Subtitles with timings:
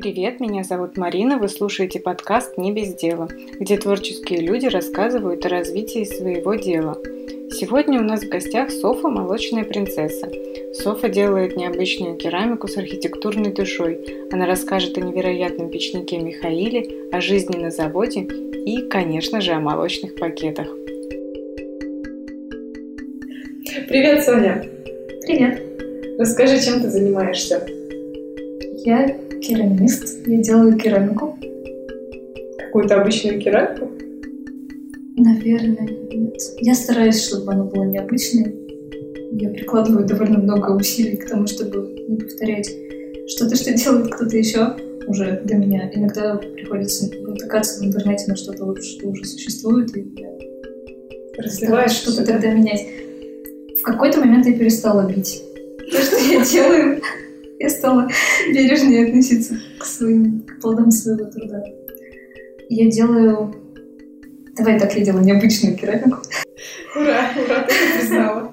[0.00, 3.28] Привет, меня зовут Марина, вы слушаете подкаст «Не без дела»,
[3.58, 6.96] где творческие люди рассказывают о развитии своего дела.
[7.50, 10.30] Сегодня у нас в гостях Софа «Молочная принцесса».
[10.72, 13.98] Софа делает необычную керамику с архитектурной душой.
[14.30, 20.14] Она расскажет о невероятном печнике Михаиле, о жизни на заводе и, конечно же, о молочных
[20.14, 20.68] пакетах.
[23.88, 24.64] Привет, Соня!
[25.26, 25.60] Привет!
[26.20, 27.66] Расскажи, чем ты занимаешься?
[28.84, 30.26] Я керамист.
[30.26, 31.38] Я делаю керамику.
[32.58, 33.90] Какую-то обычную керамику?
[35.16, 36.40] Наверное, нет.
[36.60, 38.54] Я стараюсь, чтобы она была необычной.
[39.32, 42.70] Я прикладываю довольно много усилий к тому, чтобы не повторять
[43.28, 45.90] что-то, что делает кто-то еще уже для меня.
[45.94, 52.86] Иногда приходится натыкаться в интернете на что-то, что уже существует, и я что-то тогда менять.
[53.78, 55.42] В какой-то момент я перестала бить.
[55.90, 57.00] То, что я делаю,
[57.60, 58.08] я стала
[58.48, 61.62] бережнее относиться к своим к плодам своего труда.
[62.68, 63.54] Я делаю...
[64.56, 66.18] Давай так, я делаю необычную керамику.
[66.96, 68.52] Ура, ура, ты признала.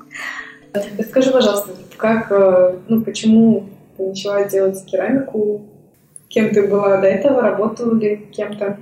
[1.10, 5.66] Скажи, пожалуйста, как, э, ну, почему ты начала делать керамику?
[6.28, 7.42] Кем ты была до этого?
[7.42, 8.78] Работала ли кем-то?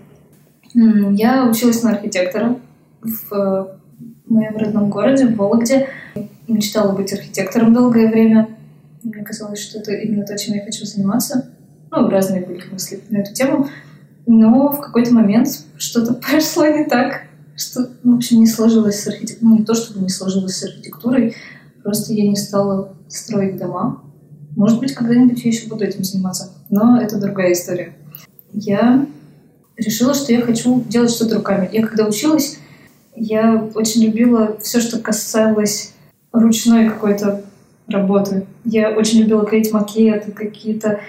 [0.74, 2.60] Я училась на архитектора
[3.02, 3.80] в
[4.26, 5.88] моем родном городе, в Вологде.
[6.48, 8.53] Мечтала быть архитектором долгое время.
[9.04, 11.50] Мне казалось, что это именно то, чем я хочу заниматься.
[11.92, 13.70] Ну, разные были мысли на эту тему.
[14.26, 17.24] Но в какой-то момент что-то пошло не так,
[17.56, 19.50] что, в общем, не сложилось с архитектурой.
[19.50, 21.36] Ну, не то, чтобы не сложилось с архитектурой,
[21.84, 24.04] просто я не стала строить дома.
[24.56, 26.52] Может быть, когда-нибудь я еще буду этим заниматься.
[26.70, 27.96] Но это другая история.
[28.54, 29.06] Я
[29.78, 31.70] решила, что я хочу делать что-то руками.
[31.72, 32.58] Я когда училась,
[33.16, 35.94] я очень любила все, что касалось
[36.32, 37.44] ручной какой-то
[37.88, 38.46] работы.
[38.66, 41.00] Я очень любила клеить макеты, какие-то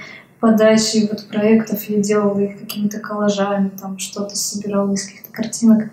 [0.41, 1.83] подачи вот проектов.
[1.85, 5.91] Я делала их какими-то коллажами, там что-то собирала из каких-то картинок.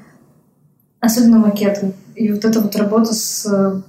[0.99, 1.93] Особенно макеты.
[2.15, 3.83] И вот эта вот работа с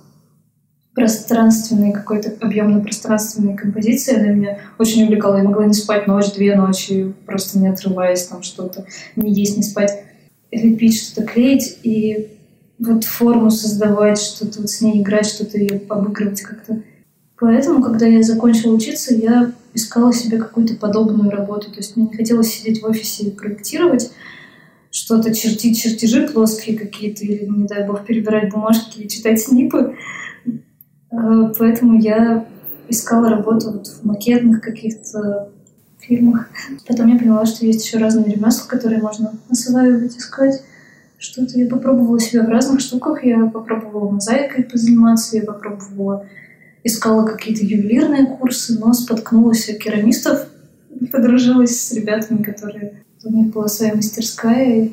[0.94, 5.38] пространственной, какой-то объемно-пространственной композицией, она меня очень увлекала.
[5.38, 8.84] Я могла не спать ночь, две ночи, просто не отрываясь там что-то,
[9.16, 10.04] не есть, не спать,
[10.50, 11.78] лепить, что-то клеить.
[11.82, 12.38] И
[12.78, 16.82] вот форму создавать, что-то вот с ней играть, что-то ее обыгрывать как-то.
[17.38, 21.70] Поэтому, когда я закончила учиться, я искала себе какую-то подобную работу.
[21.70, 24.12] То есть мне не хотелось сидеть в офисе и проектировать
[24.90, 29.96] что-то, чертить чертежи плоские какие-то, или, не дай бог, перебирать бумажки и читать снипы.
[31.10, 32.46] А, поэтому я
[32.88, 35.50] искала работу вот в макетных каких-то
[35.98, 36.48] фильмах.
[36.86, 40.62] Потом я поняла, что есть еще разные ремесла, которые можно осваивать, искать
[41.22, 41.58] что-то.
[41.58, 43.24] Я попробовала себя в разных штуках.
[43.24, 46.26] Я попробовала мозаикой позаниматься, я попробовала
[46.84, 50.46] искала какие-то ювелирные курсы, но споткнулась о керамистов,
[51.10, 52.94] подружилась с ребятами, которые...
[53.24, 54.90] У них была своя мастерская, и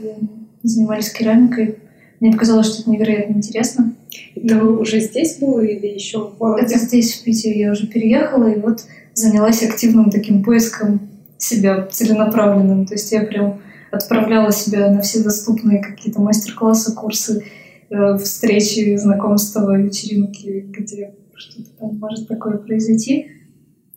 [0.61, 1.79] занимались керамикой.
[2.19, 3.95] Мне показалось, что это невероятно интересно.
[4.35, 4.61] Это и...
[4.61, 6.75] уже здесь было или еще в городе?
[6.75, 7.61] Это здесь, в Питере.
[7.61, 8.83] Я уже переехала, и вот
[9.15, 11.09] занялась активным таким поиском
[11.39, 12.85] себя целенаправленным.
[12.85, 13.61] То есть я прям
[13.91, 17.43] отправляла себя на все доступные какие-то мастер-классы, курсы,
[17.89, 23.31] э, встречи, знакомства, вечеринки, где что-то там может такое произойти.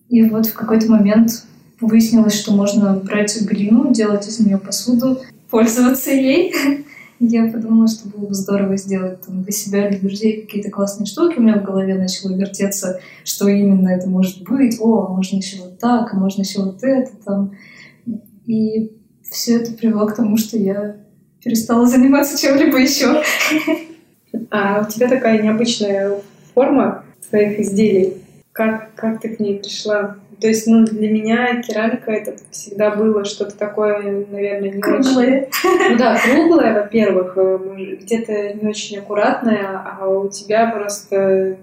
[0.09, 1.45] И вот в какой-то момент
[1.81, 5.21] выяснилось, что можно брать глину, делать из нее посуду,
[5.51, 6.55] пользоваться ей.
[7.19, 11.39] Я подумала, что было бы здорово сделать там, для себя, для друзей какие-то классные штуки.
[11.39, 14.79] У меня в голове начало вертеться, что именно это может быть.
[14.81, 17.53] О, а можно еще вот так, а можно еще вот это там.
[18.47, 18.91] И
[19.33, 20.97] все это привело к тому, что я
[21.43, 23.23] перестала заниматься чем-либо еще.
[24.51, 26.13] А у тебя такая необычная
[26.55, 28.15] форма своих изделий.
[28.53, 30.17] Как, как ты к ней пришла?
[30.41, 35.49] То есть, ну, для меня керамика это всегда было что-то такое, наверное, не круглое.
[35.65, 35.91] очень...
[35.91, 37.59] Ну да, круглое, во-первых, э,
[38.01, 41.59] где-то не очень аккуратное, а у тебя просто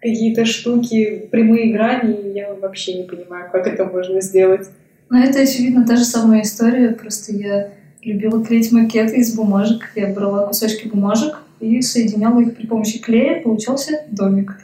[0.00, 4.68] какие-то штуки, прямые грани, я вообще не понимаю, как это можно сделать.
[5.12, 7.68] Ну, это, очевидно, та же самая история, просто я
[8.00, 9.90] любила клеить макеты из бумажек.
[9.94, 14.56] Я брала кусочки бумажек и соединяла их при помощи клея, получался домик.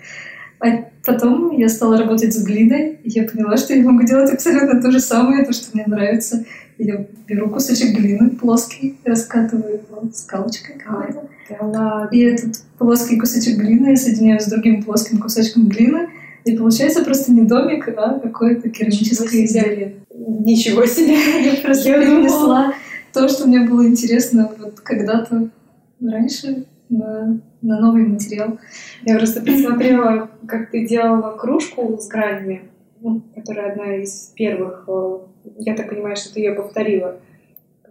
[0.60, 4.80] А потом я стала работать с глиной, и я поняла, что я могу делать абсолютно
[4.80, 6.46] то же самое, то, что мне нравится.
[6.78, 12.08] Я беру кусочек глины плоский, раскатываю его скалочкой какой-то.
[12.10, 16.08] И этот плоский кусочек глины я соединяю с другим плоским кусочком глины,
[16.48, 19.96] и получается просто не домик, а какое-то керамическое изделие.
[20.14, 21.16] Ничего себе!
[21.44, 22.74] Я просто перенесла
[23.12, 25.50] то, что мне было интересно вот когда-то
[26.00, 28.58] раньше на, на новый материал.
[29.04, 32.62] Я просто посмотрела, как ты делала кружку с гранями,
[33.00, 35.18] ну, которая одна из первых э,
[35.58, 37.16] я так понимаю, что ты ее повторила,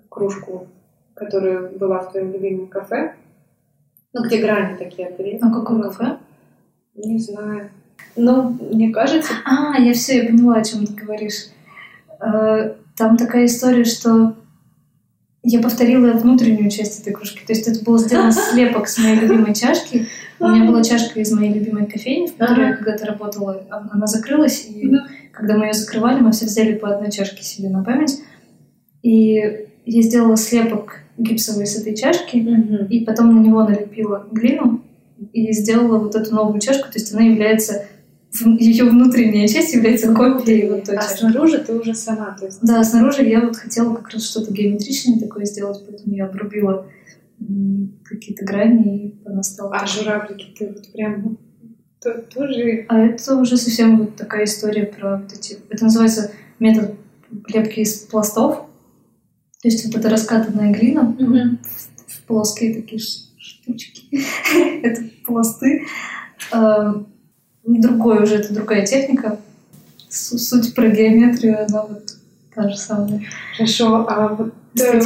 [0.10, 0.68] кружку,
[1.14, 3.16] которая была в твоем любимом кафе.
[4.14, 5.38] Ну, где грани такие были.
[5.42, 6.18] А какое кафе?
[6.96, 7.70] Не знаю.
[8.16, 9.34] Но мне кажется...
[9.46, 11.48] А, я все, я поняла, о чем ты говоришь.
[12.20, 14.36] Э, там такая история, что
[15.44, 17.46] я повторила внутреннюю часть этой кружки.
[17.46, 20.08] То есть это был сделан слепок с моей любимой чашки.
[20.40, 23.64] У меня была чашка из моей любимой кофейни, в которой я когда-то работала.
[23.70, 24.92] Она закрылась, и
[25.32, 28.20] когда мы ее закрывали, мы все взяли по одной чашке себе на память.
[29.04, 32.38] И я сделала слепок гипсовый с этой чашки,
[32.90, 34.84] и потом на него налепила глину
[35.34, 36.92] и сделала вот эту новую чашку.
[36.92, 37.86] То есть она является
[38.44, 41.20] ее внутренняя часть является копией вот той А чашки.
[41.20, 42.60] снаружи ты уже сама, то есть...
[42.62, 46.88] Да, снаружи я вот хотела как раз что-то геометричное такое сделать, поэтому я обрубила
[48.04, 49.76] какие-то грани, и она стала...
[49.76, 51.38] А журавлики ты вот прям
[52.02, 52.86] то- тоже...
[52.90, 55.58] А это уже совсем вот такая история про вот эти...
[55.70, 56.96] Это называется метод
[57.48, 58.66] лепки из пластов.
[59.62, 63.02] То есть вот эта раскатанная глина в, в плоские такие
[63.68, 64.04] штучки.
[64.84, 65.84] это пласты.
[66.52, 67.04] А,
[67.64, 69.40] Другой уже, это другая техника.
[70.10, 72.16] Су- Суть про геометрию, она вот
[72.56, 73.24] та же самая.
[73.58, 75.02] Хорошо, а вот э,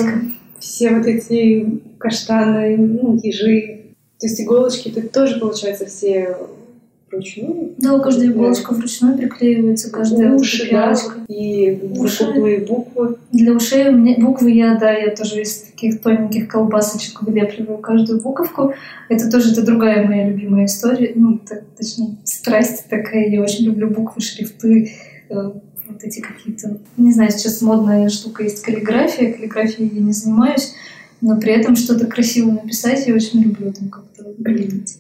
[0.60, 6.38] все вот эти каштаны, ну, ежи, то есть иголочки, ты тоже, получается, все
[7.12, 7.74] вручную?
[7.78, 10.96] Да, каждая иголочка вручную приклеивается, каждая Уши, да,
[11.28, 12.24] и Уши.
[12.26, 13.18] выпуклые буквы.
[13.32, 18.22] Для ушей у меня буквы я, да, я тоже из таких тоненьких колбасочек вылепливаю каждую
[18.22, 18.74] буковку.
[19.10, 23.30] Это тоже это другая моя любимая история, ну, так, точнее, страсть такая.
[23.30, 24.94] Я очень люблю буквы, шрифты,
[25.30, 25.52] э,
[25.92, 26.78] вот эти какие-то...
[26.98, 29.34] Не знаю, сейчас модная штука есть каллиграфия.
[29.34, 30.74] Каллиграфией я не занимаюсь,
[31.20, 34.98] но при этом что-то красиво написать я очень люблю там как-то глядеть.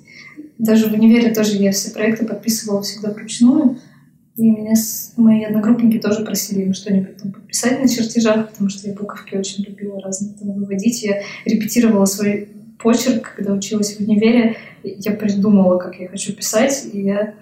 [0.61, 3.79] Даже в универе тоже я все проекты подписывала всегда вручную.
[4.37, 4.75] И меня
[5.17, 9.99] мои одногруппники тоже просили что-нибудь там подписать на чертежах, потому что я буковки очень любила
[9.99, 11.01] разные там выводить.
[11.01, 12.47] Я репетировала свой
[12.77, 14.55] почерк, когда училась в универе.
[14.83, 17.33] Я придумала, как я хочу писать, и я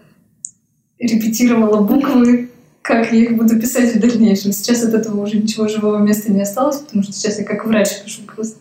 [0.98, 2.50] репетировала буквы,
[2.82, 4.52] как я их буду писать в дальнейшем.
[4.52, 8.04] Сейчас от этого уже ничего живого места не осталось, потому что сейчас я как врач
[8.04, 8.60] пишу просто.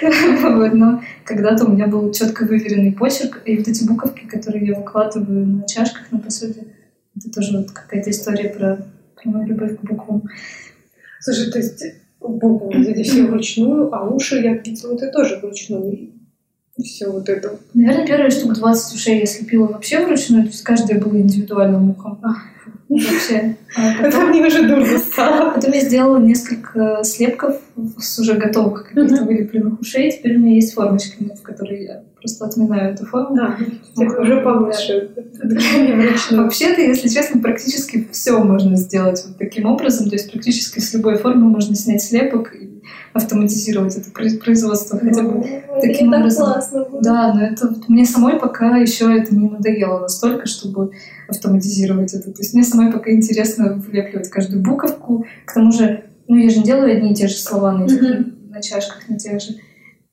[0.74, 5.46] Но когда-то у меня был четко выверенный почерк, и вот эти буковки, которые я выкладываю
[5.46, 6.64] на чашках, на посуде,
[7.16, 10.22] это тоже вот какая-то история про, про мою любовь к буквам.
[11.20, 11.84] Слушай, то есть
[12.20, 16.17] буквы эти все вручную, а уши, я видела, ты тоже вручную.
[16.82, 17.58] Все вот это.
[17.74, 22.20] Наверное, первые штук 20 ушей я слепила вообще вручную, то есть каждая была индивидуальным ухом.
[22.88, 23.56] Вообще.
[23.76, 25.50] А Это потом, мне уже дурно стало.
[25.54, 27.60] потом я сделала несколько слепков
[27.98, 30.10] с уже готовых каких-то вылепленных ушей.
[30.10, 33.36] Теперь у меня есть формочки, в которые я просто отминаю эту форму.
[33.36, 33.56] Да,
[33.96, 35.10] уже получше.
[36.30, 40.08] Вообще-то, если честно, практически все можно сделать вот таким образом.
[40.08, 42.77] То есть практически с любой формы можно снять слепок и
[43.12, 45.44] автоматизировать это произ- производство хотя бы.
[45.80, 46.44] таким Это образом.
[46.46, 47.02] классно было.
[47.02, 50.92] Да, но это вот мне самой пока еще это не надоело настолько, чтобы
[51.28, 52.32] автоматизировать это.
[52.32, 55.24] То есть мне самой пока интересно влепливать каждую буковку.
[55.46, 58.00] К тому же, ну я же не делаю одни и те же слова на, этих,
[58.02, 58.34] Мгм.
[58.50, 59.54] на чашках, на тех же.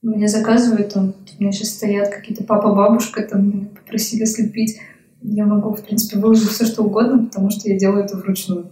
[0.02, 4.78] Мне заказывают, там, у меня сейчас стоят какие-то папа-бабушка, там меня попросили слепить.
[5.22, 8.70] Я могу, в принципе, выложить все, что угодно, потому что я делаю это вручную.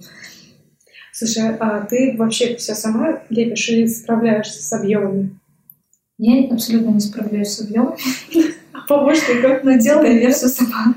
[1.15, 5.39] Слушай, а ты вообще все сама лепишь или справляешься с объемами?
[6.17, 7.95] Я абсолютно не справляюсь с объемом.
[8.73, 9.63] А помощников?
[9.63, 10.95] Но делаю я все сама.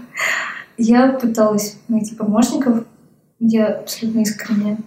[0.78, 2.86] Я пыталась найти помощников.
[3.40, 4.78] Я абсолютно искренне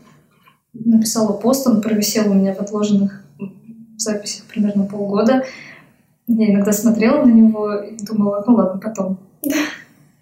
[0.73, 3.23] написала пост, он провисел у меня в отложенных
[3.97, 5.45] записях примерно полгода.
[6.25, 9.19] Я иногда смотрела на него и думала, ну ладно, потом.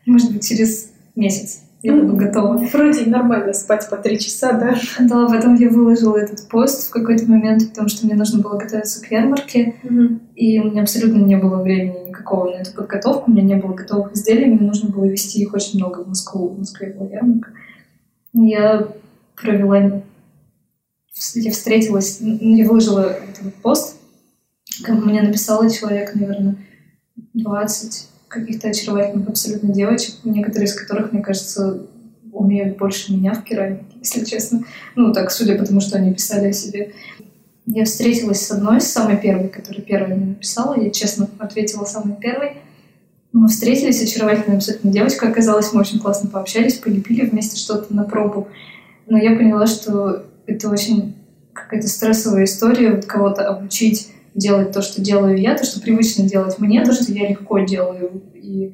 [0.05, 2.57] Может быть, через месяц я буду готова.
[2.57, 4.75] Вроде нормально спать по три часа, да?
[4.99, 9.01] Да, потом я выложила этот пост в какой-то момент, потому что мне нужно было готовиться
[9.01, 9.75] к ярмарке.
[10.35, 13.73] И у меня абсолютно не было времени никакого на эту подготовку, у меня не было
[13.73, 16.49] готовых изделий, мне нужно было везти их очень много в Москву.
[16.49, 17.51] В Москве была ярмарка.
[18.33, 18.87] Я
[19.35, 20.01] провела...
[21.35, 22.17] Я встретилась...
[22.21, 23.97] ну, Я выложила этот пост.
[24.83, 26.57] Ко Мне написало человек, наверное,
[27.33, 31.81] 20 каких-то очаровательных абсолютно девочек, некоторые из которых, мне кажется,
[32.31, 34.63] умеют больше меня в керамике, если честно.
[34.95, 36.93] Ну, так, судя по тому, что они писали о себе.
[37.65, 40.79] Я встретилась с одной, с самой первой, которая первая мне написала.
[40.79, 42.53] Я честно ответила самой первой.
[43.33, 45.73] Мы встретились, очаровательная абсолютно девочка оказалась.
[45.73, 48.47] Мы очень классно пообщались, полепили вместе что-то на пробу.
[49.07, 51.15] Но я поняла, что это очень
[51.53, 56.59] какая-то стрессовая история, вот кого-то обучить делать то, что делаю я, то, что привычно делать
[56.59, 58.21] мне, то, что я легко делаю.
[58.35, 58.73] И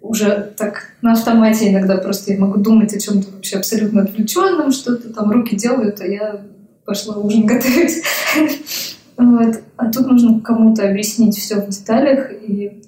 [0.00, 5.12] уже так на автомате иногда просто я могу думать о чем-то вообще абсолютно отвлеченном, что-то
[5.12, 6.40] там руки делают, а я
[6.84, 8.02] пошла ужин готовить.
[9.16, 9.60] Вот.
[9.76, 12.82] А тут нужно кому-то объяснить все в деталях и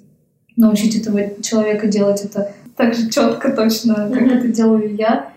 [0.57, 5.28] научить этого человека делать это так же четко, точно, как это делаю я.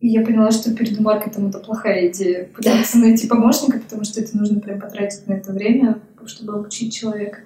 [0.00, 4.36] И я поняла, что перед маркетом это плохая идея пытаться найти помощника, потому что это
[4.36, 7.38] нужно прям потратить на это время, чтобы обучить человека.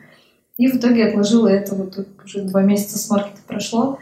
[0.56, 3.98] И в итоге отложила это, вот уже два месяца с маркета прошло,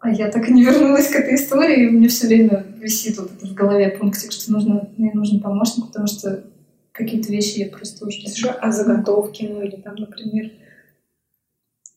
[0.00, 3.18] а я так и не вернулась к этой истории, и у меня все время висит
[3.18, 6.44] вот это в голове пунктик, что нужно, мне нужен помощник, потому что
[6.92, 8.28] какие-то вещи я просто уже...
[8.28, 10.52] Слушай, а заготовки, ну или там, например,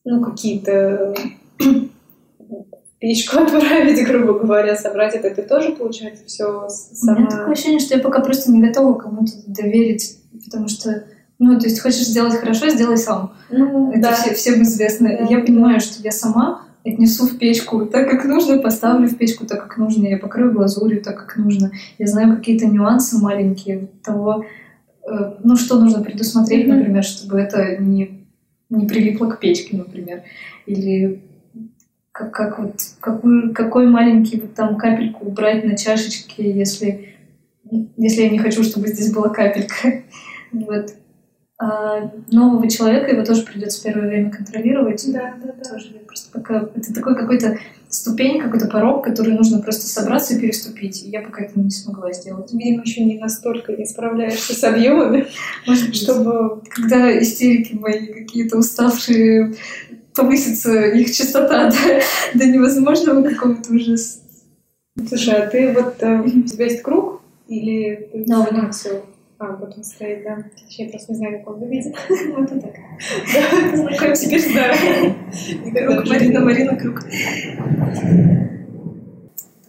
[0.04, 1.14] ну какие-то
[3.00, 7.16] печку отправить, грубо говоря, собрать это, ты тоже, получается, все сама...
[7.16, 11.04] У меня такое ощущение, что я пока просто не готова кому-то доверить, потому что
[11.40, 13.32] ну, то есть хочешь сделать хорошо, сделай сам.
[13.50, 14.12] Ну, Это да.
[14.12, 15.08] все, всем известно.
[15.08, 19.46] Да, я понимаю, что я сама отнесу в печку так, как нужно, поставлю в печку
[19.46, 21.72] так, как нужно, я покрою глазурью так, как нужно.
[21.98, 24.44] Я знаю какие-то нюансы маленькие того,
[25.10, 26.74] э, ну, что нужно предусмотреть, mm-hmm.
[26.74, 28.26] например, чтобы это не,
[28.68, 30.22] не прилипло к печке, например.
[30.66, 31.22] Или
[32.20, 37.14] как, как вот, какой, какой маленький вот там капельку убрать на чашечке, если,
[37.96, 40.02] если я не хочу, чтобы здесь была капелька.
[40.52, 40.94] Вот.
[41.60, 45.04] А нового человека его тоже придется первое время контролировать.
[45.12, 45.70] Да, да, да.
[45.70, 46.68] Тоже просто пока...
[46.74, 47.56] Это такой какой-то
[47.88, 51.04] ступень, какой-то порог, который нужно просто собраться и переступить.
[51.04, 52.52] И я пока это не смогла сделать.
[52.52, 55.28] Видимо, еще не настолько не справляешься с объемами,
[55.92, 56.62] чтобы...
[56.68, 59.54] Когда истерики мои какие-то уставшие,
[60.14, 61.70] повысится их частота
[62.34, 63.96] до, до невозможного какого-то уже...
[65.08, 65.96] Слушай, а ты вот...
[66.00, 67.22] Э, у тебя есть круг?
[67.48, 69.02] Или ты да, no, все
[69.40, 70.44] а, вот он стоит, да.
[70.68, 71.96] Я просто не знаю, как он выглядит.
[72.36, 73.98] Вот так.
[73.98, 74.76] Как теперь знаю.
[75.72, 77.00] Круг, Марина, Марина, круг.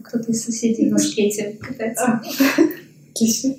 [0.04, 2.06] Кто-то из соседей на скейте катается.
[2.06, 2.22] А,
[3.12, 3.56] отлично.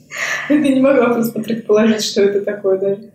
[0.50, 3.10] Я не могла просто предположить, что это такое даже.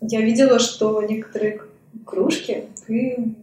[0.00, 1.60] Я видела, что некоторые
[2.04, 3.34] кружки ты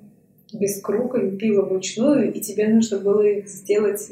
[0.54, 4.12] без круга лепила вручную, и тебе нужно было их сделать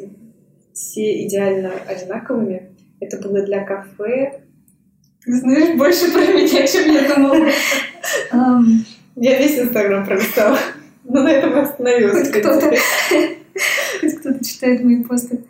[0.74, 2.72] все идеально одинаковыми.
[3.00, 4.42] Это было для кафе,
[5.24, 7.48] ты знаешь больше про меня, чем я думала.
[9.16, 10.58] Я весь Инстаграм пролистала.
[11.04, 12.28] Но на этом остановилась.
[12.28, 12.74] Хоть кто-то,
[14.00, 15.44] хоть кто-то читает мои посты.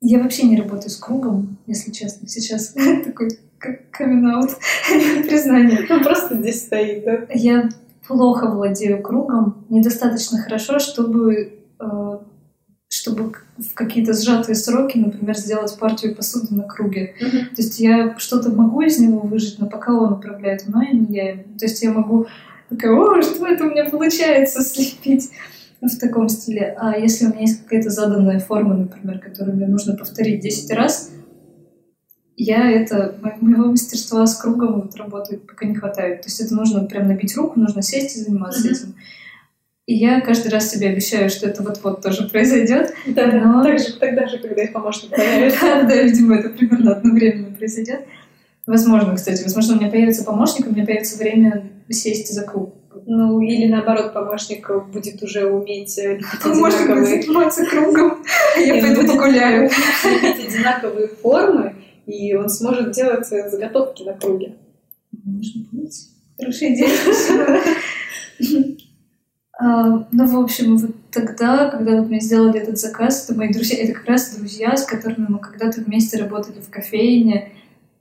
[0.00, 2.28] Я вообще не работаю с кругом, если честно.
[2.28, 2.68] Сейчас
[3.04, 3.28] такой
[3.58, 4.48] камин
[5.28, 5.86] признание.
[5.90, 7.26] Он просто здесь стоит, да?
[7.32, 7.68] Я
[8.06, 12.18] плохо владею кругом, недостаточно хорошо, чтобы э,
[12.88, 17.14] чтобы в какие-то сжатые сроки, например, сделать партию посуды на круге.
[17.20, 17.46] Uh-huh.
[17.46, 21.34] То есть я что-то могу из него выжить, но пока он управляет мной, не я
[21.58, 22.26] То есть я могу
[22.68, 25.30] такая, о, что это у меня получается слепить
[25.80, 26.76] в таком стиле.
[26.78, 31.10] А если у меня есть какая-то заданная форма, например, которую мне нужно повторить 10 раз,
[32.36, 36.22] я это, моего мастерства с кругом вот работает пока не хватает.
[36.22, 38.72] То есть это нужно прям набить руку, нужно сесть и заниматься uh-huh.
[38.72, 38.94] этим.
[39.86, 42.94] И я каждый раз себе обещаю, что это вот-вот тоже произойдет.
[43.06, 43.62] Да, но...
[43.62, 45.60] так же, тогда же, когда их помощник появится.
[45.60, 48.00] да, да, видимо, это примерно одновременно произойдет.
[48.66, 52.74] Возможно, кстати, возможно, у меня появится помощник, у меня появится время сесть за круг.
[53.06, 57.22] Ну, или наоборот, помощник будет уже уметь лепить одинаковые...
[57.22, 58.24] заниматься кругом,
[58.56, 59.70] а я пойду погуляю.
[60.04, 61.74] Лепить одинаковые формы,
[62.06, 64.56] и он сможет делать заготовки на круге.
[65.24, 66.08] Может быть.
[66.38, 66.90] Хорошая идея,
[69.58, 73.82] а, ну, в общем, вот тогда, когда вот мы сделали этот заказ, это мои друзья,
[73.82, 77.52] это как раз друзья, с которыми мы когда-то вместе работали в кофейне,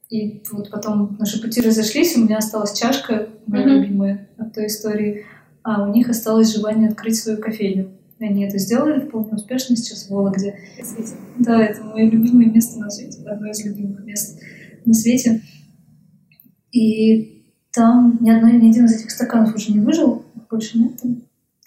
[0.10, 3.70] и вот потом наши пути разошлись, у меня осталась чашка, моя mm-hmm.
[3.70, 5.26] любимая от той истории,
[5.64, 7.92] а у них осталось желание открыть свою кофейню.
[8.20, 10.58] Они это сделали вполне успешно сейчас в Вологде.
[11.38, 14.40] Да, это мое любимое место на свете, одно из любимых мест
[14.86, 15.42] на свете.
[16.72, 20.98] И там ни, одной, ни один из этих стаканов уже не выжил, больше нет.
[21.02, 21.22] Там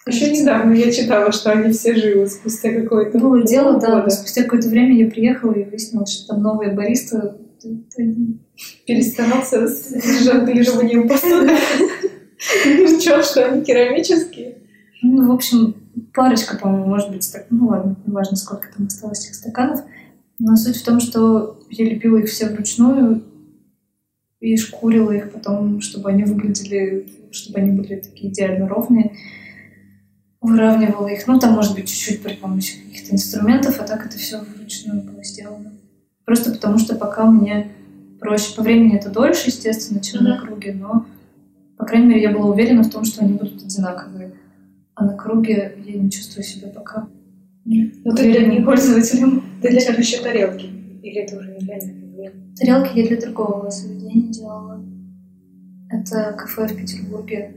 [0.07, 4.09] еще недавно я читала, что они все живы спустя какое-то Было дело, да.
[4.09, 7.37] Спустя какое-то время я приехала и выяснила, что там новая бариста
[8.87, 11.51] перестарался с жонглированием посуды.
[12.65, 14.59] Решил, что они керамические.
[15.01, 15.75] Ну, в общем,
[16.13, 19.81] парочка, по-моему, может быть, так, ну ладно, неважно, сколько там осталось этих стаканов.
[20.39, 23.23] Но суть в том, что я лепила их все вручную
[24.39, 29.11] и шкурила их потом, чтобы они выглядели, чтобы они были такие идеально ровные
[30.41, 31.27] выравнивала их.
[31.27, 35.23] Ну, там, может быть, чуть-чуть при помощи каких-то инструментов, а так это все вручную было
[35.23, 35.73] сделано.
[36.25, 37.71] Просто потому что пока мне
[38.19, 38.55] проще.
[38.55, 40.27] По времени это дольше, естественно, чем mm-hmm.
[40.27, 41.05] на круге, но,
[41.77, 44.33] по крайней мере, я была уверена в том, что они будут одинаковые.
[44.99, 47.07] А на круге я не чувствую себя пока
[47.63, 49.43] Ну, ты для них пользователем.
[49.61, 50.65] Ты для еще тарелки?
[51.01, 52.33] Или это уже не для них?
[52.57, 54.83] Тарелки я для другого заведения делала.
[55.89, 57.55] Это кафе в Петербурге.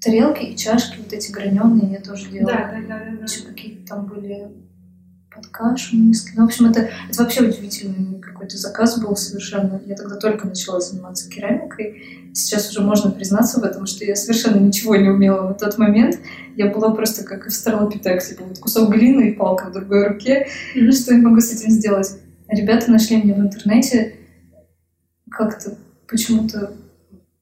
[0.00, 2.52] Тарелки и чашки вот эти граненые я тоже делала.
[2.52, 3.16] Да, да, да.
[3.18, 3.24] да.
[3.24, 4.48] Еще какие-то там были
[5.36, 6.32] под кашу, миски.
[6.34, 9.80] Ну, в общем, это, это вообще удивительный какой-то заказ был совершенно.
[9.86, 12.30] Я тогда только начала заниматься керамикой.
[12.34, 16.18] Сейчас уже можно признаться в этом, что я совершенно ничего не умела в тот момент.
[16.56, 20.46] Я была просто как в австралопитек, типа вот кусок глины и палка в другой руке.
[20.74, 20.92] Мгм.
[20.92, 22.10] Что я могу с этим сделать?
[22.48, 24.14] Ребята нашли меня в интернете,
[25.30, 25.76] как-то
[26.08, 26.72] почему-то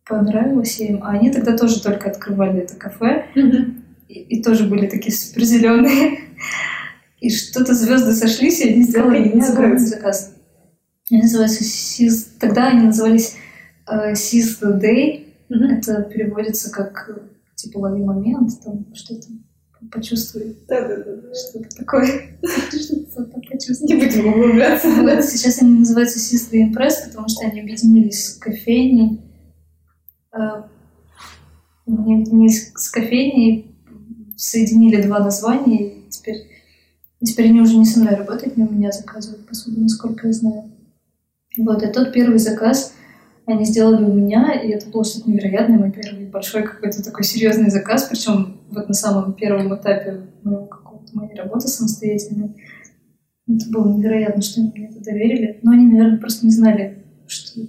[0.06, 3.82] понравилось им, а они тогда тоже только открывали это кафе, Мгм.
[4.08, 6.18] и, и тоже были такие супер зеленые.
[7.24, 9.86] И что-то звезды сошлись, и они сделали называются?
[9.86, 10.34] заказ.
[11.10, 12.26] Они называются Seize...
[12.38, 13.36] Тогда они назывались
[13.86, 15.26] э, Seize the Day.
[15.48, 15.64] Мгм.
[15.64, 17.20] Это переводится как э,
[17.54, 19.26] типа лови момент, там что-то
[19.90, 21.34] почувствуй, Да, да, да.
[21.34, 22.06] что-то такое.
[22.70, 23.88] Что-то почувствуй.
[23.88, 24.88] Не будем углубляться.
[24.88, 29.20] Вот, сейчас они называются Sister Impress, потому что они объединились с кофейней.
[30.32, 30.62] Э,
[31.86, 33.74] Они объединились с кофейней,
[34.36, 36.48] соединили два названия, и теперь,
[37.22, 40.70] теперь они уже не со мной работают, не у меня заказывают посуду, насколько я знаю.
[41.58, 42.94] Вот, и тот первый заказ
[43.46, 47.70] они сделали у меня, и это было что-то невероятное, мой первый большой какой-то такой серьезный
[47.70, 52.56] заказ, причем вот на самом первом этапе моего какого-то моей работы самостоятельной.
[53.46, 55.60] Это было невероятно, что они мне это доверили.
[55.62, 57.60] Но они, наверное, просто не знали, что...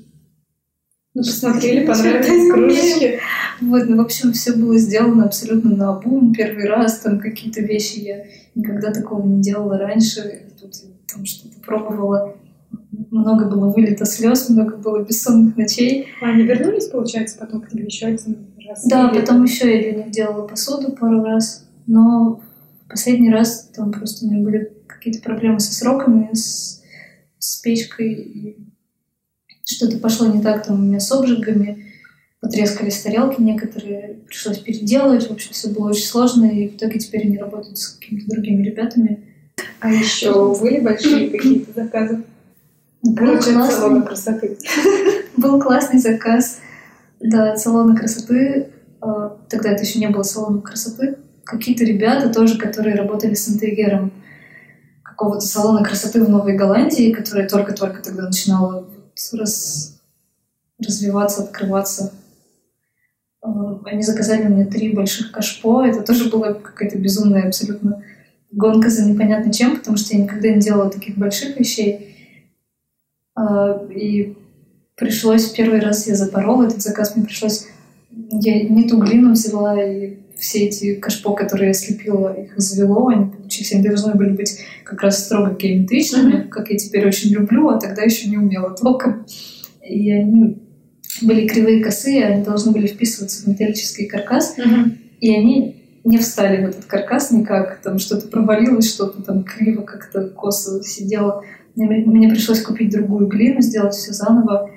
[1.15, 3.19] Ну, посмотрели, понравились кружечки.
[3.61, 6.33] Вот, ну, в общем, все было сделано абсолютно на обум.
[6.33, 10.43] Первый раз там какие-то вещи я никогда такого не делала раньше.
[10.61, 10.73] Тут
[11.07, 12.35] там что-то пробовала.
[13.11, 16.07] Много было вылито слез, много было бессонных ночей.
[16.21, 18.85] А они вернулись, получается, потом к тебе еще один раз?
[18.85, 21.65] Да, Или- потом еще я для них делала посуду пару раз.
[21.87, 22.41] Но
[22.89, 26.83] последний раз там просто у меня были какие-то проблемы со сроками, с,
[27.39, 28.13] с печкой.
[28.13, 28.57] И
[29.65, 31.91] что-то пошло не так там у меня с обжигами.
[32.39, 35.27] Потрескались тарелки некоторые, пришлось переделывать.
[35.27, 38.63] В общем, все было очень сложно, и в итоге теперь они работают с какими-то другими
[38.63, 39.23] ребятами.
[39.79, 42.23] А еще были большие какие-то заказы?
[43.01, 44.57] Был от салона классный, красоты.
[45.37, 46.59] был классный заказ
[47.19, 48.69] да, от салона красоты.
[49.01, 51.17] А, Тогда это еще не было салона красоты.
[51.43, 54.11] Какие-то ребята тоже, которые работали с интерьером
[55.03, 58.87] какого-то салона красоты в Новой Голландии, которая только-только тогда начинала
[59.33, 60.01] раз-
[60.79, 62.13] развиваться, открываться.
[63.41, 65.85] А, Они заказали мне три больших кашпо.
[65.85, 68.03] Это тоже была какая-то безумная абсолютно
[68.51, 72.15] гонка за непонятно чем, потому что я никогда не делала таких больших вещей.
[73.35, 74.37] А, И
[74.95, 77.67] пришлось первый раз я запорола этот заказ, мне пришлось
[78.31, 83.29] я не ту глину взяла, и все эти кашпо, которые я слепила, их извело, они
[83.71, 88.03] они должны были быть как раз строго геометричными, как я теперь очень люблю, а тогда
[88.03, 89.25] еще не умела толком.
[89.83, 90.57] И они
[91.21, 94.55] были кривые косые, они должны были вписываться в металлический каркас,
[95.21, 100.27] и они не встали в этот каркас никак, там что-то провалилось, что-то там криво как-то
[100.29, 101.43] косо сидело.
[101.75, 104.69] Мне, мне пришлось купить другую глину, сделать все заново.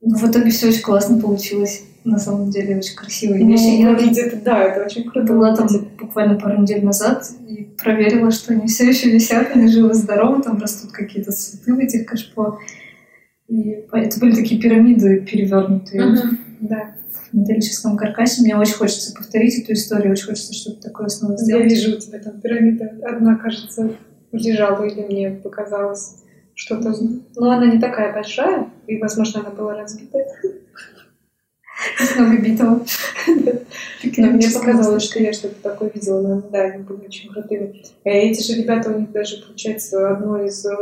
[0.00, 1.82] Но в итоге все очень классно получилось.
[2.04, 3.62] На самом деле очень красивые вещи.
[3.62, 5.32] Ну, Я выглядит, это- да, это очень круто.
[5.32, 5.68] была там
[6.00, 10.90] буквально пару недель назад и проверила, что они все еще висят, они живы-здоровы, там растут
[10.92, 12.58] какие-то цветы в этих кашпо.
[13.48, 16.38] И это были такие пирамиды перевернутые Мгм.
[16.60, 16.94] Да,
[17.30, 18.42] в металлическом каркасе.
[18.42, 21.70] Мне очень хочется повторить эту историю, очень хочется что-то такое снова я сделать.
[21.70, 22.98] вижу у тебя там пирамида.
[23.04, 23.90] Одна, кажется,
[24.32, 26.16] лежала или мне показалось
[26.54, 26.94] что-то.
[27.36, 30.18] Но она не такая большая, и, возможно, она была разбита.
[32.16, 32.84] Много битого.
[34.16, 36.20] Но мне показалось, что я что-то такое видела.
[36.20, 37.82] Но, да, они были очень крутыми.
[38.04, 40.74] Эти же ребята, у них даже, получается, одно из э,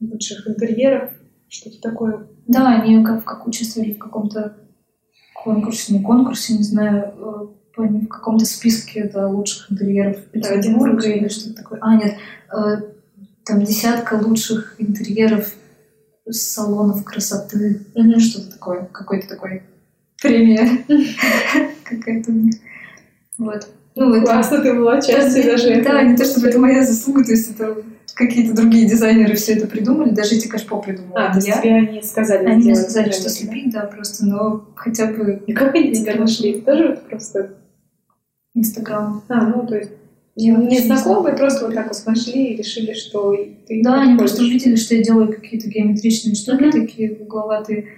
[0.00, 1.10] лучших интерьеров.
[1.48, 2.26] Что-то такое.
[2.46, 4.56] Да, они как, как участвовали в каком-то
[5.34, 11.16] конкурсе, не конкурсе, не знаю, э, в каком-то списке да, лучших интерьеров Да, Петербурга лучших.
[11.16, 11.78] или что-то такое.
[11.82, 12.14] А, нет,
[12.52, 12.82] э,
[13.44, 15.52] там десятка лучших интерьеров
[16.28, 17.80] салонов красоты,
[18.18, 19.62] что-то такое, какой-то такой
[20.20, 20.84] премия
[21.84, 22.32] какая-то.
[23.38, 23.68] Вот.
[23.94, 27.24] Ну, это Классно, ты была частью Да, даже Да, не то чтобы это моя заслуга,
[27.24, 27.76] то есть это
[28.14, 32.02] какие-то другие дизайнеры все это придумали, даже эти кашпо придумала А, то есть тебе они
[32.02, 35.42] сказали Они мне сказали, что слепить, да, просто, но хотя бы?
[35.46, 36.60] И как они тебя нашли?
[36.60, 37.54] Тоже просто...
[38.54, 39.22] Инстаграм.
[39.28, 39.90] А, ну, то есть
[40.34, 43.34] вообще не незнакомые просто вот так вот нашли и решили, что
[43.66, 46.72] ты Да, они просто увидели, что я делаю какие-то геометричные штуки, Мгм.
[46.72, 47.88] такие угловатые,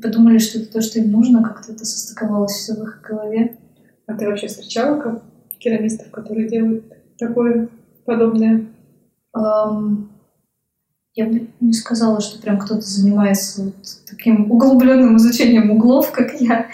[0.00, 3.58] подумали, что это то, что им нужно, как-то это состыковалось все в их голове.
[4.06, 5.22] А ты вообще встречала как
[5.58, 6.84] керамистов, которые делают
[7.18, 7.68] такое
[8.04, 8.66] подобное?
[9.34, 10.10] Эм,
[11.14, 13.74] я бы не сказала, что прям кто-то занимается вот
[14.08, 16.68] таким углубленным изучением углов, как я.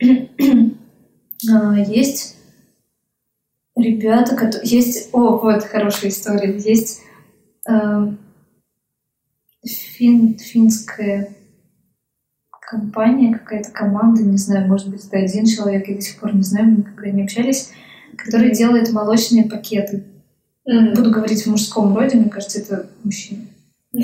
[1.52, 2.34] А, есть
[3.76, 4.68] ребята, которые...
[4.68, 5.10] Есть...
[5.12, 6.56] О, вот, хорошая история.
[6.56, 7.02] Есть
[7.68, 8.08] э,
[9.62, 10.38] фин...
[10.38, 11.36] финская
[12.66, 16.42] компания, какая-то команда, не знаю, может быть, это один человек, я до сих пор не
[16.42, 17.70] знаю, мы никогда не общались,
[18.16, 20.02] который делает молочные пакеты.
[20.68, 20.96] Mm-hmm.
[20.96, 23.42] Буду говорить в мужском роде, мне кажется, это мужчина.
[23.92, 24.02] Ты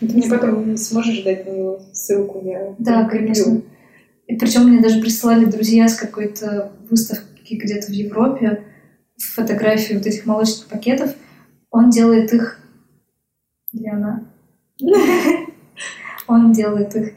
[0.00, 3.62] мне потом сможешь дать на него ссылку, я Да, конечно.
[4.26, 8.64] И причем мне даже присылали друзья с какой-то выставки где-то в Европе
[9.16, 11.14] фотографии вот этих молочных пакетов.
[11.70, 12.58] Он делает их...
[13.72, 14.24] Где она?
[16.26, 17.12] Он делает их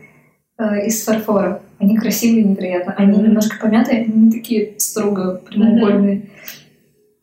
[0.59, 1.61] э, из фарфора.
[1.79, 2.93] Они красивые, невероятно.
[2.93, 3.23] Они mm-hmm.
[3.23, 6.17] немножко помятые, они не такие строго прямоугольные.
[6.17, 6.29] Mm-hmm.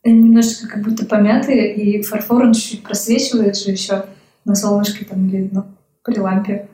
[0.03, 4.05] Они немножечко как будто помятые, и фарфор он чуть-чуть просвечивает же еще
[4.43, 5.63] на солнышке там или ну,
[6.03, 6.67] при лампе.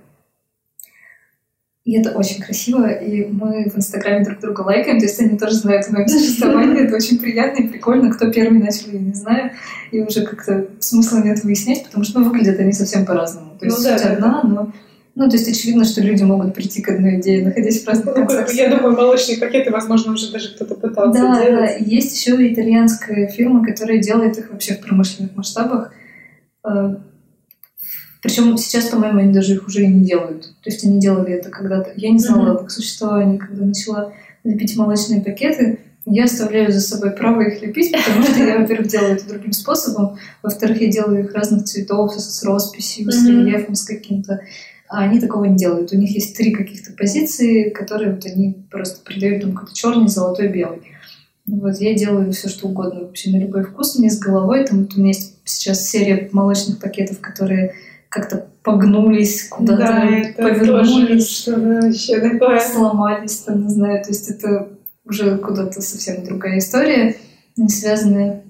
[1.83, 5.55] И это очень красиво, и мы в Инстаграме друг друга лайкаем, то есть они тоже
[5.55, 8.09] знают о моем существовании, это очень приятно и прикольно.
[8.09, 9.51] Кто первый начал, я не знаю,
[9.91, 13.57] и уже как-то смысла нет выяснять, потому что ну, выглядят они совсем по-разному.
[13.59, 14.71] То есть ну, да, одна, но
[15.15, 18.13] ну, то есть очевидно, что люди могут прийти к одной идее, находясь в разных ну,
[18.13, 18.51] концах.
[18.53, 21.77] Я думаю, молочные пакеты, возможно, уже даже кто-то пытался да, делать.
[21.79, 25.93] Да, есть еще итальянская фирма, которая делает их вообще в промышленных масштабах.
[26.65, 26.95] Э,
[28.23, 30.45] Причем сейчас, по-моему, они даже их уже и не делают.
[30.63, 31.91] То есть они делали это когда-то.
[31.95, 32.57] Я не знала mm-hmm.
[32.57, 35.77] об их существовании, когда начала лепить молочные пакеты.
[36.05, 40.17] Я оставляю за собой право их лепить, потому что я, во-первых, делаю это другим способом,
[40.41, 44.41] во-вторых, я делаю их разных цветов, с росписью, с рельефом, с каким-то
[44.93, 45.91] а они такого не делают.
[45.91, 50.49] У них есть три каких-то позиции, которые вот они просто придают там какой-то черный, золотой,
[50.49, 50.83] белый.
[51.47, 54.63] Вот я делаю все, что угодно, вообще на любой вкус, мне с головой.
[54.65, 57.73] Там вот у меня есть сейчас серия молочных пакетов, которые
[58.07, 62.59] как-то погнулись, куда-то да, повернулись, вообще такое.
[62.59, 64.03] сломались, там, не знаю.
[64.03, 67.15] То есть это уже куда-то совсем другая история,
[67.57, 68.43] не связанная,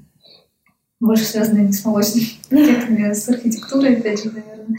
[1.00, 4.78] больше связанная не с молочными пакетами, а с архитектурой, опять же, наверное.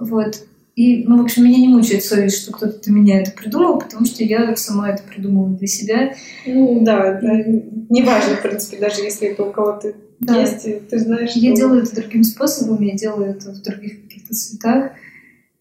[0.00, 0.42] Вот.
[0.78, 4.06] И, ну, в общем, меня не мучает совесть, что кто-то до меня это придумал, потому
[4.06, 6.14] что я сама это придумала для себя.
[6.46, 7.42] Ну, да, да.
[7.90, 10.40] Не важно, в принципе, даже если это у кого-то да.
[10.40, 11.62] есть, ты знаешь, Я что...
[11.62, 14.92] делаю это другим способом, я делаю это в других каких-то цветах.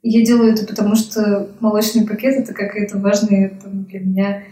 [0.04, 4.44] Я делаю это потому, что молочный пакет— это какая-то важная там, для меня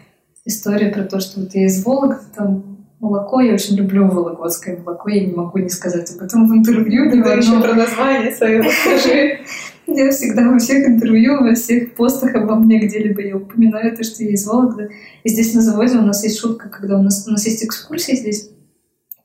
[0.46, 5.10] история про то, что вот я из Вологды, там молоко, я очень люблю вологодское молоко,
[5.10, 7.12] я не могу не сказать об этом в интервью.
[7.12, 9.42] Ты еще про название свое расскажи.
[9.88, 14.24] Я всегда во всех интервью, во всех постах обо мне где-либо я упоминаю то, что
[14.24, 14.90] я из Вологды.
[15.24, 18.16] И здесь на заводе у нас есть шутка, когда у нас, у нас есть экскурсии
[18.16, 18.50] здесь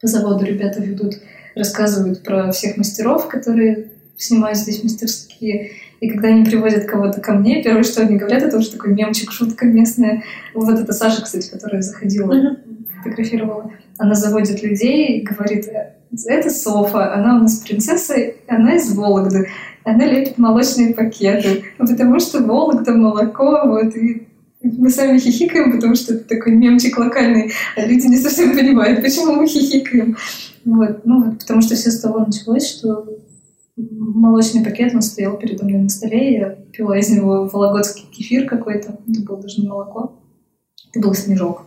[0.01, 1.15] по заводу ребята ведут,
[1.55, 5.73] рассказывают про всех мастеров, которые снимают здесь мастерские.
[6.01, 9.31] И когда они приводят кого-то ко мне, первое, что они говорят, это уже такой мемчик,
[9.33, 10.23] шутка местная.
[10.55, 12.57] Вот это Саша, кстати, которая заходила,
[13.03, 13.73] фотографировала.
[13.99, 15.67] Она заводит людей и говорит,
[16.27, 18.15] это Софа, она у нас принцесса,
[18.49, 19.49] она из Вологды
[19.85, 24.27] она лепит молочные пакеты, потому что Вологда, молоко, вот, и
[24.63, 29.35] мы сами хихикаем, потому что это такой мемчик локальный, а люди не совсем понимают, почему
[29.35, 30.17] мы хихикаем.
[30.65, 33.07] Вот, ну, потому что все с того началось, что
[33.77, 38.99] молочный пакет, он стоял передо мной на столе, я пила из него вологодский кефир какой-то,
[39.09, 40.21] это было даже не молоко,
[40.91, 41.65] это был снежок.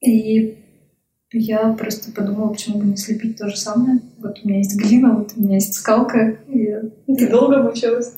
[0.00, 0.58] И
[1.32, 4.00] я просто подумала, почему бы не слепить то же самое.
[4.18, 6.38] Вот у меня есть глина, вот у меня есть скалка.
[6.48, 6.74] И...
[7.06, 8.12] Ты долго мучилась?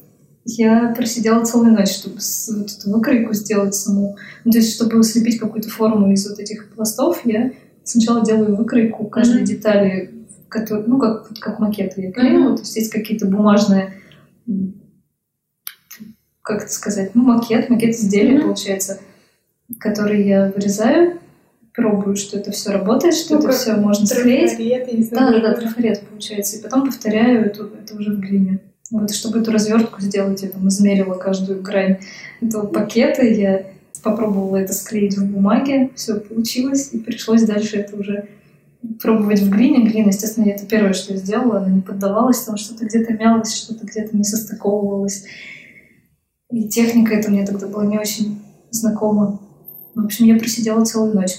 [0.45, 4.16] Я просидела целую ночь, чтобы вот эту выкройку сделать саму.
[4.45, 7.53] Ну, то есть, чтобы слепить какую-то форму из вот этих пластов, я
[7.85, 9.47] сначала делаю выкройку каждой mm-hmm.
[9.47, 10.11] детали,
[10.49, 12.53] который, ну, как, как макеты я клеила.
[12.53, 12.57] Mm-hmm.
[12.57, 13.95] То есть, есть какие-то бумажные
[16.43, 18.43] как это сказать, ну, макет, макет изделия, mm-hmm.
[18.43, 18.99] получается,
[19.79, 21.21] который я вырезаю,
[21.81, 25.11] пробую, что это все работает, что ну, это все можно склеить.
[25.11, 26.59] Да, да, да, трафарет получается.
[26.59, 28.61] И потом повторяю это, это уже в глине.
[28.90, 31.99] Вот, чтобы эту развертку сделать, я там измерила каждую грань
[32.40, 33.66] этого пакета, я
[34.03, 38.29] попробовала это склеить в бумаге, все получилось, и пришлось дальше это уже
[39.01, 39.87] пробовать в глине.
[39.87, 43.87] Глина, естественно, это первое, что я сделала, она не поддавалась, там что-то где-то мялось, что-то
[43.87, 45.25] где-то не состыковывалось.
[46.51, 49.40] И техника это мне тогда была не очень знакома.
[49.95, 51.38] В общем, я просидела целую ночь.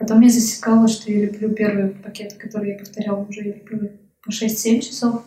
[0.00, 3.90] Потом я засекала, что я люблю первый пакет, который я повторяла уже, я люблю
[4.24, 5.22] по 6-7 часов.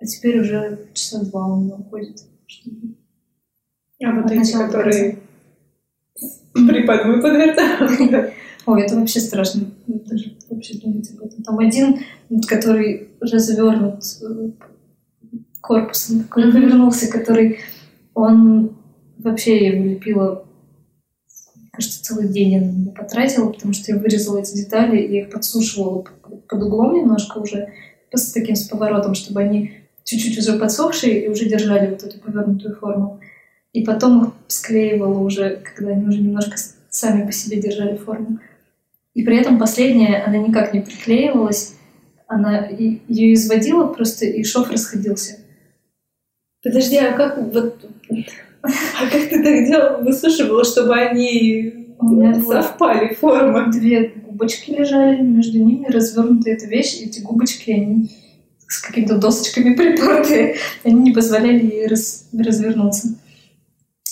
[0.00, 2.22] А теперь уже часа два у меня уходит.
[4.04, 5.18] А вот эти, которые
[6.52, 8.32] Припад выпад
[8.66, 9.66] Ой, это вообще страшно.
[9.88, 11.42] Даже вообще думать об этом.
[11.42, 11.98] Там один,
[12.46, 14.50] который развернут э,
[15.60, 17.58] корпусом, такой повернулся, который
[18.14, 18.76] он
[19.18, 20.47] вообще я его лепила
[21.78, 25.30] кажется, целый день я на него потратила, потому что я вырезала эти детали, и их
[25.30, 26.04] подсушивала
[26.48, 27.72] под углом немножко уже,
[28.12, 32.74] с таким с поворотом, чтобы они чуть-чуть уже подсохшие и уже держали вот эту повернутую
[32.74, 33.20] форму.
[33.72, 36.56] И потом их склеивала уже, когда они уже немножко
[36.90, 38.40] сами по себе держали форму.
[39.14, 41.74] И при этом последняя, она никак не приклеивалась,
[42.26, 45.38] она ее изводила просто, и шов расходился.
[46.60, 47.88] Подожди, а как вот...
[48.62, 51.86] А как ты так делала, высушивала, чтобы они
[52.46, 53.70] совпали формы?
[53.72, 58.10] Две губочки лежали, между ними развернута эта вещь, и эти губочки, они
[58.66, 63.14] с какими-то досочками припертые, они не позволяли ей раз, развернуться.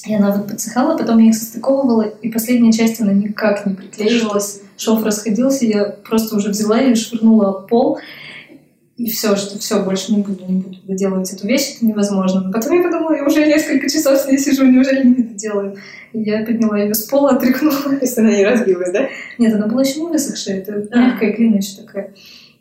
[0.06, 4.60] И она вот подсыхала, потом я их состыковывала, и последняя часть, она никак не приклеивалась.
[4.76, 7.98] Шов расходился, я просто уже взяла и швырнула пол,
[8.96, 12.40] и все, что все, больше не буду, не буду доделывать эту вещь, это невозможно.
[12.40, 15.76] Но потом я подумала, я уже несколько часов с ней сижу, неужели не это делаю?
[16.14, 17.82] И я подняла ее с пола, отряхнула.
[17.82, 19.08] То есть она не разбилась, да?
[19.38, 20.98] Нет, она была еще не высохшая, это а.
[20.98, 22.14] мягкая еще такая.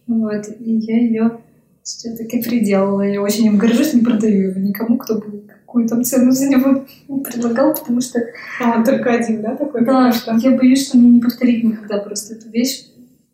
[0.07, 1.39] Вот, и я ее
[1.83, 3.03] все-таки приделала.
[3.03, 6.85] Я очень им горжусь, не продаю его никому, кто бы какую там цену за него
[7.23, 8.19] предлагал, потому что...
[8.61, 9.85] А, он только один, да, такой?
[9.85, 12.87] Да, я боюсь, что мне не повторить никогда просто эту вещь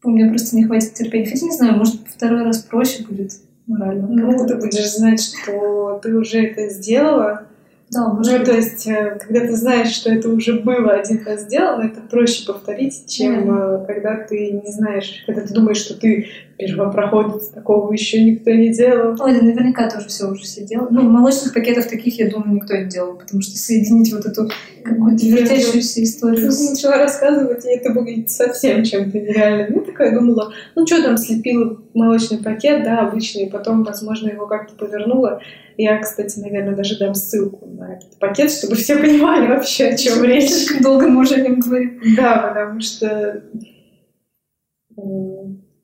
[0.04, 1.30] у меня просто не хватит терпения.
[1.30, 3.34] Хотя не знаю, может, второй раз проще будет
[3.68, 4.08] морально.
[4.08, 7.48] Ну, ты будешь знать, что ты уже это сделала,
[7.92, 11.42] да, может ну, то есть, э, когда ты знаешь, что это уже было один раз
[11.42, 13.86] сделано, это проще повторить, чем mm.
[13.86, 16.30] когда ты не знаешь, когда ты думаешь, что ты
[16.62, 19.16] первопроходец, такого еще никто не делал.
[19.20, 20.90] Ой, наверняка тоже все уже все делали.
[20.92, 24.50] Ну, молочных пакетов таких, я думаю, никто не делал, потому что соединить вот эту
[24.84, 26.52] какую-то вертящуюся историю.
[26.52, 29.80] Ты начала рассказывать, и это выглядит совсем чем-то нереальным.
[29.80, 34.76] Я такая думала, ну что там, слепила молочный пакет, да, обычный, потом, возможно, его как-то
[34.76, 35.42] повернула,
[35.78, 40.24] я, кстати, наверное, даже дам ссылку на этот пакет, чтобы все понимали вообще, о чем
[40.24, 40.50] речь.
[40.50, 42.00] Слишком долго мы уже о нем говорим.
[42.16, 43.44] Да, потому что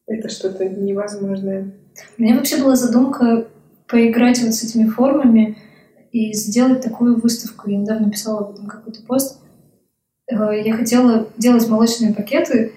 [0.07, 1.73] это что-то невозможное.
[2.17, 3.47] У меня вообще была задумка
[3.87, 5.57] поиграть вот с этими формами
[6.11, 7.69] и сделать такую выставку.
[7.69, 9.39] Я недавно писала об этом какой-то пост.
[10.29, 12.71] Э, я хотела делать молочные пакеты,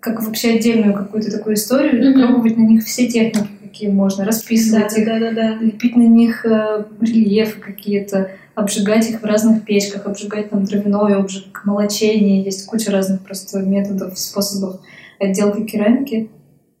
[0.00, 2.26] как вообще отдельную какую-то такую историю, mm-hmm.
[2.26, 5.54] пробовать на них все техники, какие можно, расписывать да, их, да, да, да.
[5.54, 11.62] лепить на них э, рельефы какие-то, обжигать их в разных печках, обжигать там дровяной обжиг,
[11.64, 14.80] молочение, есть куча разных просто методов, способов
[15.18, 16.30] отделки керамики.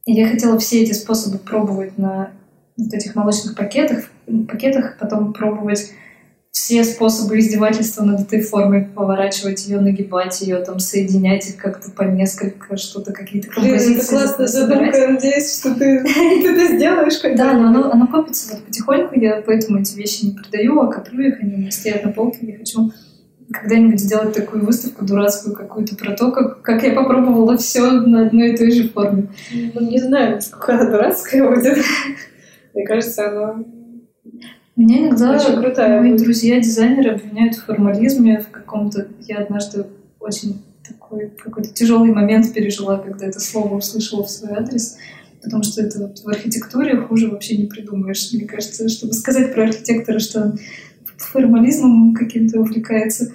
[0.04, 2.30] И я хотела все эти способы пробовать на
[2.76, 4.06] вот этих молочных пакетах,
[4.48, 5.92] пакетах, потом пробовать
[6.50, 12.02] все способы издевательства над этой формой, поворачивать ее, нагибать ее, там, соединять их как-то по
[12.02, 13.96] несколько, что-то, какие-то композиции.
[13.96, 18.52] Это классная задумка, надеюсь, что ты, ты это сделаешь когда Да, но оно, оно копится
[18.52, 22.04] вот потихоньку, я поэтому эти вещи не продаю, а коплю их, они у меня стоят
[22.04, 22.92] на полке, я хочу
[23.52, 28.52] когда-нибудь сделать такую выставку дурацкую какую-то про то, как, как я попробовала все на одной
[28.52, 29.28] и той же форме.
[29.52, 31.78] Ну, не знаю, насколько она дурацкая будет.
[32.74, 33.64] Мне кажется, она
[34.74, 39.06] меня иногда очень крутая мои друзья-дизайнеры обвиняют в формализме, в каком-то...
[39.20, 39.86] Я однажды
[40.18, 44.96] очень такой какой-то тяжелый момент пережила, когда это слово услышала в свой адрес,
[45.42, 48.32] потому что это вот в архитектуре хуже вообще не придумаешь.
[48.32, 50.58] Мне кажется, чтобы сказать про архитектора, что он
[51.24, 53.32] формализмом каким-то увлекается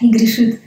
[0.00, 0.60] и грешит.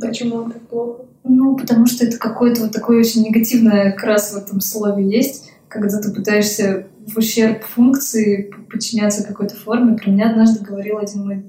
[0.00, 1.04] Почему он так плохо?
[1.24, 6.00] Ну, потому что это какое-то вот такое очень негативное окрас в этом слове есть, когда
[6.00, 9.96] ты пытаешься в ущерб функции подчиняться какой-то форме.
[9.96, 11.44] Про меня однажды говорил один мой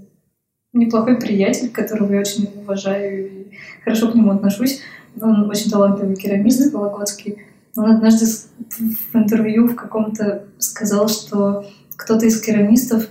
[0.74, 3.52] неплохой приятель, которого я очень уважаю и
[3.84, 4.82] хорошо к нему отношусь.
[5.20, 7.38] Он очень талантливый керамист вологодский.
[7.76, 8.26] Он однажды
[8.80, 13.08] в интервью в каком-то сказал, что кто-то из керамистов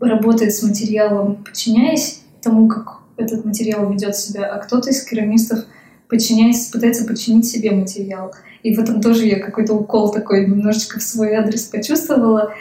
[0.00, 5.64] работает с материалом, подчиняясь тому, как этот материал ведет себя, а кто-то из керамистов
[6.12, 8.34] подчиняясь, пытается подчинить себе материал.
[8.62, 12.52] И в этом тоже я какой-то укол такой немножечко в свой адрес почувствовала.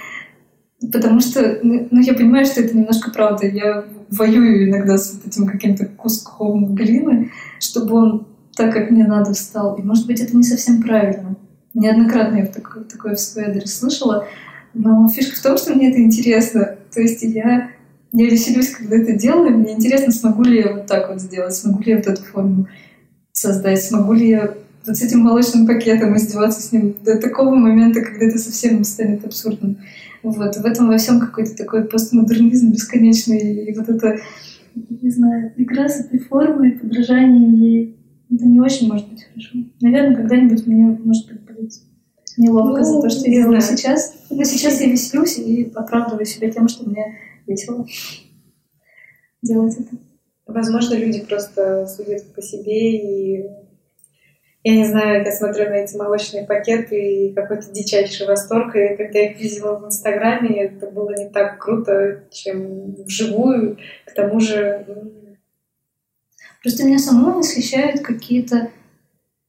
[0.79, 3.45] Потому что, ну, ну, я понимаю, что это немножко правда.
[3.45, 9.33] Я воюю иногда с вот этим каким-то куском глины, чтобы он так, как мне надо,
[9.33, 9.75] встал.
[9.75, 11.35] И, может быть, это не совсем правильно.
[11.73, 14.27] Неоднократно я такое, такое в свой адрес слышала.
[14.73, 16.77] Но фишка в том, что мне это интересно.
[16.93, 17.71] То есть я,
[18.13, 19.57] я веселюсь, когда это делаю.
[19.57, 22.67] Мне интересно, смогу ли я вот так вот сделать, смогу ли я вот эту форму
[23.31, 24.55] создать, смогу ли я
[24.85, 29.25] вот с этим молочным пакетом издеваться с ним до такого момента, когда это совсем станет
[29.25, 29.77] абсурдным.
[30.23, 30.55] Вот.
[30.55, 33.65] В этом во всем какой-то такой постмодернизм бесконечный.
[33.65, 34.19] И вот это
[34.75, 37.97] не знаю, игра с этой формой, подражание ей.
[38.33, 39.57] Это не очень может быть хорошо.
[39.81, 41.73] Наверное, когда-нибудь мне, может быть, будет
[42.37, 43.77] неловко Ну, за то, что я делаю знаю.
[43.77, 44.13] сейчас.
[44.29, 47.17] Но сейчас я веселюсь и оправдываю себя тем, что мне
[47.47, 47.85] весело
[49.41, 49.95] делать это.
[50.47, 53.45] Возможно, люди просто судят по себе и
[54.63, 58.75] я не знаю, я смотрю на эти молочные пакеты и какой-то дичайший восторг.
[58.75, 63.77] И когда я их видела в Инстаграме, это было не так круто, чем вживую.
[64.05, 65.11] К тому же, м,
[66.61, 68.69] Просто меня самого восхищают какие-то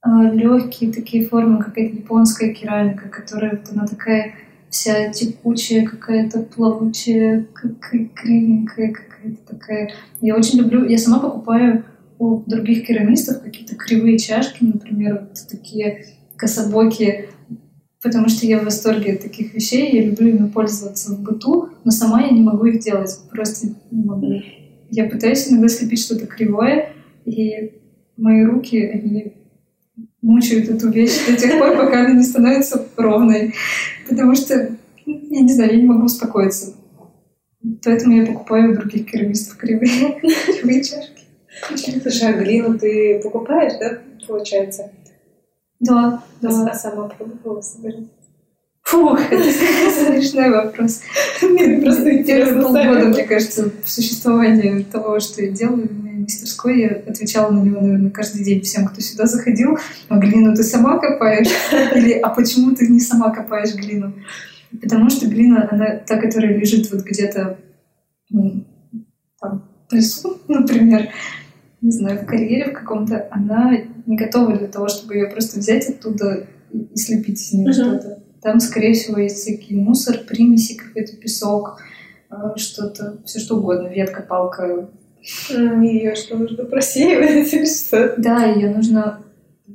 [0.04, 4.34] легкие такие формы, какая-то японская керамика, которая вот она такая
[4.68, 9.90] вся текучая, какая-то плавучая, какая кривенькая, какая-то такая.
[10.20, 11.84] Я очень люблю, я сама покупаю
[12.18, 17.28] у других керамистов какие-то кривые чашки, например, вот такие кособокие,
[18.02, 21.90] потому что я в восторге от таких вещей, я люблю ими пользоваться в быту, но
[21.90, 24.40] сама я не могу их делать, просто не могу.
[24.90, 26.90] Я пытаюсь иногда слепить что-то кривое,
[27.24, 27.72] и
[28.16, 29.34] мои руки, они
[30.22, 33.54] мучают эту вещь до тех пор, пока она не становится ровной.
[34.08, 34.54] Потому что,
[35.04, 36.74] я не знаю, я не могу успокоиться.
[37.85, 41.22] Поэтому я покупаю у других керамистов кривые, кривые чашки.
[42.02, 44.90] слушай, а глину ты покупаешь, да, получается?
[45.80, 46.74] Да, А да.
[46.74, 48.06] сама пробовала собирать?
[48.82, 51.02] Фух, это смешной вопрос.
[51.40, 55.88] Просто Первые полгода, мне кажется, существования того, что я делаю
[56.22, 59.78] мастерской, я отвечала на него, наверное, каждый день всем, кто сюда заходил.
[60.08, 61.48] А глину ты сама копаешь?
[61.94, 64.14] Или а почему ты не сама копаешь глину?
[64.80, 67.58] Потому что глина, она та, которая лежит вот где-то
[68.30, 71.08] там, в лесу, например,
[71.82, 75.88] не знаю, в карьере в каком-то, она не готова для того, чтобы ее просто взять
[75.88, 77.72] оттуда и слепить из нее Мгм.
[77.74, 78.22] что-то.
[78.40, 81.80] Там, скорее всего, есть всякий мусор, примеси, какой-то песок,
[82.30, 84.88] э, что-то, все что угодно, ветка, палка.
[85.50, 88.14] Ее что, нужно просеивать или что?
[88.18, 89.22] Да, ее нужно,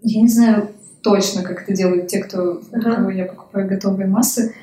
[0.04, 0.70] я не знаю
[1.02, 2.96] точно, как это делают те, кто, Ага.
[2.96, 4.54] кого я покупаю готовые массы.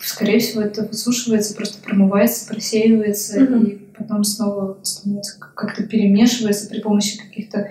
[0.00, 3.64] Скорее всего, это высушивается, просто промывается, просеивается, Мгм.
[3.64, 7.70] и потом снова становится как- как-то перемешивается при помощи каких-то,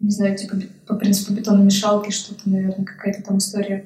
[0.00, 0.56] не знаю, типа
[0.86, 3.84] по принципу бетономешалки, что-то, наверное, какая-то там история.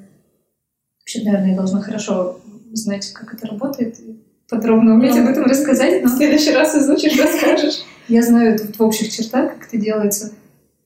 [1.00, 2.40] Вообще, наверное, я должна хорошо
[2.72, 4.18] знать, как это работает, и
[4.50, 7.82] подробно уметь Ну, об этом рассказать, В но следующий раз изучишь, расскажешь.
[8.08, 10.32] я знаю это в общих чертах, как это делается.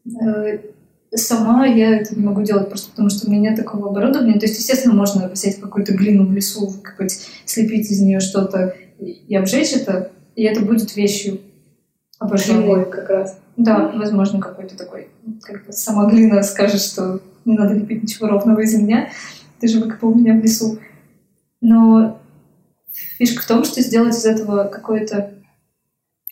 [0.07, 0.59] Э,
[1.17, 4.39] Сама я это не могу делать просто потому, что у меня нет такого оборудования.
[4.39, 9.35] То есть, естественно, можно взять какую-то глину в лесу, выкопать, слепить из нее что-то и
[9.37, 11.41] обжечь это, и это будет вещью
[12.19, 12.87] обожженной.
[12.87, 13.39] Как раз.
[13.57, 15.09] Да, возможно, какой-то такой,
[15.43, 19.11] как бы сама глина скажет, что не надо лепить ничего ровного из меня,
[19.61, 20.79] ты же выкопал меня в лесу.
[21.61, 22.21] Но
[23.19, 25.35] фишка в том, что сделать из этого какую-то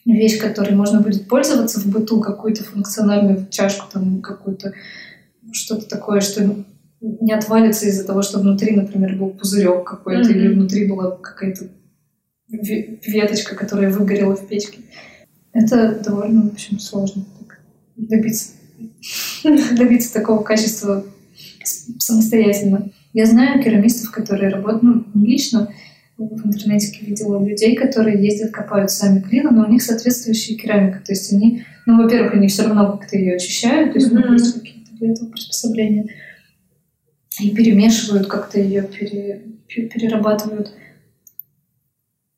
[0.05, 4.73] вещь, которой можно будет пользоваться в быту, какую-то функциональную чашку, там какую-то
[5.53, 6.65] что-то такое, что
[7.01, 10.39] не отвалится из-за того, что внутри, например, был пузырек какой-то, Мгм.
[10.39, 11.67] или внутри была какая-то
[12.53, 14.79] ве- веточка, которая выгорела в печке.
[15.53, 17.61] Это довольно, в общем, сложно так
[17.97, 18.53] добиться,
[19.77, 21.05] добиться такого качества
[21.65, 22.91] самостоятельно.
[23.13, 24.83] Я знаю керамистов, которые работают,
[25.15, 25.73] ну, лично,
[26.19, 31.01] в интернете видела людей, которые ездят, копают сами глину, но у них соответствующая керамика.
[31.05, 34.27] То есть они, ну, во-первых, они все равно как-то ее очищают, то есть у них
[34.27, 34.35] Мгм.
[34.35, 36.07] есть какие-то для этого приспособления.
[37.41, 40.73] И перемешивают, как-то ее пере- пе- перерабатывают.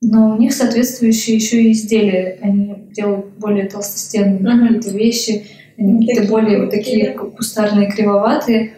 [0.00, 2.38] Но у них соответствующие еще и изделия.
[2.42, 4.66] Они делают более толстостенные Мгм.
[4.78, 8.74] какие-то вещи, они какие-то более вот такие кустарные, кривоватые.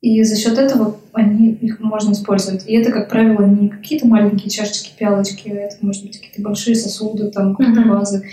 [0.00, 2.64] И за счет этого они, их можно использовать.
[2.68, 6.76] И это, как правило, не какие-то маленькие чашечки, пялочки, а это, может быть, какие-то большие
[6.76, 7.90] сосуды, там, какие-то Мгм.
[7.90, 8.24] вазы,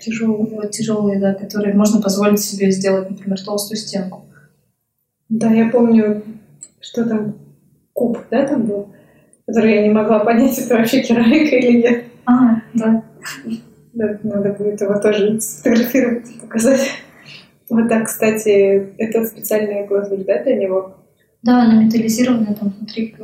[0.00, 4.24] тяжелые, вот, тяжелые, да, которые можно позволить себе сделать, например, толстую стенку.
[5.28, 6.22] Да, я помню,
[6.80, 7.36] что там
[7.92, 8.88] куб, да, там был,
[9.46, 12.04] который я не могла понять, это вообще керамика или нет.
[12.26, 13.04] А, да.
[13.92, 16.80] Да, надо будет его тоже сфотографировать и показать.
[17.68, 20.96] Вот так, кстати, это специальная глазурь, да, для него?
[21.42, 23.16] Да, она металлизированная, там внутри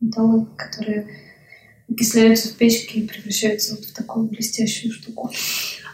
[0.00, 1.08] металлы, которые
[1.90, 5.30] окисляются в печке и превращаются вот в такую блестящую штуку.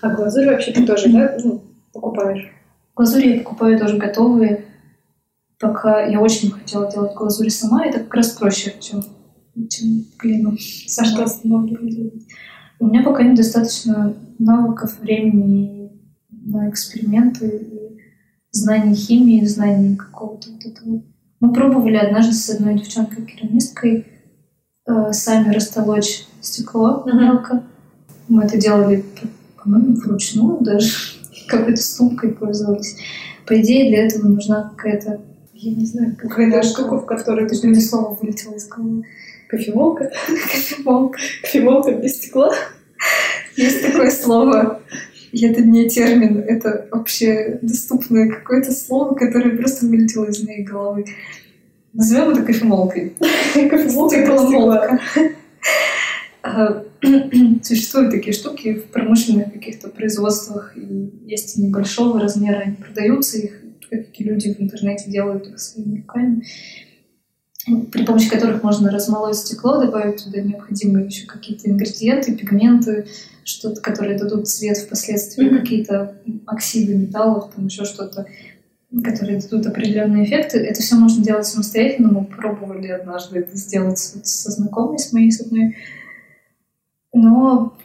[0.03, 1.63] А глазурь вообще ты тоже, да, ну,
[1.93, 2.53] покупаешь?
[2.95, 4.65] Глазури я покупаю тоже готовые.
[5.59, 9.03] Пока я очень хотела делать глазури сама, это как раз проще, чем,
[9.71, 10.53] чем глину.
[10.99, 11.27] А что?
[11.43, 12.27] Делать.
[12.81, 15.93] У меня пока недостаточно навыков, времени
[16.31, 17.99] на эксперименты, и
[18.51, 21.03] знаний химии, знаний какого-то вот этого.
[21.45, 24.07] Мы пробовали однажды с одной девчонкой-керамисткой
[24.87, 27.63] э, сами растолочь стекло мелко.
[28.29, 29.05] Мы это делали,
[29.63, 30.91] по-моему, вручную даже.
[31.49, 32.97] Какой-то ступкой пользовались.
[33.47, 35.21] По идее, для этого нужна какая-то
[35.53, 39.05] я не знаю, какая-то штука, в которой ты мне слово вылетело из головы.
[39.49, 40.11] Кофемолка?
[40.27, 41.19] Кофемолка.
[41.43, 42.55] Кофемолка без стекла?
[43.57, 44.81] Есть такое слово.
[45.35, 51.07] И это не термин, это вообще доступное какое-то слово, которое просто вылетело из моей головы.
[51.93, 53.15] Назовем это кофемолкой.
[53.55, 55.01] Кофемолка
[56.45, 56.85] а,
[57.65, 63.61] Существуют такие штуки в промышленных каких-то производствах, и есть небольшого размера, они продаются, их
[63.91, 66.45] какие люди в интернете делают их своими руками,
[67.91, 73.07] при помощи которых можно размолоть стекло, добавить туда необходимые еще какие-то ингредиенты, пигменты,
[73.45, 75.61] что-то, которые дадут цвет впоследствии, mm-hmm.
[75.61, 76.17] какие-то
[76.47, 78.27] оксиды металлов, там еще что-то,
[79.03, 80.59] которые дадут определенные эффекты.
[80.59, 82.13] Это все можно делать самостоятельно.
[82.13, 85.77] Мы пробовали однажды это сделать со знакомой, с моей, с одной.
[87.13, 87.77] Но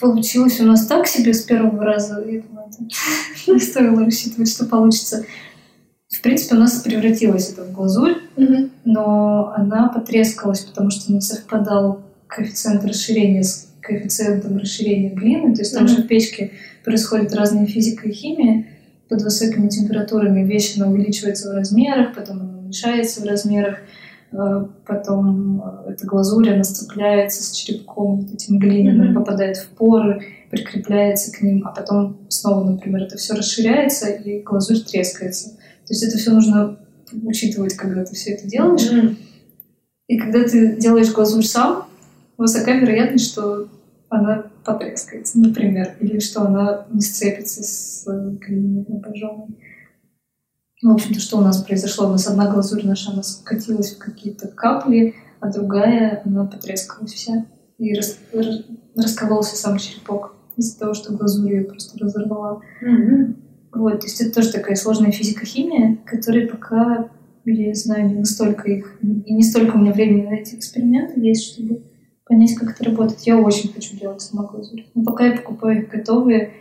[0.00, 2.22] получилось у нас так себе с первого раза.
[2.26, 5.24] Я думаю, это не стоило рассчитывать, что получится.
[6.08, 8.70] В принципе, у нас превратилось это в глазурь, mm-hmm.
[8.84, 15.54] но она потрескалась, потому что не совпадал коэффициент расширения с коэффициентом расширения глины.
[15.54, 15.88] То есть там mm-hmm.
[15.88, 16.52] же в печке
[16.84, 18.66] происходит разная физика и химия.
[19.08, 23.78] Под высокими температурами вещь она увеличивается в размерах, потом она уменьшается в размерах,
[24.32, 29.14] э, потом э, эта глазурь, она сцепляется с черепком вот этим глиняным, mm-hmm.
[29.14, 34.80] попадает в поры, прикрепляется к ним, а потом снова, например, это все расширяется, и глазурь
[34.80, 35.50] трескается.
[35.50, 36.78] То есть это все нужно
[37.22, 38.90] учитывать, когда ты все это делаешь.
[38.90, 39.16] Mm-hmm.
[40.08, 41.86] И когда ты делаешь глазурь сам,
[42.38, 43.68] высока вероятность, что
[44.08, 49.58] она потрескается, например, или что она не сцепится с глиняной напряженной.
[50.82, 52.06] В общем-то, что у нас произошло?
[52.06, 57.46] У нас одна глазурь наша, она скатилась в какие-то капли, а другая, она потрескалась вся.
[57.78, 58.18] И рас,
[58.94, 62.60] раскололся сам черепок из-за того, что глазурь ее просто разорвала.
[62.82, 63.34] Mm-hmm.
[63.74, 67.10] Вот, то есть это тоже такая сложная физико-химия, которая пока,
[67.44, 71.52] я знаю, не настолько их, и не столько у меня времени на эти эксперименты есть,
[71.52, 71.82] чтобы
[72.26, 73.20] понять, как это работает.
[73.20, 74.84] Я очень хочу делать глазурь.
[74.94, 76.52] Но пока я покупаю их готовые,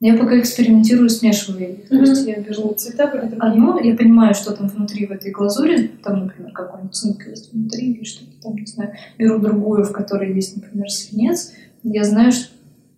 [0.00, 1.78] я пока экспериментирую, смешиваю их.
[1.90, 2.04] Mm-hmm.
[2.04, 6.24] То есть я беру цвета одно, я понимаю, что там внутри в этой глазури, там,
[6.24, 8.94] например, какой-нибудь цинк есть внутри или что-то там, не знаю.
[9.18, 11.52] Беру другую, в которой есть, например, свинец.
[11.82, 12.48] Я знаю, что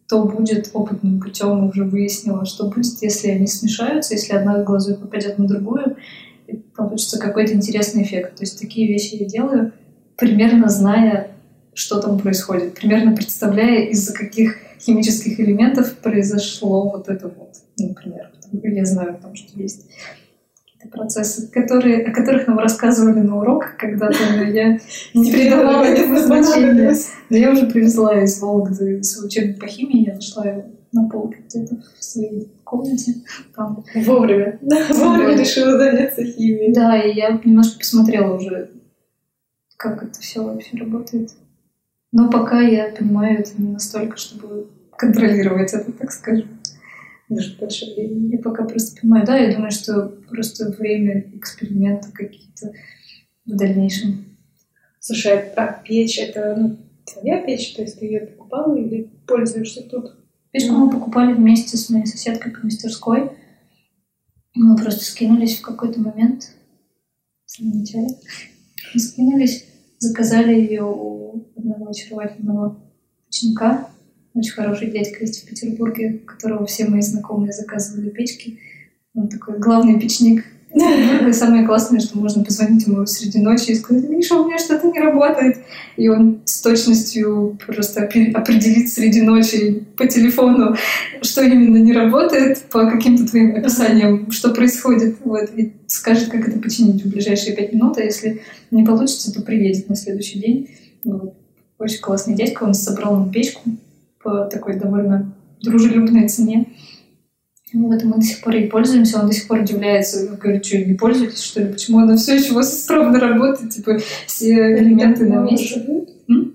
[0.08, 5.38] то будет опытным путем, уже выяснила, что будет, если они смешаются, если одна глазурь попадет
[5.38, 5.96] на другую,
[6.46, 8.36] и получится какой-то интересный эффект.
[8.36, 9.72] То есть такие вещи я делаю,
[10.16, 11.31] примерно зная,
[11.74, 18.30] что там происходит, примерно представляя, из-за каких химических элементов произошло вот это вот, например.
[18.52, 19.86] Я знаю, там, что есть
[20.90, 24.78] процессы, которые, о которых нам рассказывали на уроках когда-то, но я
[25.14, 26.94] не придавала этому значения.
[27.30, 31.38] Но я уже привезла из Вологды свой учебник по химии, я нашла его на полке
[31.48, 33.14] где-то в своей комнате.
[33.54, 33.84] Там.
[33.94, 34.58] Вовремя.
[34.60, 36.74] Вовремя решила заняться химией.
[36.74, 38.70] Да, и я немножко посмотрела уже,
[39.76, 41.30] как это все вообще работает.
[42.12, 46.60] Но пока я понимаю это не настолько, чтобы контролировать это, так скажем
[47.34, 48.36] даже больше времени.
[48.36, 52.72] Я пока просто понимаю, да, я думаю, что просто время эксперимента какие-то
[53.46, 54.24] в дальнейшем.
[55.00, 56.78] Слушай, а печь это ну,
[57.12, 60.16] твоя печь, то есть ты ее покупала или пользуешься тут?
[60.52, 63.30] Печку мы покупали вместе с моей соседкой по мастерской.
[64.54, 66.52] Мы просто скинулись в какой-то момент,
[67.46, 68.08] в самом начале,
[68.92, 69.64] мы скинулись,
[69.98, 72.76] заказали ее у одного очаровательного
[73.28, 73.88] ученика,
[74.34, 78.58] очень хороший дядька есть в Петербурге, которого все мои знакомые заказывали печки.
[79.14, 80.44] Он такой главный печник
[81.28, 84.90] и самое классное, что можно позвонить ему среди ночи и сказать, Миша, у меня что-то
[84.90, 85.58] не работает.
[85.98, 90.74] И он с точностью просто определит среди ночи по телефону,
[91.20, 95.16] что именно не работает, по каким-то твоим описаниям, что происходит.
[95.24, 98.40] Вот, и скажет, как это починить в ближайшие пять минут, а если
[98.70, 100.70] не получится, то приедет на следующий день.
[101.04, 101.34] Вот.
[101.82, 103.70] Очень классный дядька, он собрал нам печку,
[104.22, 106.68] по такой довольно дружелюбной цене.
[107.74, 110.94] Вот, мы до сих пор ей пользуемся, он до сих пор удивляется, говорит, что не
[110.94, 115.42] пользуетесь, что ли, почему она все еще у вас исправно работает, типа, все элементы на
[115.42, 115.82] месте.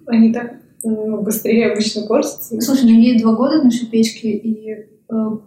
[0.06, 0.54] Они так
[0.84, 2.62] ну, быстрее обычно портятся.
[2.62, 5.38] Слушай, ну ей два года нашей печки, и э,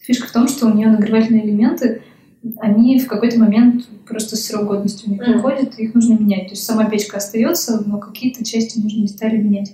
[0.00, 2.02] фишка в том, что у нее нагревательные элементы,
[2.58, 5.34] они в какой-то момент просто срок годности у них mm.
[5.34, 6.46] выходит, и их нужно менять.
[6.46, 9.72] То есть сама печка остается, но какие-то части нужно детали менять.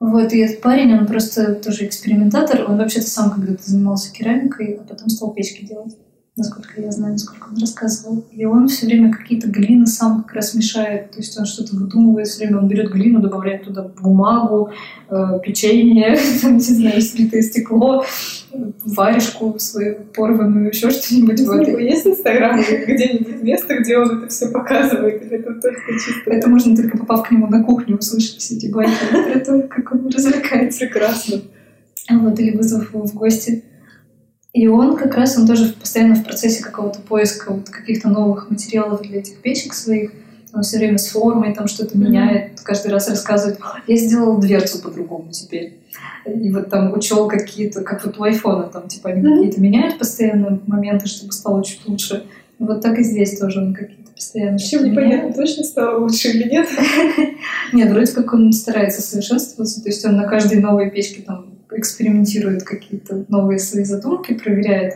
[0.00, 4.82] Вот, и этот парень, он просто тоже экспериментатор, он вообще-то сам когда-то занимался керамикой, а
[4.82, 5.96] потом стал печки делать.
[6.36, 8.24] Насколько я знаю, насколько он рассказывал.
[8.32, 12.26] И он все время какие-то глины сам как раз мешает, то есть он что-то выдумывает
[12.26, 14.70] все время, он берет глину, добавляет туда бумагу,
[15.10, 18.04] э, печенье, там, не знаю, слитое стекло,
[18.84, 21.40] варежку свою порванную, еще что-нибудь.
[21.40, 26.30] У него есть Инстаграм где-нибудь место, где он это все показывает, или это только чисто...
[26.32, 29.92] Это можно только попав к нему на кухню, услышать все эти байки про то, как
[29.92, 30.80] он развлекается.
[30.80, 31.42] Прекрасно.
[32.10, 33.62] Вот, или вызов его в гости.
[34.54, 39.02] И он как раз, он тоже постоянно в процессе какого-то поиска вот каких-то новых материалов
[39.02, 40.12] для этих печек своих.
[40.52, 45.32] Он все время с формой там что-то меняет, каждый раз рассказывает, я сделал дверцу по-другому
[45.32, 45.80] теперь.
[46.24, 50.60] И вот там учел какие-то, как вот у айфона, там типа они какие-то меняют постоянно
[50.68, 52.24] моменты, чтобы стало чуть лучше.
[52.60, 56.68] Вот так и здесь тоже он какие-то постоянно Чем непонятно, точно стало лучше или нет?
[57.72, 62.62] Нет, вроде как он старается совершенствоваться, то есть он на каждой новой печке там экспериментирует
[62.62, 64.94] какие-то новые свои задумки, проверяет,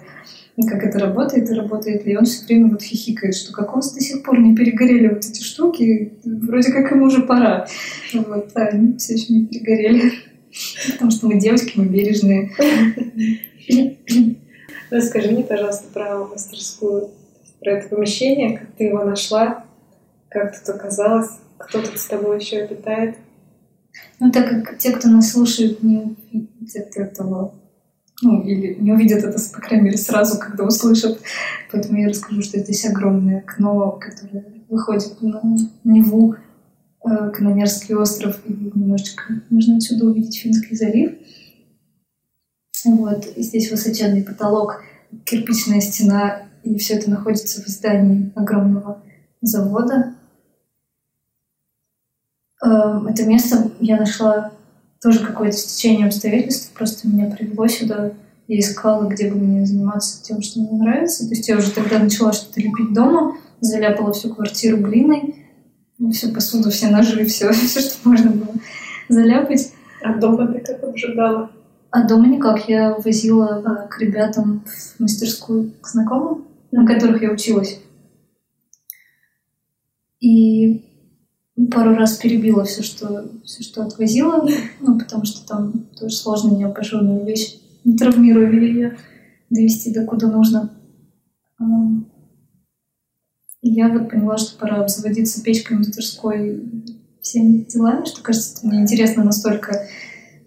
[0.66, 2.12] как это работает и работает ли.
[2.12, 5.24] И он все время вот хихикает, что как вас до сих пор не перегорели вот
[5.24, 7.66] эти штуки, вроде как ему уже пора.
[8.12, 10.12] Вот, а они все еще не перегорели.
[10.92, 12.50] Потому что мы девочки, мы бережные.
[14.90, 17.10] Расскажи мне, пожалуйста, про мастерскую,
[17.60, 19.64] про это помещение, как ты его нашла,
[20.30, 23.16] как тут оказалось, кто тут с тобой еще обитает.
[24.20, 27.54] Ну, так как те, кто нас слушает, не увидят этого,
[28.20, 31.20] ну, или не увидят это, по крайней мере, сразу, когда услышат.
[31.70, 35.40] Поэтому я расскажу, что здесь огромное окно, которое выходит на
[35.84, 36.34] Неву,
[37.04, 41.12] э, Канонерский остров, и немножечко можно отсюда увидеть Финский залив.
[42.84, 44.82] Вот, и здесь высоченный потолок,
[45.24, 49.02] кирпичная стена, и все это находится в здании огромного
[49.40, 50.14] завода,
[52.60, 54.52] это место я нашла
[55.00, 58.12] тоже какое-то стечение обстоятельств, просто меня привело сюда.
[58.48, 61.28] Я искала, где бы мне заниматься тем, что мне нравится.
[61.28, 65.36] То есть я уже тогда начала что-то лепить дома, заляпала всю квартиру глиной,
[66.12, 68.54] всю посуду, все ножи, все, все, что можно было
[69.08, 69.72] заляпать.
[70.02, 71.50] А дома ты как обжигала?
[71.90, 72.68] А дома никак.
[72.68, 77.80] Я возила а, к ребятам в мастерскую к знакомым, на которых я училась.
[80.20, 80.87] И
[81.66, 84.48] пару раз перебила все, что, все, что отвозила,
[84.80, 88.96] ну, потому что там тоже сложно необожженную вещь, не травмируя ее,
[89.50, 90.70] довести до куда нужно.
[93.60, 96.62] И я вот поняла, что пора обзаводиться печкой мастерской
[97.20, 99.88] всеми делами, что кажется, это мне интересно настолько,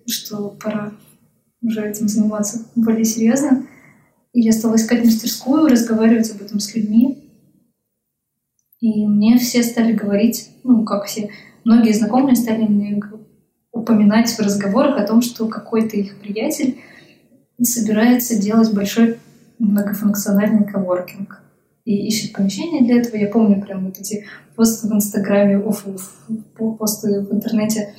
[0.07, 0.93] что пора
[1.62, 3.68] уже этим заниматься более серьезно.
[4.34, 7.20] И я стала искать мастерскую, разговаривать об этом с людьми.
[8.82, 11.29] И мне все стали говорить, ну, как все,
[11.63, 12.99] многие знакомые стали мне
[13.71, 16.82] упоминать в разговорах о том, что какой-то их приятель
[17.61, 19.17] собирается делать большой
[19.59, 21.41] многофункциональный коворкинг
[21.86, 23.15] и ищет помещение для этого.
[23.15, 24.25] Я помню прям вот эти
[24.55, 25.86] посты в Инстаграме, оф,
[26.79, 27.93] посты в интернете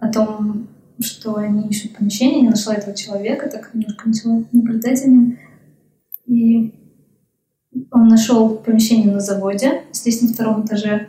[0.00, 0.68] о том,
[1.00, 2.44] что они ищут помещение.
[2.44, 5.38] Я нашла этого человека, так немножко начала наблюдать за ним.
[6.26, 6.72] И
[7.90, 11.08] он нашел помещение на заводе, здесь на втором этаже,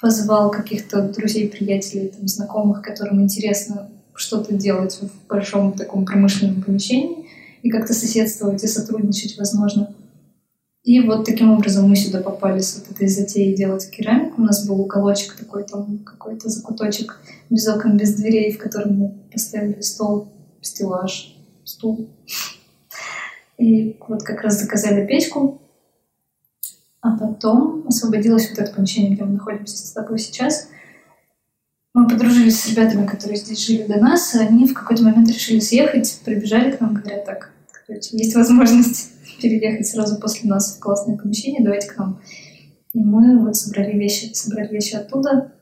[0.00, 7.26] позвал каких-то друзей, приятелей, там, знакомых, которым интересно что-то делать в большом таком промышленном помещении
[7.62, 9.94] и как-то соседствовать и сотрудничать, возможно.
[10.82, 14.42] И вот таким образом мы сюда попали с вот этой затеей делать керамику.
[14.42, 19.08] У нас был уголочек такой, там какой-то закуточек без окон, без дверей, в котором мы
[19.32, 22.08] поставили стол, стеллаж, стул.
[23.62, 25.62] И вот как раз заказали печку.
[27.00, 30.68] А потом освободилось вот это помещение, где мы находимся с тобой сейчас.
[31.94, 35.60] Мы подружились с ребятами, которые здесь жили до нас, и они в какой-то момент решили
[35.60, 37.52] съехать, прибежали к нам, говорят, так,
[37.88, 42.20] есть возможность переехать сразу после нас в классное помещение, давайте к нам.
[42.92, 45.52] И мы вот собрали вещи, собрали вещи оттуда.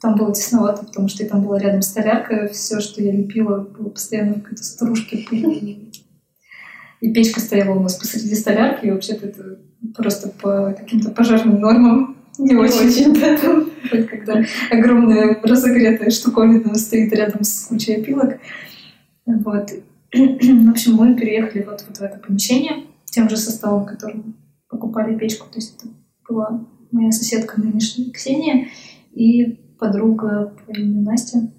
[0.00, 4.34] Там было тесновато, потому что там была рядом столярка, все, что я лепила, было постоянно
[4.34, 5.26] в какой-то стружке.
[7.04, 9.58] И печка стояла у нас посреди столярки, и вообще-то это
[9.94, 12.88] просто по каким-то пожарным нормам не, очень.
[12.88, 13.66] очень да, там,
[14.08, 18.38] когда огромная разогретая штуковина стоит рядом с кучей опилок.
[19.26, 19.70] Вот.
[20.14, 24.36] В общем, мы переехали вот, вот в это помещение тем же составом, которым
[24.70, 25.46] покупали печку.
[25.50, 25.92] То есть это
[26.26, 28.68] была моя соседка нынешняя Ксения
[29.12, 31.52] и подруга по имени Настя,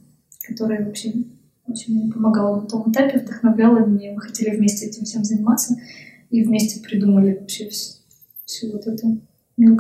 [0.48, 1.14] которая вообще
[1.68, 4.14] очень мне помогала на том этапе, вдохновляла меня.
[4.14, 5.76] Мы хотели вместе этим всем заниматься
[6.30, 7.70] и вместе придумали вообще
[8.46, 9.22] всю вот эту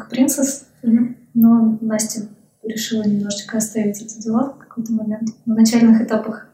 [0.09, 0.63] Princess.
[0.83, 1.15] Mm-hmm.
[1.35, 2.27] Но Настя
[2.63, 6.49] решила немножечко оставить эти дела в какой-то момент, на начальных этапах.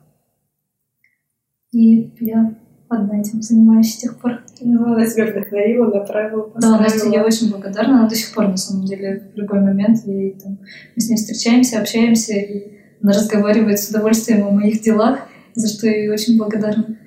[1.72, 2.56] И я
[2.90, 4.44] одна этим занимаюсь с тех пор.
[4.60, 8.00] Ну, она тебя вдохновила, направила, Да, Настя, я очень благодарна.
[8.00, 10.60] Она до сих пор, на самом деле, в любой момент ей, там,
[10.96, 15.20] мы с ней встречаемся, общаемся, и она разговаривает с удовольствием о моих делах,
[15.56, 16.97] за что я ей очень благодарна.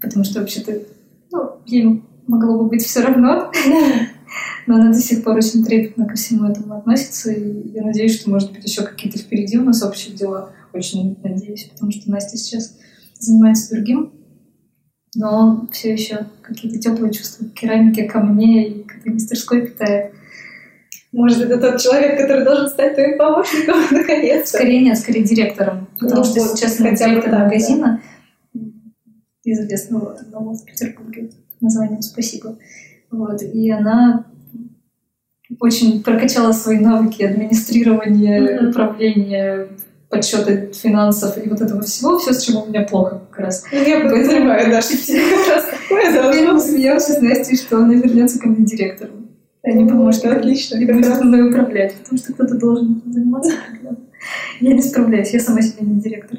[0.00, 0.82] Потому что вообще-то
[1.30, 3.52] ну, ей могло бы быть все равно.
[4.66, 7.32] Но она до сих пор очень трепетно ко всему этому относится.
[7.32, 10.52] И я надеюсь, что, может быть, еще какие-то впереди у нас общие дела.
[10.72, 12.78] Очень надеюсь, потому что Настя сейчас
[13.18, 14.12] занимается другим.
[15.14, 20.14] Но все еще какие-то теплые чувства к керамике, ко мне и к этой мастерской питает.
[21.12, 25.88] Может, это тот человек, который должен стать твоим помощником, наконец Скорее нет, скорее директором.
[26.00, 27.44] Потому Ну что вот, сейчас хотя бы директор так, да.
[27.44, 28.00] магазина
[29.44, 32.56] известного одного в Петербурге названием «Спасибо».
[33.10, 33.42] Вот.
[33.42, 34.24] И она
[35.60, 38.68] очень прокачала свои навыки администрирования, Мгм.
[38.70, 39.68] управления,
[40.08, 43.64] подсчета финансов и вот этого всего, все, с чем у меня плохо как раз.
[43.72, 47.94] Ну, я подозреваю, да, что тебе как раз такое Я смеялась с Настей, что она
[47.94, 49.21] вернется ко мне директором.
[49.64, 50.38] А не Ну, помощником.
[50.38, 51.20] отлично, И как раз.
[51.20, 53.52] мной управлять, потому что кто-то должен этим заниматься.
[54.60, 56.38] Я не справляюсь, я сама себе не директор.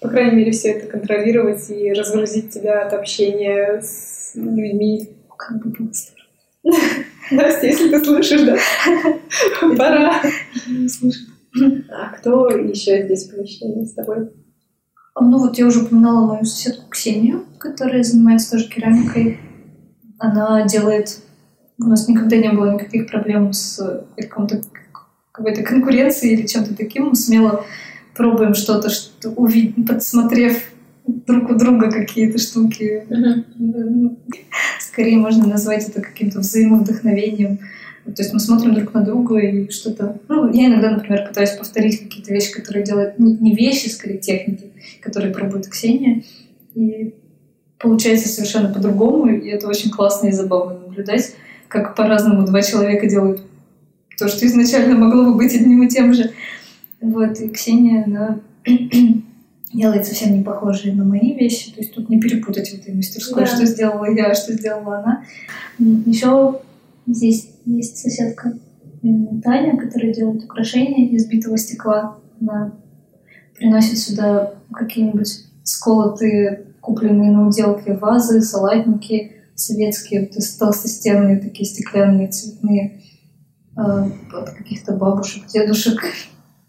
[0.00, 5.10] По крайней мере, все это контролировать и разгрузить тебя от общения с людьми.
[5.36, 6.84] Как бы было здорово.
[7.30, 8.56] Настя, если ты слышишь, да?
[9.76, 10.22] Пора.
[10.68, 11.20] Не слышу.
[11.90, 14.30] А кто еще здесь в помещении с тобой?
[15.14, 19.38] А, Ну вот я уже упоминала мою соседку Ксению, которая занимается тоже керамикой.
[20.18, 21.18] Она делает...
[21.78, 24.62] У нас никогда не было никаких проблем с каком-то
[25.32, 27.06] какой-то конкуренцией или чем-то таким.
[27.06, 27.64] Мы смело
[28.14, 29.74] пробуем что-то, что увид...
[29.86, 30.62] подсмотрев
[31.06, 33.04] друг у друга какие-то штуки.
[33.08, 34.18] Ну,
[34.80, 37.58] Скорее можно назвать это каким-то взаимовдохновением.
[38.04, 40.20] То есть мы смотрим друг на друга и что-то...
[40.28, 43.18] Ну, я иногда, например, пытаюсь повторить какие-то вещи, которые делают...
[43.18, 44.70] Не не вещи, скорее техники,
[45.00, 46.22] которые пробует Ксения.
[46.74, 47.14] И
[47.78, 49.34] получается совершенно по-другому.
[49.34, 51.34] И это очень классно и забавно наблюдать,
[51.74, 53.42] как по-разному два человека делают
[54.16, 56.30] то, что изначально могло бы быть одним и тем же.
[57.00, 58.38] Вот, и Ксения, она
[59.72, 61.72] делает совсем не похожие на мои вещи.
[61.72, 63.46] То есть тут не перепутать в этой мастерской, Да.
[63.46, 65.24] что сделала я, что сделала она.
[66.06, 66.60] Еще
[67.08, 68.54] здесь есть соседка
[69.42, 72.18] Таня, которая делает украшения из битого стекла.
[72.40, 72.72] Она
[73.56, 83.02] приносит сюда какие-нибудь сколотые, купленные на уделке вазы, салатники советские, из толстостенные, такие стеклянные, цветные,
[83.76, 86.02] э, от каких-то бабушек, дедушек,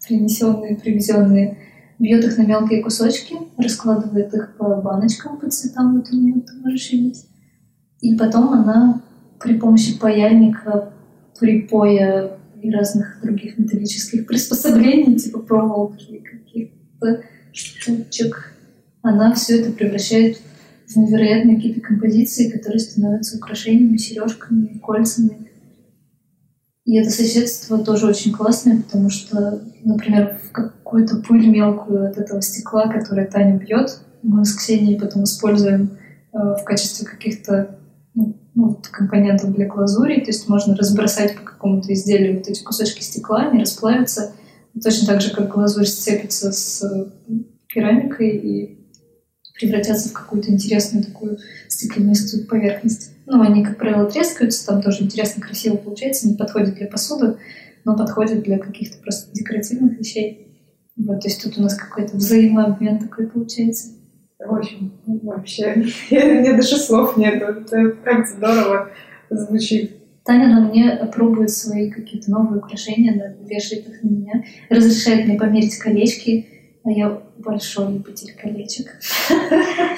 [0.06, 1.58] принесенные, привезенные.
[1.98, 6.52] Бьет их на мелкие кусочки, раскладывает их по баночкам по цветам, вот у нее ты
[6.62, 7.24] можешь видеть.
[8.00, 9.02] И потом она
[9.40, 10.92] при помощи паяльника,
[11.40, 17.22] припоя и разных других металлических приспособлений, типа проволоки, каких-то
[17.52, 18.52] штучек,
[19.02, 20.55] она все это превращает в
[20.94, 25.48] невероятные какие-то композиции, которые становятся украшениями, сережками, кольцами.
[26.84, 32.40] И это соседство тоже очень классное, потому что, например, в какую-то пыль мелкую от этого
[32.40, 35.98] стекла, которое Таня бьет, мы с Ксенией потом используем
[36.32, 37.78] э, в качестве каких-то
[38.14, 43.02] ну, ну, компонентов для глазури, то есть можно разбросать по какому-то изделию вот эти кусочки
[43.02, 44.32] стекла, они расплавятся,
[44.80, 47.12] точно так же, как глазурь сцепится с
[47.68, 48.85] керамикой и
[49.58, 51.38] превратятся в какую-то интересную такую
[51.68, 53.12] стеклянистую поверхность.
[53.26, 57.36] Ну, они, как правило, трескаются, там тоже интересно, красиво получается, не подходит для посуды,
[57.84, 60.46] но подходит для каких-то просто декоративных вещей.
[60.96, 63.88] Вот, то есть тут у нас какой-то взаимообмен такой получается.
[64.38, 65.74] Очень, ну, вообще,
[66.10, 67.42] мне даже слов нет.
[67.42, 68.90] Это так здорово
[69.30, 69.92] звучит.
[70.24, 75.38] Таня на мне пробует свои какие-то новые украшения, она вешает их на меня, разрешает мне
[75.38, 76.46] померить колечки,
[76.90, 78.98] я большой любитель колечек.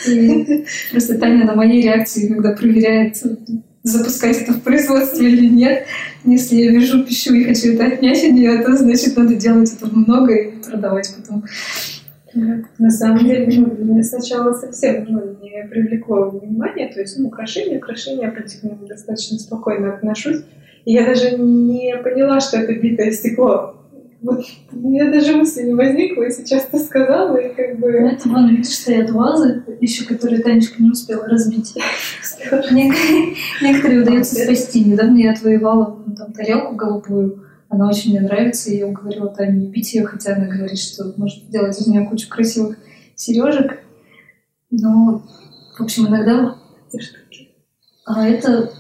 [0.09, 3.17] И просто Таня на моей реакции иногда проверяет,
[3.83, 5.87] запускать это в производстве или нет.
[6.25, 9.95] Если я вижу пищу и хочу это отнять у нее, то значит надо делать это
[9.95, 11.45] много и продавать потом.
[12.35, 17.79] На самом деле, ну, меня сначала совсем ну, не привлекло внимание, то есть, ну, украшения,
[17.79, 20.43] украшения, я против них достаточно спокойно отношусь.
[20.85, 23.78] И я даже не поняла, что это битое стекло.
[24.21, 27.89] Вот у меня даже мысли не возникло, и сейчас ты сказала, и как бы...
[27.89, 31.75] Это вон, видишь, стоят вазы, еще которые Танечка не успела разбить.
[32.73, 34.85] Нек- Некоторые удается спасти.
[34.85, 37.45] Недавно я отвоевала ну, там, тарелку голубую.
[37.69, 41.13] Она очень мне нравится, и я уговорила Таню не бить ее, хотя она говорит, что
[41.17, 42.77] может сделать из нее кучу красивых
[43.15, 43.79] сережек.
[44.71, 45.23] Но,
[45.79, 46.57] в общем, иногда...
[48.05, 48.73] А это,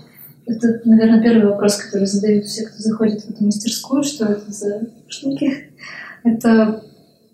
[0.48, 4.88] это, наверное, первый вопрос, который задают все, кто заходит в эту мастерскую, что это за
[5.06, 5.70] штуки.
[6.24, 6.82] Это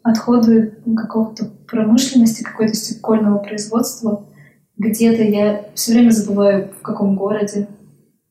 [0.02, 4.26] отходы какого-то промышленности, какой-то стекольного производства.
[4.76, 7.68] где-то я все время забываю, в каком городе.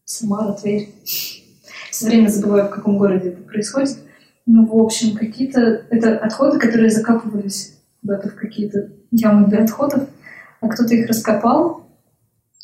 [0.03, 0.89] Самара, Тверь.
[1.89, 3.97] Все время забываю, в каком городе это происходит.
[4.45, 5.85] Ну, в общем, какие-то...
[5.89, 10.09] Это отходы, которые закапывались куда-то в какие-то ямы для отходов,
[10.59, 11.82] а кто-то их раскопал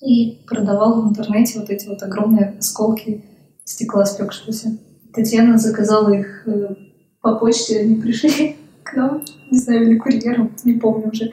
[0.02, 3.24] и продавал в интернете вот эти вот огромные осколки
[3.64, 4.78] стекла спекшегося.
[5.14, 6.76] Татьяна заказала их э,
[7.22, 11.32] по почте, они пришли к нам, не знаю, или курьером, не помню уже.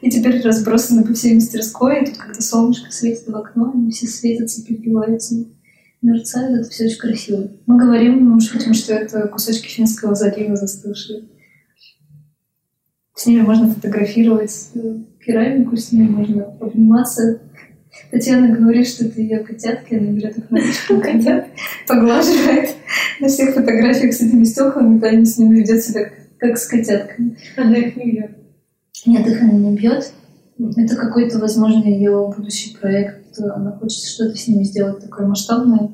[0.00, 4.08] И теперь разбросаны по всей мастерской, и тут когда солнышко светит в окно, они все
[4.08, 5.44] светятся, переливаются,
[6.02, 7.48] мерцают, это все очень красиво.
[7.66, 11.28] Мы говорим, мы шутим, что это кусочки финского залива застывшие.
[13.14, 17.40] С ними можно фотографировать э, керамику, с ними можно обниматься.
[18.10, 21.46] Татьяна говорит, что это ее котятки, она берет их на ручку котят,
[21.86, 22.70] поглаживает
[23.20, 27.38] на всех фотографиях с этими стеклами, да, они с ними ведет себя как с котятками.
[27.56, 28.30] Она их не бьет.
[29.06, 30.12] Нет, их она не бьет.
[30.76, 33.38] Это какой-то, возможно, ее будущий проект.
[33.38, 35.90] Она хочет что-то с ними сделать такое масштабное,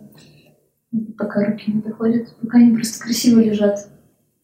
[1.16, 3.88] пока руки не доходят, пока они просто красиво лежат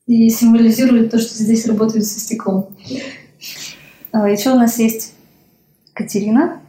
[0.07, 2.77] и символизируют то, что здесь работают со стеклом.
[4.13, 5.15] А, Еще у нас есть
[5.95, 6.61] Катерина,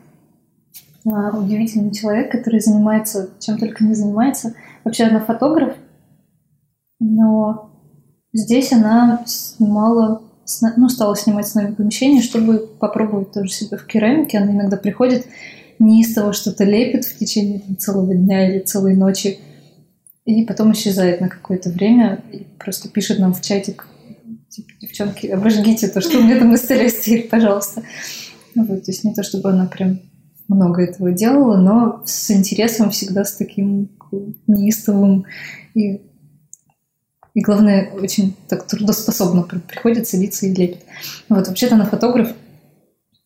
[1.06, 4.56] удивительный человек, который занимается чем только не занимается.
[4.84, 5.76] Вообще она фотограф,
[7.00, 7.72] но
[8.34, 10.22] здесь она снимала,
[10.78, 14.40] ну, стала снимать с нами помещение, чтобы попробовать тоже себя в керамике.
[14.40, 15.28] Она иногда приходит,
[15.80, 19.40] неистово что-то лепит в течение целого дня или целой ночи,
[20.26, 23.88] и потом исчезает на какое-то время и просто пишет нам в чатик,
[24.50, 27.84] типа, девчонки, обожгите то, что у меня там на столе стоит, пожалуйста.
[28.56, 30.00] Вот, то есть не то, чтобы она прям
[30.48, 33.90] много этого делала, но с интересом всегда с таким
[34.48, 35.26] неистовым
[35.74, 36.02] и,
[37.34, 40.84] и главное, очень так трудоспособно приходит, садится и лепит.
[41.30, 42.34] Вот, вообще-то она фотограф,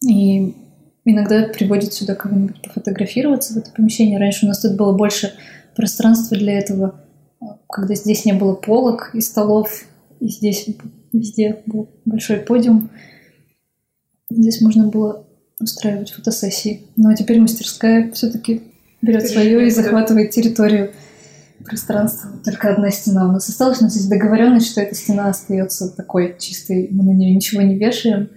[0.07, 0.55] и
[1.05, 4.20] иногда приводит сюда кого-нибудь пофотографироваться в это помещение.
[4.20, 5.34] Раньше у нас тут было больше
[5.76, 7.01] пространства для этого,
[7.70, 9.86] когда здесь не было полок и столов,
[10.20, 10.67] и здесь
[11.13, 12.89] везде был большой подиум.
[14.30, 15.26] Здесь можно было
[15.60, 16.88] устраивать фотосессии.
[16.95, 18.64] Ну а теперь мастерская все-таки
[19.01, 20.91] берет свое и захватывает территорию
[21.66, 22.32] пространства.
[22.43, 26.88] Только одна стена у нас осталась, но здесь договоренность, что эта стена остается такой чистой,
[26.91, 28.30] мы на нее ничего не вешаем,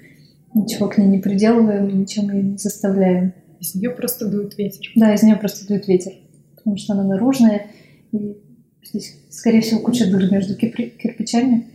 [0.55, 3.35] ничего к ней не приделываем, ничем ее не заставляем.
[3.61, 4.91] Из нее просто дует ветер.
[4.97, 6.13] Да, из нее просто дует ветер,
[6.57, 7.69] потому что она наружная,
[8.11, 8.37] и
[8.85, 11.69] здесь, скорее всего, куча дыр между кирпи- кирпичами.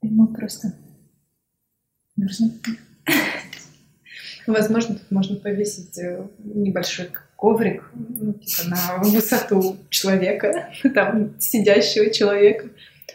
[0.00, 0.74] И мы просто
[2.16, 2.52] мерзнем.
[4.46, 12.68] Возможно, тут можно повесить э, небольшой коврик ну, типа на высоту человека, там, сидящего человека,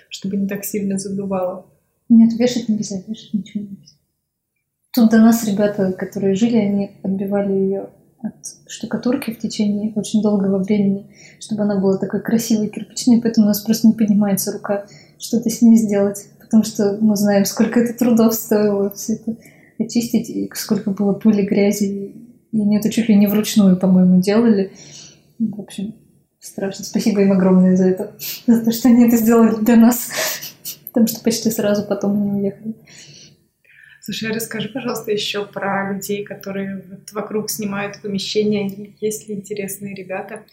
[0.10, 1.66] чтобы не так сильно задувало.
[2.10, 3.94] Нет, вешать нельзя, вешать ничего нельзя.
[4.94, 7.90] Тут до нас ребята, которые жили, они отбивали ее
[8.22, 8.34] от
[8.68, 11.08] штукатурки в течение очень долгого времени,
[11.40, 14.88] чтобы она была такой красивой, кирпичной, поэтому у нас просто не поднимается рука
[15.20, 19.36] что-то с ней сделать, потому что мы знаем, сколько это трудов стоило все это
[19.80, 22.14] очистить, и сколько было пыли, грязи.
[22.52, 24.72] И они это чуть ли не вручную, по-моему, делали.
[25.40, 25.96] В общем,
[26.40, 26.86] страшно.
[26.86, 28.16] Спасибо им огромное за это,
[28.46, 30.10] за то, что они это сделали для нас,
[30.88, 32.76] потому что почти сразу потом они уехали.
[34.02, 38.94] Слушай, а расскажи, пожалуйста, еще про людей, которые вот вокруг снимают помещения.
[39.02, 40.44] Есть ли интересные ребята?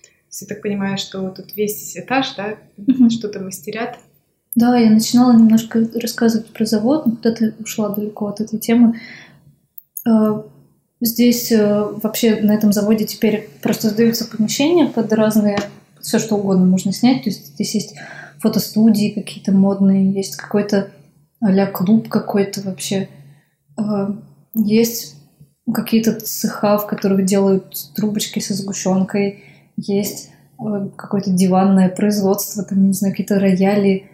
[0.41, 2.59] Я так понимаю, что тут весь этаж, да,
[3.09, 4.01] что-то мастерят.
[4.55, 9.00] Да, я начинала немножко рассказывать про завод, но куда-то ушла далеко от этой темы.
[10.07, 10.42] Э,
[11.00, 15.59] Здесь э, вообще на этом заводе теперь просто сдаются помещения под разные,
[16.00, 17.24] все что угодно можно снять.
[17.24, 17.94] То есть здесь есть
[18.38, 20.88] фотостудии какие-то модные, есть какой-то
[21.40, 23.09] а клуб какой-то вообще.
[23.76, 24.14] Э,
[24.55, 25.16] Есть
[25.70, 29.44] какие-то цеха, в которых делают трубочки со сгущенкой.
[29.76, 30.30] Есть
[30.96, 34.09] какое-то диванное производство, там, не знаю, какие-то рояли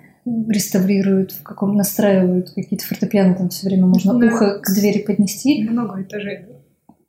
[0.49, 4.27] реставрируют, в каком настраивают какие-то фортепиано, там все время можно Да.
[4.27, 5.63] ухо к двери поднести.
[5.69, 6.47] Много этажей.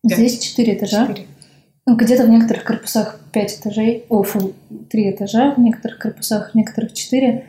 [0.08, 0.18] Пять.
[0.18, 1.08] Здесь четыре этажа.
[1.08, 1.28] Четыре.
[1.88, 4.54] Ну, где-то в некоторых корпусах пять этажей, о, фу,
[4.90, 7.46] три этажа, в некоторых корпусах, в некоторых четыре.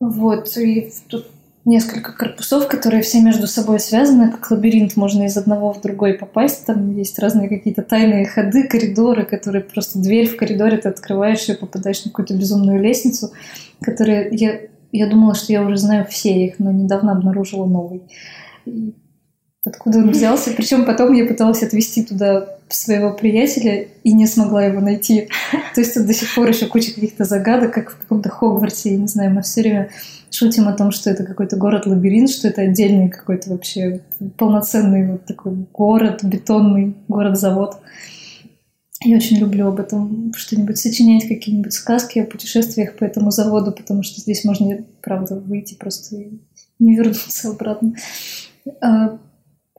[0.00, 1.26] Вот, и тут
[1.64, 6.64] несколько корпусов, которые все между собой связаны, как лабиринт, можно из одного в другой попасть,
[6.64, 11.54] там есть разные какие-то тайные ходы, коридоры, которые просто дверь в коридоре ты открываешь и
[11.54, 13.32] попадаешь на какую-то безумную лестницу,
[13.82, 14.60] которые я,
[14.92, 18.02] я думала, что я уже знаю все их, но недавно обнаружила новый.
[18.64, 18.94] И
[19.64, 20.52] Откуда он взялся?
[20.56, 25.28] Причем потом я пыталась отвести туда своего приятеля и не смогла его найти.
[25.74, 28.96] То есть тут до сих пор еще куча каких-то загадок, как в каком-то Хогвартсе, я
[28.96, 29.90] не знаю, мы все время
[30.30, 34.02] шутим о том, что это какой-то город-лабиринт, что это отдельный какой-то вообще
[34.36, 37.78] полноценный вот такой город, бетонный город-завод.
[39.02, 44.02] Я очень люблю об этом что-нибудь сочинять, какие-нибудь сказки о путешествиях по этому заводу, потому
[44.02, 46.40] что здесь можно, правда, выйти просто и
[46.78, 47.94] не вернуться обратно.
[48.82, 49.18] А,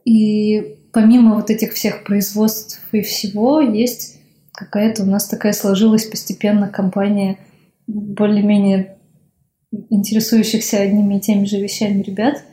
[0.06, 4.20] и помимо вот этих всех производств и всего, есть
[4.54, 7.38] какая-то у нас такая сложилась постепенно компания
[7.88, 8.98] более-менее
[9.89, 12.44] интересующихся одними и теми же вещами ребят.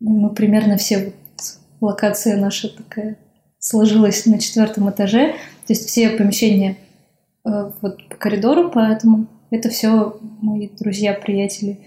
[0.00, 1.14] Мы примерно все вот
[1.80, 3.18] локация наша такая
[3.58, 5.32] сложилась на четвертом этаже.
[5.66, 6.76] То есть все помещения
[7.44, 11.78] э, вот по коридору, поэтому это все мои друзья, приятели,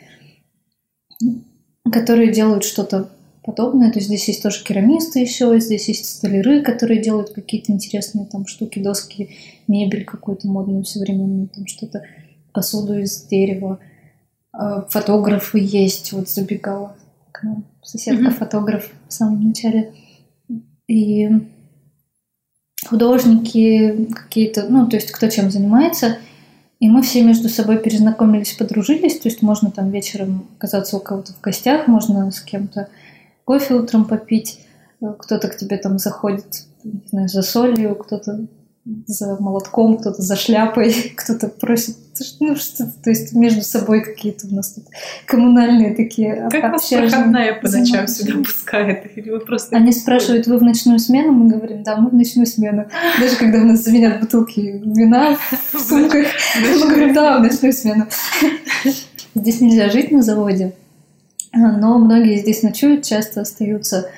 [1.91, 3.09] которые делают что-то
[3.45, 3.91] подобное.
[3.91, 8.47] То есть здесь есть тоже керамисты еще, здесь есть столяры, которые делают какие-то интересные там
[8.47, 9.29] штуки, доски,
[9.67, 12.03] мебель какую-то модную, современную, там что-то,
[12.51, 13.79] посуду из дерева.
[14.53, 16.95] Э, фотографы есть, вот забегала
[17.31, 18.37] к нам соседка mm-hmm.
[18.37, 19.93] фотограф в самом начале.
[20.87, 21.29] И
[22.87, 26.17] художники какие-то, ну, то есть кто чем занимается.
[26.79, 29.19] И мы все между собой перезнакомились, подружились.
[29.19, 32.89] То есть можно там вечером оказаться у кого-то в гостях, можно с кем-то
[33.45, 34.59] кофе утром попить.
[35.19, 38.47] Кто-то к тебе там заходит, не знаю, за солью, кто-то
[39.07, 41.97] за молотком, кто-то за шляпой, кто-то просит,
[42.39, 44.85] ну что то есть между собой какие-то у нас тут
[45.25, 49.17] коммунальные такие Как вас проходная по ночам сюда пускает?
[49.17, 49.75] Или вы просто...
[49.75, 51.31] Они спрашивают, вы в ночную смену?
[51.31, 52.85] Мы говорим, да, мы в ночную смену.
[53.19, 55.37] Даже когда у нас звенят бутылки вина
[55.73, 56.27] в сумках,
[56.61, 58.07] мы говорим, да, в ночную смену.
[59.33, 60.73] Здесь нельзя жить на заводе,
[61.55, 64.09] но многие здесь ночуют, часто остаются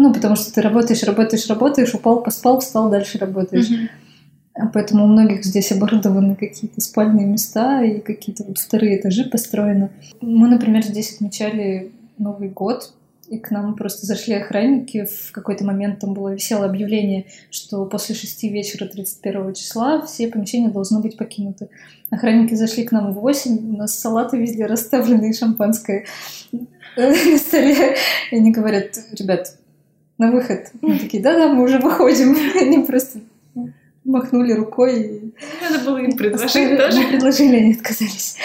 [0.00, 3.68] ну, потому что ты работаешь, работаешь, работаешь, упал, поспал, встал, дальше работаешь.
[3.68, 4.68] Mm-hmm.
[4.72, 9.90] Поэтому у многих здесь оборудованы какие-то спальные места и какие-то вот вторые этажи построены.
[10.20, 12.92] Мы, например, здесь отмечали Новый год,
[13.28, 15.06] и к нам просто зашли охранники.
[15.06, 20.68] В какой-то момент там было висело объявление, что после шести вечера 31 числа все помещения
[20.68, 21.68] должны быть покинуты.
[22.10, 26.06] Охранники зашли к нам в 8, у нас салаты везде расставлены и шампанское
[27.06, 27.96] на столе.
[28.30, 29.56] И они говорят, ребят,
[30.18, 30.70] на выход.
[30.82, 32.36] Мы такие, да-да, мы уже выходим.
[32.60, 33.20] Они просто
[34.04, 35.32] махнули рукой.
[35.60, 37.00] Надо было им предложить тоже.
[37.00, 38.36] Мы предложили, они отказались.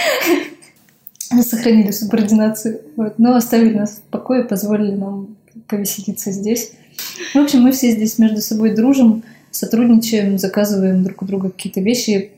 [1.42, 2.82] Сохранили субординацию.
[2.96, 3.18] Вот.
[3.18, 5.36] Но оставили нас в покое, позволили нам
[5.68, 6.74] повеселиться здесь.
[7.34, 12.32] В общем, мы все здесь между собой дружим, сотрудничаем, заказываем друг у друга какие-то вещи,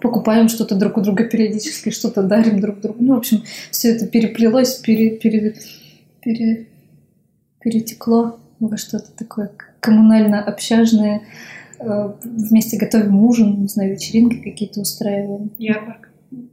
[0.00, 2.96] покупаем что-то друг у друга периодически, что-то дарим друг другу.
[3.00, 5.54] Ну, в общем, все это переплелось, пере, пере,
[6.20, 6.66] пере,
[7.60, 11.22] перетекло во что-то такое коммунально-общажное.
[11.78, 15.50] Э, вместе готовим ужин, не знаю, вечеринки какие-то устраиваем.
[15.58, 16.08] Ярмарка.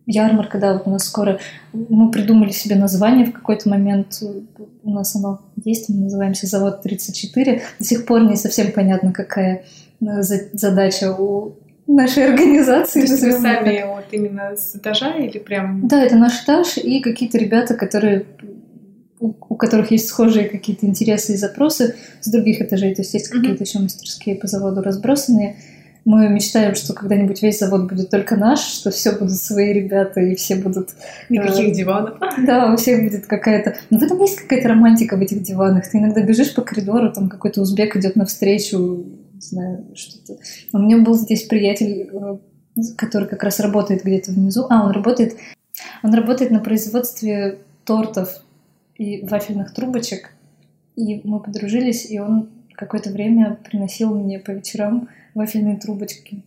[0.06, 1.40] Ярмарка, да, вот у нас скоро.
[1.72, 4.22] Мы придумали себе название в какой-то момент.
[4.84, 7.62] У нас оно есть, мы называемся «Завод 34».
[7.80, 9.64] До сих пор не совсем понятно, какая
[10.02, 11.54] э, задача у
[11.96, 13.06] нашей организации.
[13.06, 15.88] То есть вы сами вот именно с этажа или прям...
[15.88, 18.26] Да, это наш этаж и какие-то ребята, которые
[19.20, 23.38] у которых есть схожие какие-то интересы и запросы с других этажей, то есть есть mm-hmm.
[23.38, 25.58] какие-то еще мастерские по заводу разбросанные.
[26.06, 30.34] Мы мечтаем, что когда-нибудь весь завод будет только наш, что все будут свои ребята и
[30.36, 30.92] все будут...
[31.28, 32.18] Никаких э, диванов.
[32.48, 33.76] Да, у всех будет какая-то...
[33.90, 35.90] Но в этом есть какая-то романтика в этих диванах.
[35.90, 39.06] Ты иногда бежишь по коридору, там какой-то узбек идет навстречу,
[39.40, 40.38] не знаю, что-то.
[40.74, 42.38] У меня был здесь приятель, э,
[42.98, 44.66] который как раз работает где-то внизу.
[44.70, 45.38] А, он работает...
[46.04, 48.44] Он работает на производстве тортов
[48.96, 50.32] и вафельных трубочек.
[50.98, 56.44] И мы подружились, и он какое-то время приносил мне по вечерам вафельные трубочки.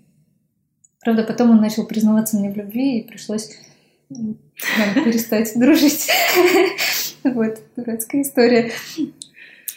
[1.00, 3.50] Правда, потом он начал признаваться мне в любви, и пришлось
[4.10, 4.36] нам
[5.04, 6.08] перестать дружить.
[7.24, 8.72] Вот, дурацкая история.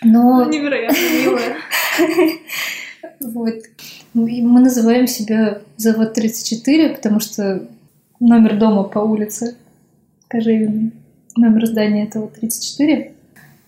[0.01, 0.43] Но...
[0.43, 1.57] Ну, невероятно милая.
[3.19, 3.55] Вот.
[4.13, 7.67] Мы называем себя завод 34, потому что
[8.19, 9.55] номер дома по улице
[10.27, 10.91] Кожевиной
[11.35, 13.11] номер здания этого 34.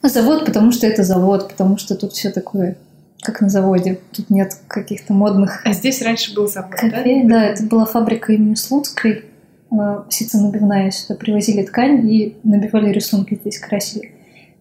[0.01, 2.77] А завод, потому что это завод, потому что тут все такое
[3.21, 3.99] как на заводе.
[4.13, 5.61] Тут нет каких-то модных...
[5.65, 7.23] А здесь раньше был завод, кофе.
[7.23, 7.29] да?
[7.29, 9.25] Да, это была фабрика имени Слуцкой.
[9.71, 10.91] А, ситцо-набивная.
[10.91, 13.35] Сюда привозили ткань и набивали рисунки.
[13.41, 14.13] Здесь красили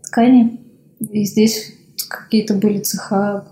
[0.02, 0.58] ткани.
[0.98, 1.74] И здесь
[2.08, 3.46] какие-то были цеха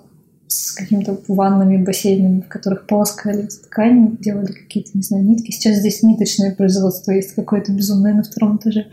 [0.54, 5.50] с какими-то ваннами, бассейнами, в которых полоскали ткани, делали какие-то, не знаю, нитки.
[5.50, 8.86] Сейчас здесь ниточное производство есть какое-то безумное на втором этаже.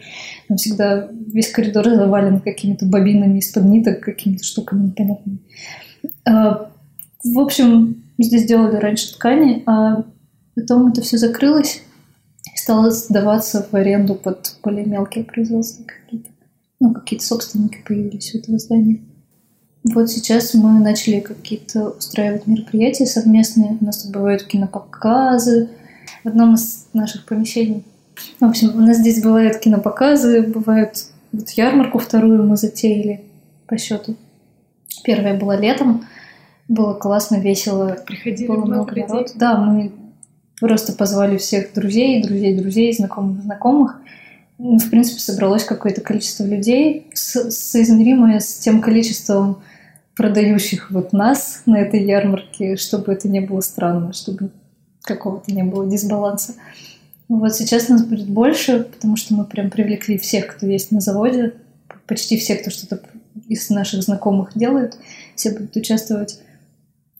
[0.47, 5.37] Там всегда весь коридор завален какими-то бобинами из-под ниток, какими-то штуками непонятными.
[6.25, 6.71] А,
[7.23, 10.03] в общем, здесь делали раньше ткани, а
[10.55, 11.83] потом это все закрылось
[12.51, 16.29] и стало сдаваться в аренду под более мелкие производства какие-то.
[16.79, 19.01] Ну, какие-то собственники появились у этого здания.
[19.83, 23.77] Вот сейчас мы начали какие-то устраивать мероприятия совместные.
[23.81, 25.69] У нас бывают кинопоказы
[26.23, 27.83] в одном из наших помещений.
[28.39, 33.23] В общем, у нас здесь бывают кинопоказы, бывают вот ярмарку вторую мы затеяли
[33.65, 34.15] по счету.
[35.03, 36.05] Первая была летом,
[36.67, 37.97] было классно, весело.
[38.05, 39.07] Приходили было много людей.
[39.07, 39.31] народ.
[39.35, 39.91] Да, мы
[40.59, 43.99] просто позвали всех друзей, друзей, друзей, знакомых, знакомых.
[44.59, 49.63] Ну, В принципе, собралось какое-то количество людей, соизмеримое с тем количеством
[50.15, 54.51] продающих вот нас на этой ярмарке, чтобы это не было странно, чтобы
[55.03, 56.55] какого-то не было дисбаланса.
[57.27, 61.53] Вот сейчас нас будет больше, потому что мы прям привлекли всех, кто есть на заводе.
[62.05, 63.01] Почти все, кто что-то
[63.47, 64.97] из наших знакомых делают,
[65.35, 66.39] все будут участвовать.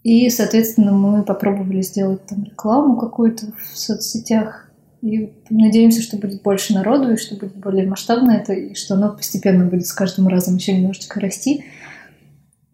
[0.04, 4.70] И, соответственно, мы попробовали сделать там рекламу какую-то в соцсетях.
[5.02, 9.14] И надеемся, что будет больше народу, и что будет более масштабно это, и что оно
[9.14, 11.64] постепенно будет с каждым разом еще немножечко расти.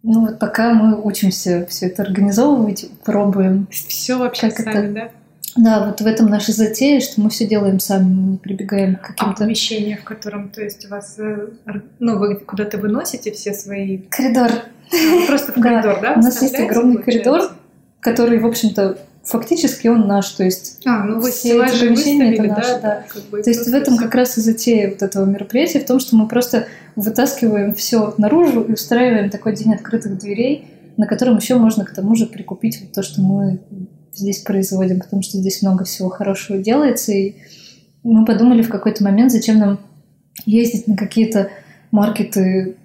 [0.10, 3.68] Ну вот пока мы учимся все это организовывать, пробуем.
[3.70, 4.94] Все вообще Как сами, это?
[4.94, 5.10] да?
[5.58, 9.00] Да, вот в этом наша затея, что мы все делаем сами, мы не прибегаем к
[9.02, 9.44] А каким-то...
[9.44, 11.48] помещение, в котором, то есть, у вас, э,
[12.00, 13.98] ну, вы куда-то выносите все свои...
[14.10, 16.14] Коридор, А, вы просто в коридор, да?
[16.14, 17.52] У нас есть огромный коридор.
[18.00, 22.44] который, в общем-то, фактически он наш, то есть А, ну вы Все эти помещения это
[22.44, 22.80] наши, да?
[22.82, 23.04] да.
[23.10, 26.00] как бы, То есть в этом как раз и затея вот этого мероприятия, в том,
[26.00, 26.68] что мы просто
[26.98, 30.68] вытаскиваем все наружу и устраиваем такой день открытых дверей,
[30.98, 33.60] на котором еще можно к тому же прикупить вот то, что мы
[34.12, 37.36] здесь производим, потому что здесь много всего хорошего делается, и
[38.04, 39.80] мы подумали в какой-то момент, зачем нам
[40.46, 41.52] ездить на какие-то
[41.92, 42.78] маркеты,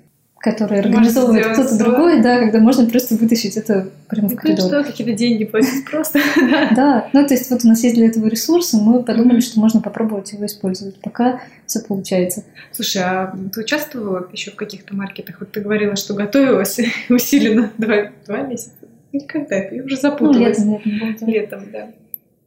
[0.43, 4.67] которые организовывает кто-то другой, да, когда можно просто вытащить это прямо в Ну, коридор.
[4.67, 6.19] что, какие-то деньги платить просто.
[6.37, 6.69] да.
[6.75, 9.81] Да, ну то есть вот у нас есть для этого ресурсы, мы подумали, что можно
[9.81, 12.45] попробовать его использовать, пока все получается.
[12.73, 15.37] Слушай, а ты участвовала еще в каких-то маркетах?
[15.39, 16.77] Вот ты говорила, что готовилась
[17.09, 18.73] усиленно два, месяца.
[19.13, 19.75] Или когда это?
[19.77, 20.59] Я уже Ну, запуталась.
[20.59, 21.89] летом, летом да.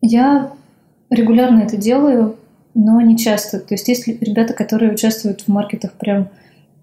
[0.02, 0.52] Я
[1.10, 2.36] регулярно это делаю,
[2.74, 3.60] но не часто.
[3.60, 6.28] То есть есть ребята, которые участвуют в маркетах прям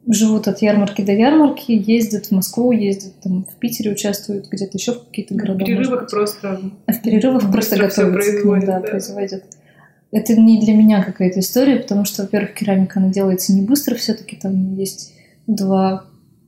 [0.07, 4.93] живут от ярмарки до ярмарки, ездят в Москву, ездят там в Питере, участвуют где-то еще
[4.93, 5.61] в какие-то В города.
[5.61, 6.61] может перерывах просто...
[6.87, 8.89] А в перерывах просто быстро всё готовятся к ним, да, да.
[8.89, 9.45] производят.
[10.11, 14.37] Это не для меня какая-то история, потому что, во-первых, керамика, она делается не быстро, все-таки
[14.37, 15.15] там есть
[15.47, 16.05] два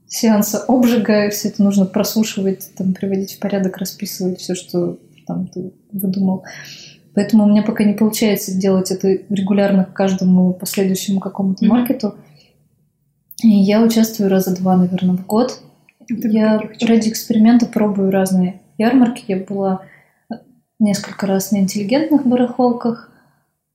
[0.07, 5.71] сеанса обжига, все это нужно просушивать, там, приводить в порядок, расписывать все, что там ты
[5.91, 6.43] выдумал.
[7.15, 11.73] Поэтому у меня пока не получается делать это регулярно к каждому последующему какому-то Мгм.
[11.73, 12.15] маркету.
[13.45, 15.61] И я участвую раза два, наверное, в год.
[16.07, 19.23] Ты Я ради эксперимента пробую разные ярмарки.
[19.27, 19.83] Я была
[20.79, 23.11] несколько раз на интеллигентных барахолках.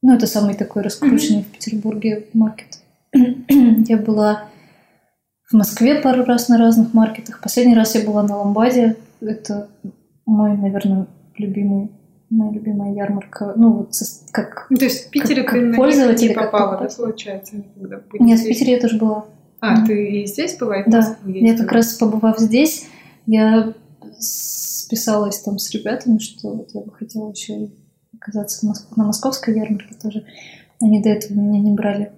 [0.03, 2.81] Ну, это самый такой раскрученный в Петербурге маркет.
[3.15, 4.45] Я была
[5.49, 7.41] в Москве пару раз на разных маркетах.
[7.41, 8.97] Последний раз я была на Ламбаде.
[9.21, 9.69] Это
[10.25, 11.07] мой, наверное,
[11.37, 11.91] любимый,
[12.31, 13.53] моя любимая ярмарка.
[13.57, 14.69] Ну, вот со- как...
[14.69, 17.03] То есть в Питере как ты на них пользователь, не как попала, да, покупатель.
[17.03, 17.57] получается?
[17.57, 18.01] никогда?
[18.21, 18.45] Нет, в?
[18.45, 19.27] Питере я тоже была.
[19.61, 20.81] А, ты и здесь была?
[20.81, 22.87] и Да, Я как раз побывав здесь,
[23.27, 23.75] я
[24.19, 27.71] списалась там с ребятами, что вот я бы хотела еще
[28.19, 30.25] оказаться Моск- на московской ярмарке тоже.
[30.81, 32.13] Они до этого меня не брали.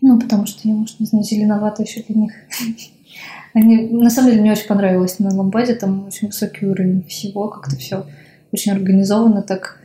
[0.00, 2.32] Ну, потому что я, может, не знаю, зеленовато еще для них.
[3.54, 7.76] Они, на самом деле, мне очень понравилось на Ламбаде, там очень высокий уровень всего, как-то
[7.76, 8.06] все
[8.52, 9.80] очень организовано, так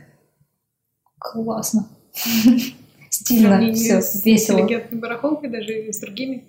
[1.18, 1.88] классно.
[3.24, 4.60] Стильно, все, с весело.
[4.60, 6.44] интеллигентной барахолкой даже и с другими?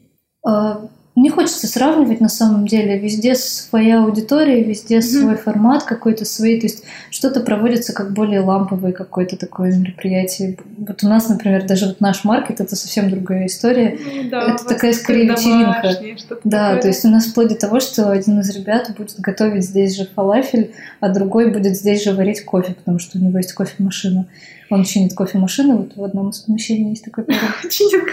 [1.16, 3.00] Не хочется сравнивать на самом деле.
[3.00, 5.04] Везде своя аудитория, везде Мгм.
[5.04, 6.60] свой формат какой-то свой.
[6.60, 10.58] То есть что-то проводится как более ламповое какое-то такое мероприятие.
[10.78, 13.98] Вот у нас, например, даже вот наш маркет это совсем другая история.
[14.04, 15.96] Ну, да, Это такая скорее вечеринка.
[16.44, 16.82] Да, такое.
[16.82, 20.10] то есть у нас вплоть до того, что один из ребят будет готовить здесь же
[20.14, 24.28] фалафель, а другой будет здесь же варить кофе, потому что у него есть кофемашина.
[24.70, 27.26] Он чинит кофемашину, вот в одном из помещений есть такой.
[27.70, 28.04] Чинит.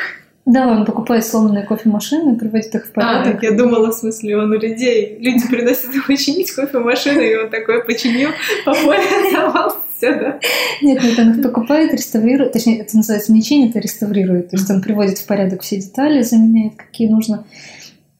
[0.44, 3.34] Да, он покупает сломанные кофемашины, приводит их в А, порядок.
[3.34, 5.16] так я думала, в смысле, он у людей.
[5.20, 8.30] Люди приносят ему чинить кофемашину, и он такой починил,
[8.64, 10.40] попользовался, все, да.
[10.82, 14.50] Нет, нет, он их покупает, реставрирует, точнее, это называется не чинит, а реставрирует.
[14.50, 17.44] То есть он приводит в порядок все детали, заменяет, какие нужно.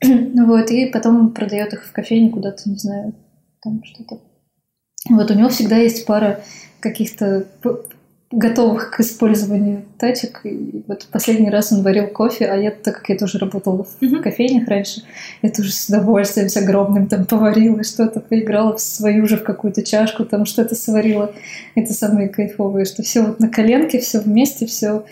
[0.01, 3.15] Ну Вот, и потом продает их в кофейне куда-то, не знаю,
[3.63, 4.21] там что-то.
[5.11, 6.41] Вот у него всегда есть пара
[6.79, 7.47] каких-то
[8.33, 10.41] готовых к использованию тачек.
[10.45, 14.23] И вот последний раз он варил кофе, а я, так как я тоже работала в
[14.23, 15.03] кофейнях раньше,
[15.43, 19.83] я тоже с удовольствием с огромным там поварила что-то, поиграла в свою же в какую-то
[19.83, 21.35] чашку, там что-то сварила.
[21.75, 25.05] Это самое кайфовое, что все вот на коленке, все вместе, все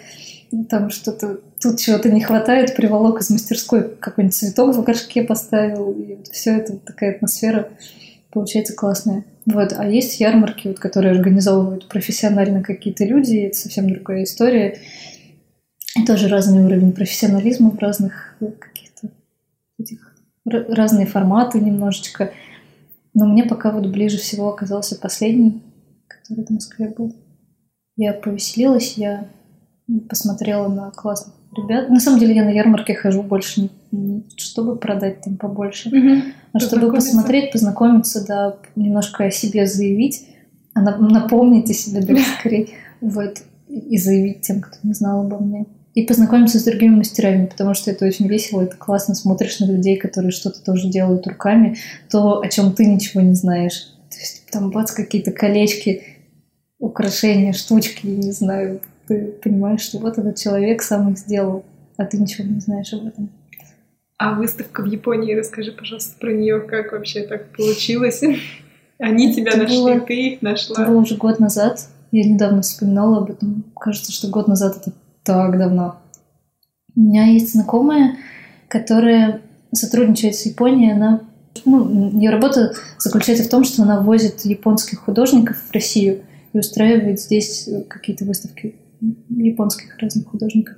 [0.69, 6.15] там что-то тут чего-то не хватает, приволок из мастерской какой-нибудь цветок в горшке поставил, и
[6.15, 7.69] вот все это вот такая атмосфера
[8.31, 9.25] получается классная.
[9.47, 9.73] Вот.
[9.77, 14.79] А есть ярмарки, вот, которые организовывают профессионально какие-то люди, это совсем другая история.
[15.97, 19.09] И тоже разный уровень профессионализма в разных э, каких-то
[19.79, 20.15] этих
[20.45, 22.33] разные форматы немножечко.
[23.15, 25.63] Но мне пока вот ближе всего оказался последний,
[26.07, 27.15] который в Москве был.
[27.97, 29.27] Я повеселилась, я
[30.09, 31.91] посмотрела на классных ребят.
[31.91, 35.91] На самом деле я на ярмарке хожу больше не, не чтобы продать там побольше,
[36.53, 40.27] а чтобы посмотреть, познакомиться, да, немножко о себе заявить,
[40.75, 42.69] а на- напомнить о себе даже скорее,
[43.01, 45.67] вот, и заявить тем, кто не знал обо мне.
[45.95, 49.97] И познакомиться с другими мастерами, потому что это очень весело, это классно, смотришь на людей,
[49.97, 51.79] которые что-то тоже делают руками,
[52.09, 53.93] то, о чем ты ничего не знаешь.
[54.09, 56.03] То есть там бац, какие-то колечки,
[56.79, 58.81] украшения, штучки, не знаю,
[59.11, 61.65] ты понимаешь, что вот этот человек сам их сделал,
[61.97, 63.29] а ты ничего не знаешь об этом.
[64.19, 68.23] А выставка в Японии, расскажи, пожалуйста, про нее, как вообще так получилось?
[69.01, 70.87] Они тебя Это нашли, было- ты их Это нашла.
[70.87, 71.89] было уже год назад.
[72.13, 73.65] Я недавно вспоминала об этом.
[73.79, 74.93] Кажется, что год назад это
[75.25, 75.97] так давно.
[76.95, 78.17] У меня есть знакомая,
[78.69, 79.41] которая
[79.73, 80.93] сотрудничает с Японией.
[80.93, 81.23] Она,
[81.65, 86.21] ну, ее работа заключается в том, что она возит японских художников в Россию
[86.53, 88.75] и устраивает здесь какие-то выставки
[89.29, 90.77] японских разных художников.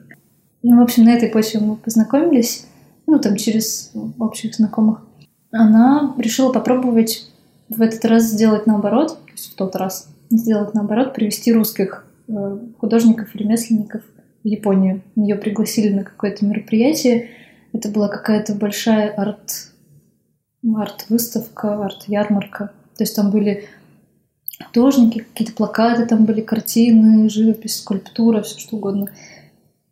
[0.63, 2.67] Ну, в общем, на этой почве мы познакомились,
[3.07, 5.03] ну, там, через общих знакомых.
[5.51, 7.29] Она решила попробовать
[7.69, 12.59] в этот раз сделать наоборот, то есть в тот раз сделать наоборот, привести русских э,
[12.79, 14.03] художников, ремесленников
[14.43, 15.03] в Японию.
[15.17, 17.31] Ее пригласили на какое-то мероприятие.
[17.73, 19.73] Это была какая-то большая арт,
[20.65, 22.73] арт-выставка, арт-ярмарка.
[22.97, 23.65] То есть там были
[24.67, 29.09] художники, какие-то плакаты, там были картины, живопись, скульптура, все что угодно.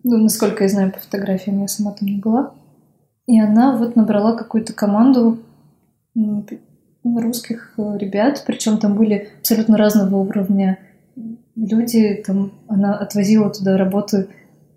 [0.02, 2.54] Ну, насколько я знаю по фотографиям, я сама там не была.
[3.26, 5.38] И она вот набрала какую-то команду
[7.04, 10.78] русских э, ребят, причем там были абсолютно разного уровня
[11.54, 12.22] люди.
[12.26, 14.28] Там она отвозила туда работы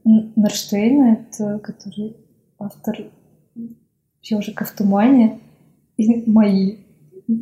[0.06, 2.16] Н- Нарштейна, это который
[2.60, 3.12] автор
[4.22, 5.40] «Ежика в тумане»,
[5.98, 6.78] и мои.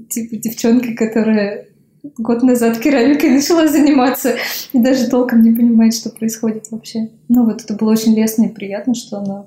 [0.10, 1.68] Типа девчонка, которая
[2.04, 4.36] год назад керамикой начала заниматься
[4.74, 7.10] и даже толком не понимает, что происходит вообще.
[7.28, 9.46] Ну вот это было очень лестно и приятно, что она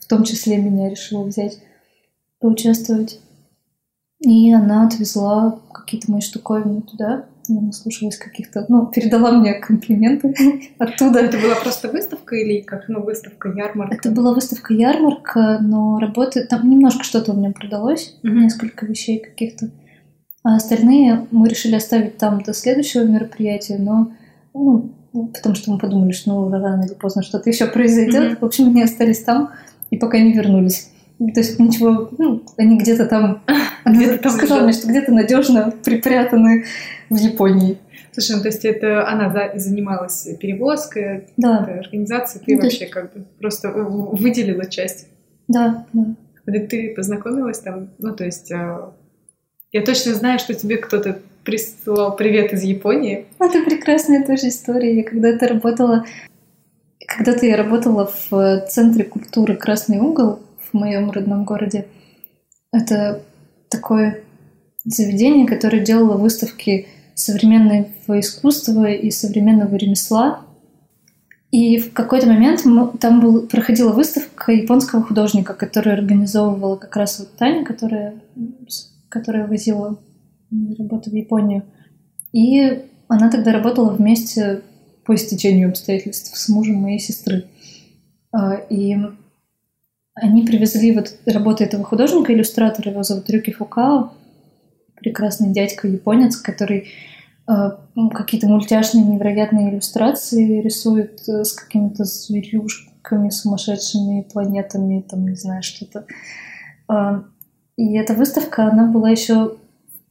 [0.00, 1.58] в том числе меня решила взять
[2.40, 3.20] поучаствовать.
[4.20, 7.26] И она отвезла какие-то мои штуковины туда.
[7.48, 8.64] Я наслушалась каких-то...
[8.68, 10.34] Ну, передала мне комплименты
[10.78, 11.20] оттуда.
[11.20, 13.94] Это была просто выставка или как, ну, выставка, ярмарка?
[13.94, 16.44] Это была выставка-ярмарка, но работы...
[16.44, 19.70] Там немножко что-то у меня продалось, несколько вещей каких-то.
[20.48, 24.12] А остальные мы решили оставить там до следующего мероприятия, но...
[24.54, 24.92] Ну,
[25.34, 28.24] потому что мы подумали, что ну, рано или поздно что-то еще произойдет.
[28.32, 28.36] Мгм.
[28.40, 29.50] В общем, они остались там
[29.90, 30.88] и пока не вернулись.
[31.18, 33.42] То есть ничего, ну, они где-то там...
[33.84, 36.64] Она там сказала мне, что где-то надежно припрятаны
[37.10, 37.78] в Японии.
[38.12, 42.86] Слушай, ну, то есть это она за- занималась перевозкой, Да, организацией, ты Ну, есть- вообще
[42.92, 45.08] как бы просто выделила часть.
[45.48, 46.04] да, да.
[46.46, 48.92] Ты познакомилась там, ну, то есть а,
[49.76, 53.26] я точно знаю, что тебе кто-то присылал привет из Японии.
[53.38, 54.96] Это прекрасная тоже история.
[54.96, 56.06] Я когда-то работала...
[57.06, 61.86] Когда-то я работала в Центре культуры «Красный угол» в моем родном городе.
[62.72, 63.22] Это
[63.68, 64.22] такое
[64.84, 70.40] заведение, которое делало выставки современного искусства и современного ремесла.
[71.50, 72.62] И в какой-то момент
[72.98, 78.14] там был, проходила выставка японского художника, которую организовывала как раз вот Таня, которая,
[79.08, 79.98] которая возила
[80.50, 81.64] мои работы в Японию.
[82.32, 84.62] И она тогда работала вместе
[85.04, 87.44] по истечению обстоятельств с мужем моей сестры.
[88.32, 88.96] А, И
[90.14, 94.12] они привезли вот работы этого художника, иллюстратора, его зовут Рюки Фукао,
[94.96, 96.88] прекрасный дядька японец, который
[97.46, 105.36] а, ну, какие-то мультяшные невероятные иллюстрации рисует э, с какими-то зверюшками, сумасшедшими планетами, там, не
[105.36, 106.06] знаю, что-то.
[107.76, 109.56] И эта выставка, она была еще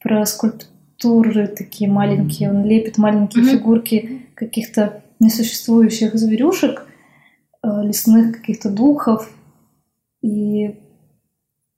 [0.01, 2.51] про скульптуры такие маленькие.
[2.51, 3.51] Он лепит маленькие Мгм.
[3.51, 6.85] фигурки каких-то несуществующих зверюшек,
[7.63, 9.31] э, лесных каких-то духов.
[10.21, 10.75] И,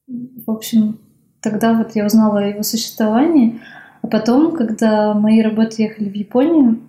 [0.07, 0.99] в общем,
[1.41, 3.61] тогда вот я узнала о его существовании.
[4.01, 6.81] А потом, когда мои работы ехали в Японию,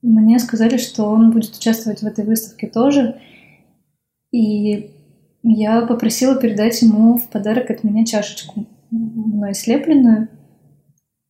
[0.00, 3.20] мне сказали, что он будет участвовать в этой выставке тоже.
[4.32, 4.90] И
[5.42, 10.28] я попросила передать ему в подарок от меня чашечку, мной слепленную.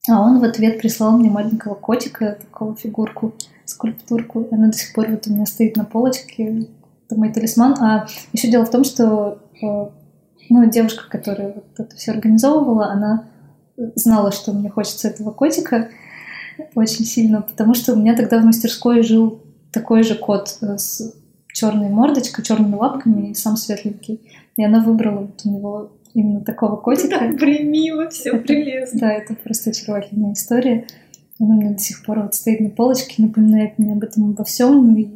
[0.08, 3.34] А он в ответ прислал мне маленького котика, такого фигурку,
[3.64, 4.48] скульптурку.
[4.50, 6.66] Она до сих пор вот у меня стоит на полочке.
[7.06, 7.76] Это мой талисман.
[7.80, 9.86] А еще дело в том, что э,
[10.50, 13.28] ну, девушка, которая вот это все организовывала, она
[13.94, 15.88] знала, что мне хочется этого котика
[16.74, 19.40] очень сильно, потому что у меня тогда в мастерской жил
[19.72, 21.14] такой же кот э, с
[21.52, 24.20] черной мордочкой, черными лапками и сам светленький.
[24.56, 27.18] И она выбрала вот у него именно такого котика.
[27.18, 29.00] Так примило, все Это- прелестно.
[29.00, 30.86] Да, это просто очаровательная история.
[31.40, 34.44] Она у меня до сих пор вот стоит на полочке, напоминает мне об этом обо
[34.44, 34.94] всем.
[34.96, 35.08] И,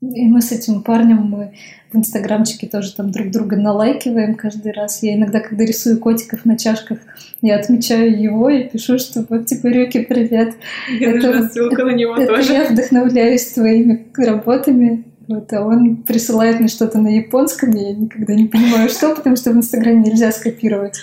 [0.00, 1.52] и мы с этим парнем мы
[1.92, 5.02] в инстаграмчике тоже там друг друга налайкиваем каждый раз.
[5.02, 6.98] Я иногда, когда рисую котиков на чашках,
[7.42, 10.54] я отмечаю его и пишу, что вот типа Рюки, привет.
[10.88, 12.52] Мне Это- нужна ссылка на него Это тоже.
[12.52, 15.04] я вдохновляюсь твоими работами.
[15.28, 19.34] Вот, а он присылает мне что-то на японском, и я никогда не понимаю, что, потому
[19.36, 20.98] что в Инстаграме нельзя скопировать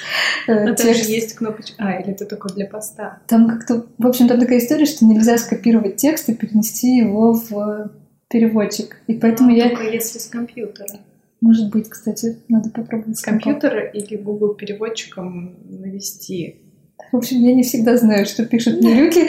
[0.48, 1.76] э, А там же есть кнопочка.
[1.78, 3.20] А, или это только для поста.
[3.28, 7.52] Там как-то, в общем, там такая история, что нельзя скопировать текст и перенести его в
[7.52, 7.90] э,
[8.30, 8.98] переводчик.
[9.08, 11.00] И поэтому я, Только если с компьютера.
[11.42, 16.62] может быть, кстати, надо попробовать С компьютера или Google переводчиком навести.
[17.12, 19.28] В общем, я не всегда знаю, что пишут мне Рюки.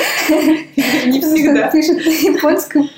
[1.06, 1.66] Не что всегда.
[1.66, 2.88] он пишет на японском.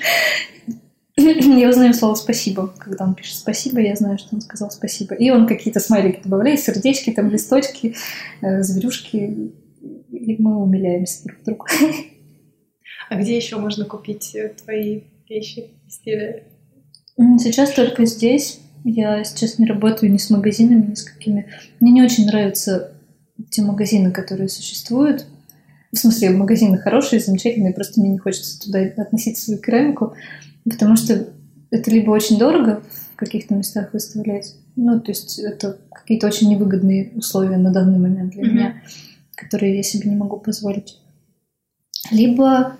[1.17, 2.73] Я узнаю слово «спасибо».
[2.77, 5.15] Когда он пишет «спасибо», я знаю, что он сказал «спасибо».
[5.15, 7.95] И он какие-то смайлики добавляет, сердечки, там листочки,
[8.41, 9.51] э, зверюшки.
[10.11, 11.65] И мы умиляемся друг другу.
[13.09, 16.43] А где еще можно купить э, твои вещи, изделия?
[17.17, 18.59] М, Сейчас только здесь.
[18.83, 21.47] Я сейчас не работаю ни с магазинами, ни с какими.
[21.79, 22.91] Мне не очень нравятся
[23.49, 25.25] те магазины, которые существуют.
[25.91, 30.13] В смысле, магазины хорошие, замечательные, просто мне не хочется туда относить свою керамику,
[30.69, 31.27] потому что
[31.71, 32.81] это либо очень дорого
[33.13, 38.31] в каких-то местах выставлять, ну, то есть это какие-то очень невыгодные условия на данный момент
[38.33, 38.53] для Мгм.
[38.55, 38.81] меня,
[39.35, 40.99] которые я себе не могу позволить.
[42.11, 42.77] Либо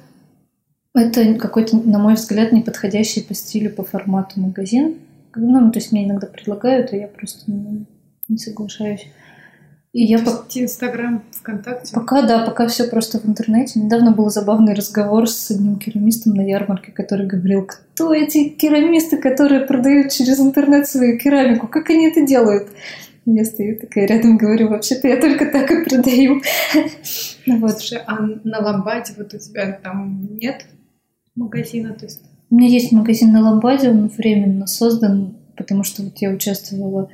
[0.93, 4.95] это какой-то, на мой взгляд, неподходящий по стилю, по формату магазин.
[5.35, 7.85] Ну, то есть мне иногда предлагают, а я просто не,
[8.27, 9.07] не соглашаюсь.
[9.97, 11.91] И я по- Инстаграм, ВКонтакте.
[11.95, 13.79] пока, да, пока все просто в интернете.
[13.79, 19.61] Недавно был забавный разговор с одним керамистом на ярмарке, который говорил, кто эти керамисты, которые
[19.61, 22.67] продают через интернет свою керамику, как они это делают?
[23.25, 26.43] Я стою такая рядом говорю, вообще-то я только так и продаю.
[27.47, 27.71] Ну вот.
[27.79, 30.67] Слушай, а на Ламбаде вот у тебя там нет
[31.33, 31.95] магазина?
[31.95, 32.21] То есть...
[32.51, 37.09] У меня есть магазин на Ламбаде, он временно создан, потому что вот я участвовала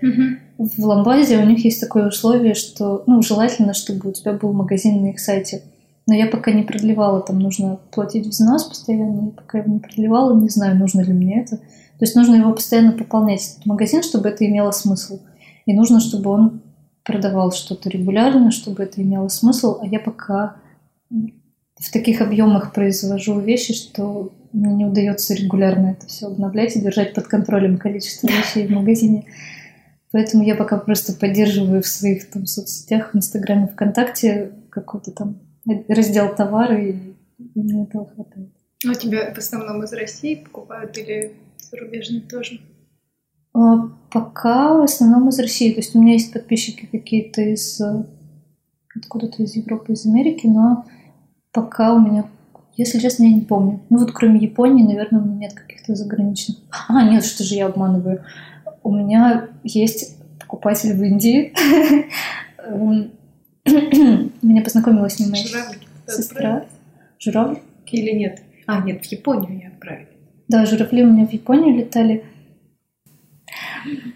[0.57, 5.01] в Ламбаде, у них есть такое условие, что, ну, желательно, чтобы у тебя был магазин
[5.01, 5.63] на их сайте.
[6.05, 10.37] Но я пока не продлевала, там нужно платить взнос постоянно, я пока его не продлевала,
[10.37, 11.57] не знаю, нужно ли мне это.
[11.57, 15.21] То есть нужно его постоянно пополнять, этот магазин, чтобы это имело смысл.
[15.65, 16.61] И нужно, чтобы он
[17.03, 20.57] продавал что-то регулярно, чтобы это имело смысл, а я пока
[21.79, 27.13] в таких объемах произвожу вещи, что мне не удается регулярно это все обновлять и держать
[27.13, 29.25] под контролем количество вещей в магазине.
[30.11, 35.39] Поэтому я пока просто поддерживаю в своих там соцсетях, в Инстаграме, ВКонтакте какой-то там
[35.87, 38.49] раздел товары, и, и мне этого хватает.
[38.87, 42.59] А тебя в основном из России покупают или зарубежные тоже?
[43.53, 45.71] А пока в основном из России.
[45.71, 48.03] То есть у меня есть подписчики какие-то из э,
[48.95, 50.85] откуда-то из Европы, из Америки, но
[51.53, 52.25] пока у меня,
[52.75, 53.79] если честно, я не помню.
[53.89, 56.57] Ну вот кроме Японии, наверное, у меня нет каких-то заграничных.
[56.89, 58.23] А, нет, что же я обманываю.
[58.83, 61.53] У меня есть покупатель в Индии.
[63.65, 65.45] Меня познакомила с ним моя
[66.07, 66.65] сестра.
[67.17, 67.59] Журавль?
[67.87, 68.41] Или нет?
[68.65, 70.09] А, нет, в Японию я отправили.
[70.47, 72.25] Да, журавли у меня в Японию летали.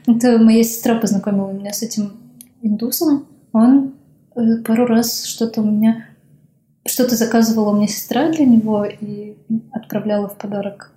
[0.05, 2.13] Это моя сестра познакомила меня с этим
[2.61, 3.27] индусом.
[3.53, 3.93] Он
[4.35, 6.06] э, пару раз что-то у меня...
[6.87, 9.35] Что-то заказывала у меня сестра для него и
[9.71, 10.91] отправляла в подарок.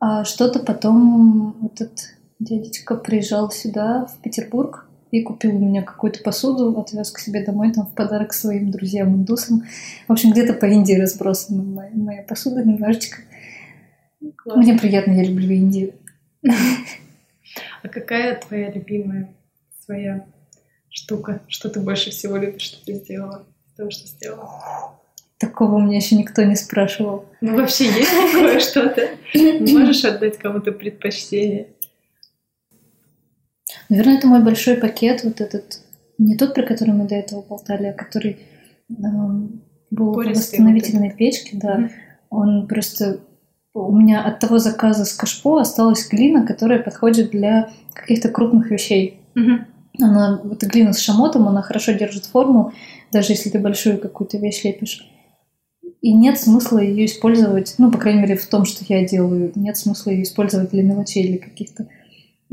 [0.00, 6.78] А что-то потом этот дядечка приезжал сюда, в Петербург, и купил у меня какую-то посуду,
[6.78, 9.62] отвез к себе домой там в подарок своим друзьям-индусам.
[10.08, 13.18] В общем, где-то по Индии разбросана моя, моя посуда немножечко.
[14.36, 14.62] Классно.
[14.62, 15.94] Мне приятно, я люблю Индию.
[17.82, 19.32] А какая твоя любимая
[19.84, 20.26] своя
[20.90, 21.42] штука?
[21.46, 23.46] Что ты больше всего любишь, что ты сделала?
[23.76, 24.50] Того, что сделала?
[25.38, 27.26] Такого у меня еще никто не спрашивал.
[27.40, 29.08] Ну, вообще есть такое что-то?
[29.60, 31.68] Можешь отдать кому-то предпочтение?
[33.88, 35.80] Наверное, это мой большой пакет, вот этот,
[36.18, 38.38] не тот, про который мы до этого болтали, а который
[38.88, 41.76] эм, был в восстановительной печке, да.
[41.76, 41.90] Мгм.
[42.30, 43.20] Он просто
[43.74, 49.20] у меня от того заказа с кашпо осталась глина, которая подходит для каких-то крупных вещей.
[49.34, 49.66] Мгм.
[50.00, 52.72] Она, эта глина с шамотом, она хорошо держит форму,
[53.12, 55.08] даже если ты большую какую-то вещь лепишь.
[56.02, 59.76] И нет смысла ее использовать, ну, по крайней мере, в том, что я делаю, нет
[59.76, 61.88] смысла ее использовать для мелочей или каких-то.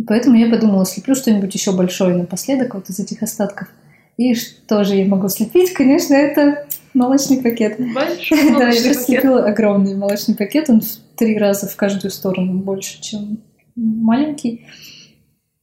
[0.08, 3.68] Поэтому я подумала, слеплю что-нибудь еще большое напоследок вот из этих остатков.
[4.18, 5.74] И что же я могу слепить?
[5.74, 7.78] Конечно, это молочный пакет.
[7.94, 13.02] Большой Да, я слепила огромный молочный пакет, он в три раза в каждую сторону больше,
[13.02, 13.40] чем
[13.76, 14.66] маленький.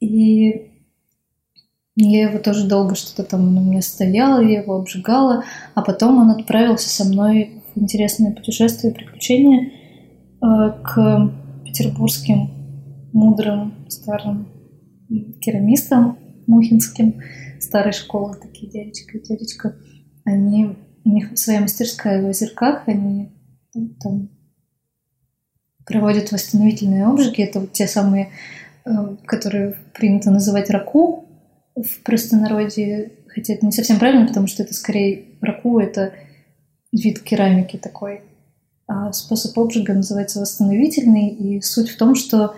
[0.00, 0.69] И
[2.08, 5.44] я его тоже долго что-то там у меня стоял, я его обжигала,
[5.74, 9.72] а потом он отправился со мной в интересное путешествие, приключение
[10.42, 11.32] э, к
[11.64, 12.50] петербургским
[13.12, 14.48] мудрым старым
[15.40, 17.20] керамистам мухинским
[17.60, 19.76] старой школы, такие дядечка и тетечка.
[20.24, 23.30] Они, у них своя мастерская в Озерках, они
[24.00, 24.30] там
[25.86, 27.42] проводят восстановительные обжиги.
[27.42, 28.30] Это вот те самые,
[28.84, 28.90] э,
[29.26, 31.29] которые принято называть раку
[31.82, 33.12] в простонародье.
[33.28, 36.12] Хотя это не совсем правильно, потому что это скорее раку, это
[36.92, 38.22] вид керамики такой.
[38.86, 41.28] А способ обжига называется восстановительный.
[41.28, 42.54] И суть в том, что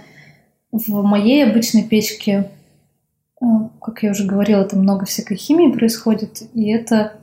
[0.71, 2.51] в моей обычной печке,
[3.41, 3.45] э,
[3.81, 6.43] как я уже говорила, там много всякой химии происходит.
[6.55, 7.15] И это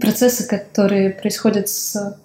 [0.00, 2.18] процессы, которые происходят с,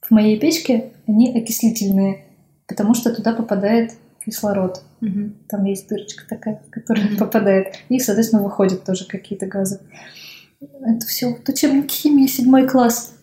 [0.00, 2.24] в моей печке, они окислительные,
[2.66, 3.92] потому что туда попадает
[4.26, 4.82] кислород.
[5.00, 5.36] Мгм.
[5.48, 7.16] Там есть дырочка такая, в которую Мгм.
[7.16, 7.76] попадает.
[7.88, 9.80] И, соответственно, выходят тоже какие-то газы.
[10.60, 13.14] Это все вот учебник химии, седьмой класс.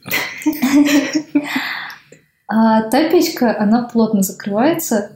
[2.47, 5.11] А та печка, она плотно закрывается,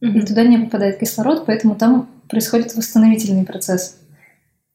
[0.00, 3.98] и туда не попадает кислород, поэтому там происходит восстановительный процесс.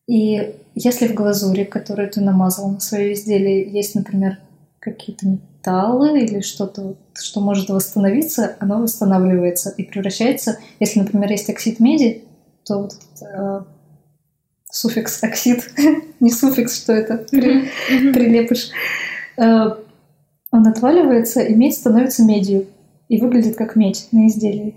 [0.08, 4.38] И если в глазури, которую ты намазал на свое изделие, есть, например,
[4.80, 11.80] какие-то металлы или что-то, что может восстановиться, оно восстанавливается и превращается, если, например, есть оксид
[11.80, 12.24] меди,
[12.66, 13.62] то вот этот, э,
[14.72, 15.72] суффикс оксид,
[16.20, 18.70] не суффикс, что это, прилепыш,
[19.38, 19.66] э,
[20.52, 22.68] он отваливается, и медь становится медью
[23.10, 24.76] и выглядит как медь на изделии.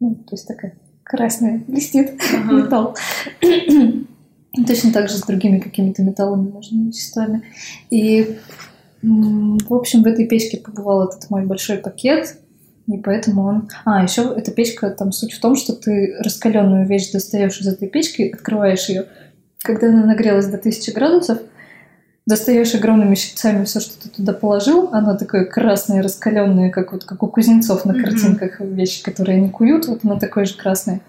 [0.00, 2.52] Ну, то есть такая красная, блестит Ага.
[2.52, 2.96] металл.
[4.66, 7.42] Точно так же с другими какими-то металлами, можно, веществами.
[7.90, 8.38] И,
[9.02, 12.38] в общем, в этой печке побывал этот мой большой пакет,
[12.86, 13.68] и поэтому он...
[13.84, 17.88] А, еще эта печка, там суть в том, что ты раскаленную вещь достаешь из этой
[17.88, 19.06] печки, открываешь ее.
[19.62, 21.38] Когда она нагрелась до 1000 градусов,
[22.26, 27.22] достаешь огромными щипцами все, что ты туда положил, оно такое красное, раскаленное, как вот как
[27.22, 31.00] у кузнецов на картинках вещи, которые они куют, вот оно такое же красное.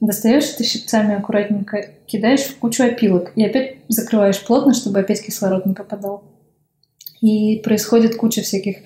[0.00, 5.66] Достаешь это щипцами аккуратненько, кидаешь в кучу опилок и опять закрываешь плотно, чтобы опять кислород
[5.66, 6.24] не попадал.
[7.20, 8.76] И происходит куча всяких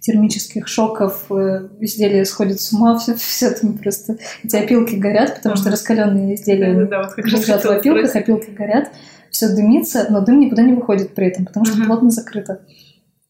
[0.00, 4.16] термических шоков, э, изделия сходят с ума, все, все там просто...
[4.42, 8.22] Эти опилки горят, потому что раскаленные изделия вот как раз лежат в опилках, спросить.
[8.22, 8.90] опилки горят,
[9.30, 11.86] все дымится, но дым никуда не выходит при этом, потому что Мгм.
[11.86, 12.62] плотно закрыто.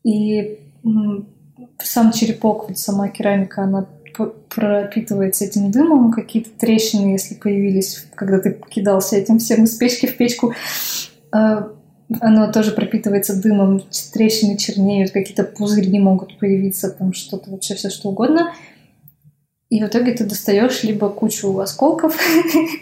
[0.05, 0.60] И
[1.78, 3.86] сам черепок, вот сама керамика, она
[4.48, 10.16] пропитывается этим дымом, какие-то трещины, если появились, когда ты кидался этим всем из печки в
[10.16, 10.55] печку,
[11.32, 11.62] э,
[12.20, 13.82] оно тоже пропитывается дымом,
[14.12, 18.52] трещины чернеют, какие-то пузыри могут появиться, там что-то вообще все что угодно.
[19.70, 22.18] И в итоге ты достаешь либо кучу осколков,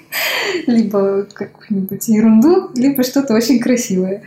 [0.67, 4.23] либо какую-нибудь ерунду, либо что-то очень красивое.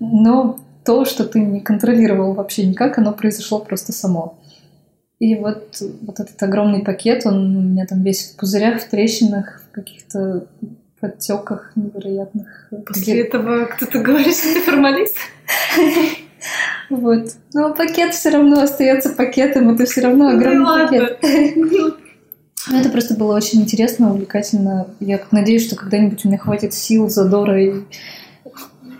[0.00, 4.38] Но то, что ты не контролировал вообще никак, оно произошло просто само.
[5.18, 9.62] И вот, вот этот огромный пакет, он у меня там весь в пузырях, в трещинах,
[9.68, 10.46] в каких-то
[11.00, 12.70] подтеках невероятных.
[12.86, 15.16] После этого кто-то говорит, что ты формалист?
[16.88, 17.32] Вот.
[17.54, 21.18] Но пакет все равно остается пакетом, это все равно Ну огромный пакет.
[22.68, 24.88] Ну, это просто было очень интересно, увлекательно.
[24.98, 27.82] Я надеюсь, что когда-нибудь у меня хватит сил, задора и,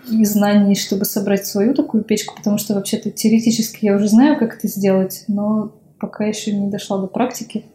[0.09, 4.57] и знаний, чтобы собрать свою такую печку, потому что вообще-то теоретически я уже знаю, как
[4.57, 7.65] это сделать, но пока еще не дошла до практики.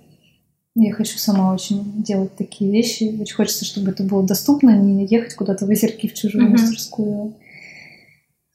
[0.74, 3.14] Я хочу сама очень делать такие вещи.
[3.20, 6.52] Очень хочется, чтобы это было доступно, не ехать куда-то в озерки в чужую Мгм.
[6.52, 7.34] мастерскую,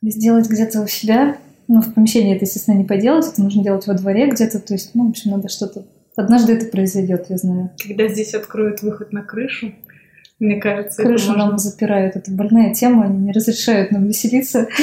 [0.03, 1.37] а сделать где-то у себя.
[1.67, 4.59] Ну, в помещении это, естественно, не поделать, это нужно делать во дворе где-то.
[4.59, 5.85] То есть, ну, в общем, надо что-то...
[6.15, 7.71] Однажды это произойдет, я знаю.
[7.85, 9.73] Когда здесь откроют выход на крышу,
[10.39, 11.47] мне кажется, это Крышу можно...
[11.47, 12.15] нам запирают.
[12.15, 14.67] Это больная тема, они не разрешают нам веселиться.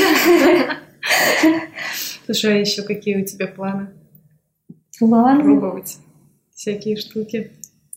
[2.26, 3.88] Слушай, а еще какие у тебя планы?
[5.00, 5.42] Ладно.
[5.42, 5.98] Пробовать
[6.54, 7.50] всякие штуки.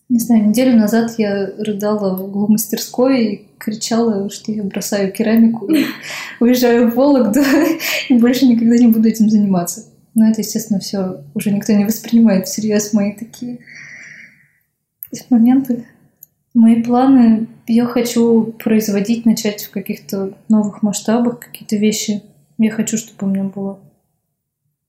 [0.10, 5.68] Не знаю, неделю назад я рыдала в углу мастерской и кричала, что я бросаю керамику
[5.68, 5.86] и
[6.40, 7.42] уезжаю в Вологду
[8.10, 9.86] и больше никогда не буду этим заниматься.
[10.16, 13.60] Но это, естественно, все уже никто не воспринимает всерьез мои такие
[15.30, 15.86] моменты.
[16.54, 22.24] Мои планы, я хочу производить, начать в каких-то новых масштабах какие-то вещи.
[22.58, 23.80] Я хочу, чтобы у меня было,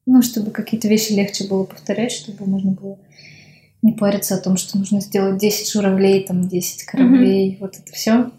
[0.08, 2.98] ну, чтобы какие-то вещи легче было повторять, чтобы можно было
[3.82, 7.56] не париться о том, что нужно сделать 10 журавлей, там 10 кораблей, mm-hmm.
[7.60, 8.30] вот это все.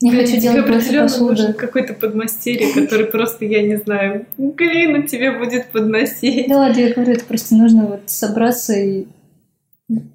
[0.00, 1.52] Не хочу тебе делать больше посуды.
[1.54, 6.48] какой-то подмастерье, который просто, я не знаю, глину тебе будет подносить.
[6.48, 9.06] Да ладно, я говорю, это просто нужно вот собраться и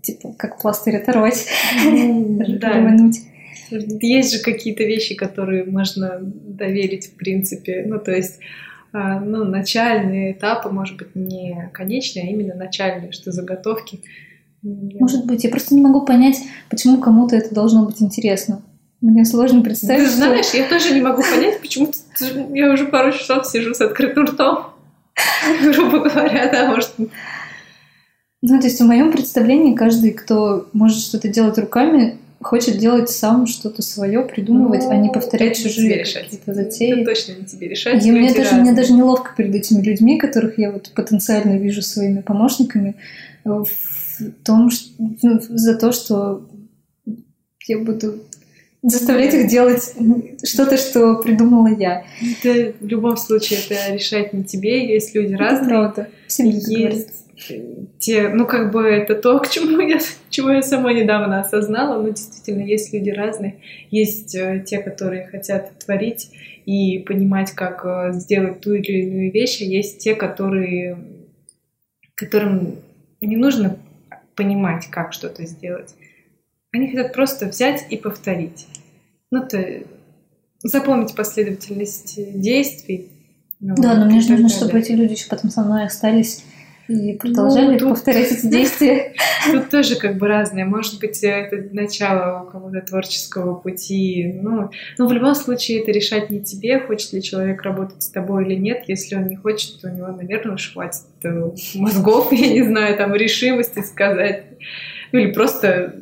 [0.01, 1.47] типа как пластырь оторвать,
[1.83, 2.97] да.
[3.69, 7.83] Есть же какие-то вещи, которые можно доверить, в принципе.
[7.85, 8.39] Ну, то есть,
[9.19, 14.01] ну, начальные этапы, может быть, не конечные, а именно начальные, что заготовки.
[14.63, 16.37] Может быть, я просто не могу понять,
[16.69, 18.61] почему кому-то это должно быть интересно.
[19.01, 20.05] Мне сложно представить.
[20.05, 20.57] Ты знаешь, что...
[20.57, 21.91] я тоже не могу понять, почему
[22.53, 24.67] я уже пару часов сижу с открытым ртом.
[25.61, 26.93] Грубо говоря, да, может,
[28.47, 33.47] ну, то есть в моем представлении каждый, кто может что-то делать руками, хочет делать сам
[33.47, 37.01] что-то свое, придумывать, ну, а не ну, повторять чужие какие-то затеи.
[37.01, 38.05] Это точно не тебе решать.
[38.05, 42.21] И мне даже, мне даже неловко перед этими людьми, которых я вот потенциально вижу своими
[42.21, 42.95] помощниками,
[43.43, 43.65] в
[44.43, 44.91] том, что,
[45.23, 46.47] ну, за то, что
[47.67, 48.19] я буду
[48.83, 49.95] заставлять их делать
[50.43, 52.05] что-то, что придумала я.
[52.21, 55.61] Это в любом случае это решать не тебе, есть люди разные.
[55.61, 56.09] Это правда.
[56.27, 57.24] Всем есть
[57.99, 59.99] те, ну, как бы это то, к чему я,
[60.29, 63.57] чего я сама недавно осознала, но действительно есть люди разные,
[63.91, 66.31] есть э, те, которые хотят творить
[66.65, 70.97] и понимать, как э, сделать ту или иную вещь, а есть те, которые,
[72.15, 72.77] которым
[73.21, 73.77] не нужно
[74.35, 75.93] понимать, как что-то сделать.
[76.71, 78.67] Они хотят просто взять и повторить.
[79.31, 79.83] Ну, то
[80.59, 83.09] запомнить последовательность действий.
[83.59, 86.43] Ну, да, но мне же нужно, чтобы эти люди еще потом со мной остались
[86.87, 89.13] и продолжали ну, повторять эти действия.
[89.51, 90.65] Тут тоже как бы разное.
[90.65, 94.39] Может быть, это начало у кого-то творческого пути.
[94.41, 98.45] Ну, но в любом случае это решать не тебе, хочет ли человек работать с тобой
[98.45, 98.83] или нет.
[98.87, 102.95] Если он не хочет, то у него, наверное, уж хватит э, мозгов, я не знаю,
[102.97, 104.43] там решимости сказать.
[105.11, 105.95] Ну или просто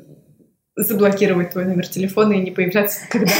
[0.75, 3.31] заблокировать твой номер телефона и не появляться никогда.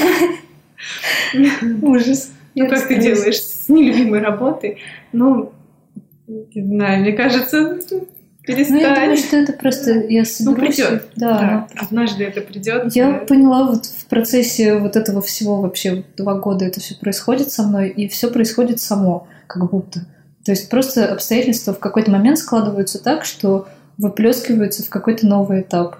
[1.82, 2.32] Ужас.
[2.56, 4.78] Ну, как ты делаешь с нелюбимой работой?
[5.12, 5.52] Ну,
[6.28, 7.80] не знаю, мне кажется,
[8.44, 8.76] перестань.
[8.76, 10.78] Ну, я думаю, что это просто я соберусь.
[10.78, 11.06] Ну, придет.
[11.16, 11.68] Да, да.
[11.76, 12.96] однажды это придет.
[12.96, 13.18] Я да.
[13.20, 17.90] поняла вот в процессе вот этого всего вообще два года это все происходит со мной,
[17.90, 20.02] и все происходит само, как будто.
[20.46, 23.68] То есть просто обстоятельства в какой-то момент складываются так, что
[23.98, 25.98] выплескиваются в какой-то новый этап.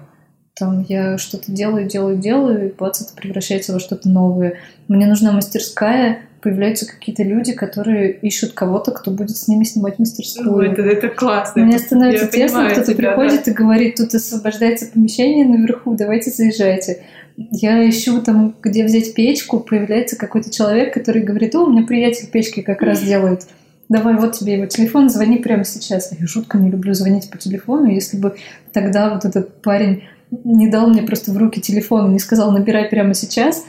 [0.54, 4.58] Там я что-то делаю, делаю, делаю, и бац, это превращается во что-то новое.
[4.86, 10.46] Мне нужна мастерская, появляются какие-то люди, которые ищут кого-то, кто будет с ними снимать мастерскую.
[10.46, 11.64] Ну, это, это классно.
[11.64, 13.50] Мне становится тесно, кто-то тебя, приходит да.
[13.50, 17.02] и говорит, тут освобождается помещение наверху, давайте заезжайте.
[17.36, 22.28] Я ищу там, где взять печку, появляется какой-то человек, который говорит, о, у меня приятель
[22.30, 23.46] печки как раз делает.
[23.88, 26.12] Давай, вот тебе его телефон, звони прямо сейчас.
[26.18, 27.86] Я жутко не люблю звонить по телефону.
[27.86, 28.36] Если бы
[28.72, 30.04] тогда вот этот парень
[30.44, 33.64] не дал мне просто в руки телефон не сказал, набирай прямо сейчас,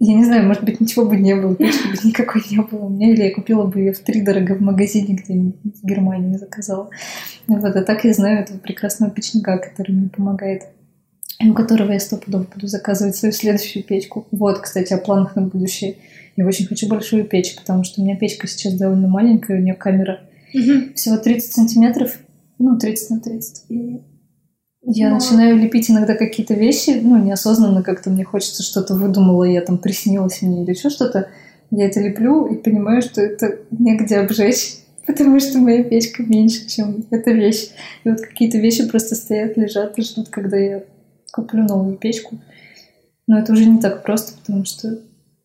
[0.00, 2.88] я не знаю, может быть, ничего бы не было, печки бы никакой не было у
[2.88, 6.88] меня, или я купила бы ее в три дорого в магазине где-нибудь в Германии заказала.
[7.48, 10.64] Вот, а так я знаю этого прекрасного печника, который мне помогает,
[11.40, 14.26] у которого я стопудово буду заказывать свою следующую печку.
[14.30, 15.96] Вот, кстати, о планах на будущее.
[16.36, 19.74] Я очень хочу большую печь, потому что у меня печка сейчас довольно маленькая, у нее
[19.74, 20.20] камера
[20.54, 20.94] угу.
[20.94, 22.18] всего 30 сантиметров,
[22.60, 23.64] ну, 30 на 30.
[23.70, 24.00] И
[24.90, 25.16] я Но...
[25.16, 30.40] начинаю лепить иногда какие-то вещи, ну, неосознанно как-то мне хочется что-то выдумала, я там приснилась
[30.40, 31.28] мне или еще что-то.
[31.70, 37.04] Я это леплю и понимаю, что это негде обжечь, потому что моя печка меньше, чем
[37.10, 37.68] эта вещь.
[38.04, 40.82] И вот какие-то вещи просто стоят, лежат и ждут, когда я
[41.34, 42.38] куплю новую печку.
[43.26, 45.00] Но это уже не так просто, потому что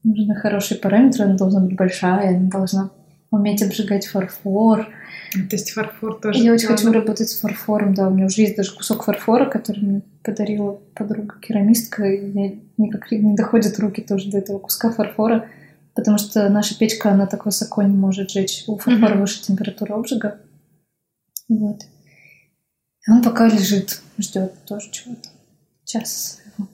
[0.06, 2.92] нужны хорошие параметры, она должна быть большая, она должна
[3.30, 4.88] уметь обжигать фарфор,
[5.34, 6.40] то есть фарфор тоже.
[6.40, 8.08] Я очень хочу работать с фарфором, да.
[8.08, 13.12] У меня уже есть даже кусок фарфора, который мне подарила подруга керамистка, и мне никак
[13.12, 15.48] не доходят руки тоже до этого куска фарфора,
[15.96, 18.64] потому что наша печка, она так высоко не может жечь.
[18.68, 19.20] У фарфора mm-hmm.
[19.22, 20.40] выше температура обжига.
[21.50, 21.82] Вот.
[23.08, 25.30] И он пока лежит, ждет тоже чего-то.
[25.86, 26.68] Своего.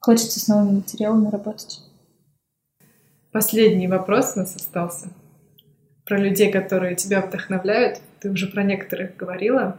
[0.00, 1.80] Хочется с новыми материалами работать.
[3.32, 5.08] Последний вопрос у нас остался
[6.08, 8.00] про людей, которые тебя вдохновляют.
[8.20, 9.78] Ты уже про некоторых говорила.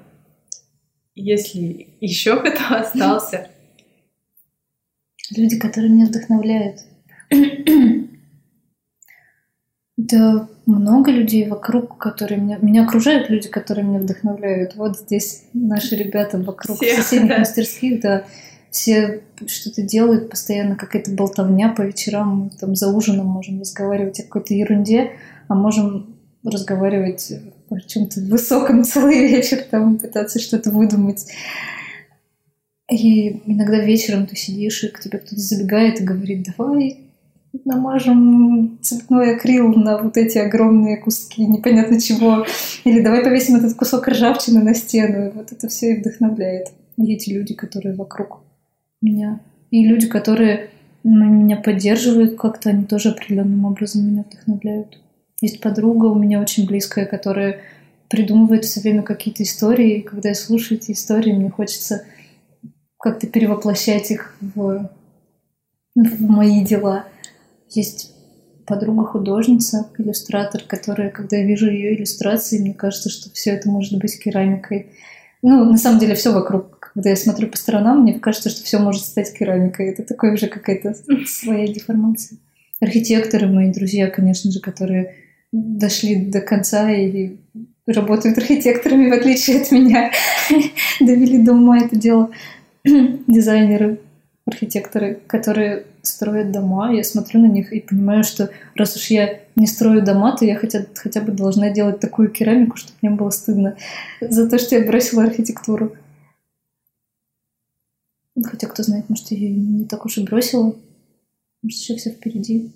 [1.15, 3.47] Если еще кто остался.
[5.35, 6.81] Люди, которые меня вдохновляют.
[10.01, 14.75] Да, много людей вокруг, которые меня, меня окружают люди, которые меня вдохновляют.
[14.75, 17.39] Вот здесь наши ребята вокруг Все, соседних да.
[17.39, 18.23] мастерских, да,
[18.71, 24.53] все что-то делают, постоянно какая-то болтовня по вечерам, там за ужином можем разговаривать о какой-то
[24.53, 25.11] ерунде,
[25.49, 27.31] а можем разговаривать
[27.69, 31.25] о чем-то высоком целый вечер, там пытаться что-то выдумать.
[32.89, 37.09] И иногда вечером ты сидишь, и к тебе кто-то забегает и говорит, давай
[37.65, 42.45] намажем цветной акрил на вот эти огромные куски непонятно чего.
[42.83, 45.27] Или давай повесим этот кусок ржавчины на стену.
[45.27, 46.67] И вот это все и вдохновляет.
[46.97, 48.41] И эти люди, которые вокруг
[49.01, 49.39] меня.
[49.71, 50.69] И люди, которые
[51.03, 54.99] меня поддерживают как-то, они тоже определенным образом меня вдохновляют.
[55.41, 57.61] Есть подруга у меня очень близкая, которая
[58.09, 59.99] придумывает все время какие-то истории.
[59.99, 62.03] И когда я слушаю эти истории, мне хочется
[62.99, 64.89] как-то перевоплощать их в,
[65.95, 67.05] в мои дела.
[67.69, 68.13] Есть
[68.65, 74.21] подруга-художница, иллюстратор, которая, когда я вижу ее иллюстрации, мне кажется, что все это может быть
[74.21, 74.91] керамикой.
[75.41, 76.91] Ну, на самом деле, все вокруг.
[76.93, 79.87] Когда я смотрю по сторонам, мне кажется, что все может стать керамикой.
[79.87, 80.95] Это такое уже какая-то
[81.25, 82.37] своя деформация.
[82.79, 85.15] Архитекторы, мои друзья, конечно же, которые
[85.51, 87.37] дошли до конца и
[87.87, 90.11] работают архитекторами, в отличие от меня,
[90.99, 92.29] довели до ума это дело.
[92.83, 93.99] Дизайнеры,
[94.45, 99.67] архитекторы, которые строят дома, я смотрю на них и понимаю, что раз уж я не
[99.67, 103.75] строю дома, то я хотя, хотя бы должна делать такую керамику, чтобы мне было стыдно
[104.21, 105.95] за то, что я бросила архитектуру.
[108.41, 110.75] Хотя, кто знает, может, я ее не так уж и бросила.
[111.61, 112.71] Может, еще все впереди.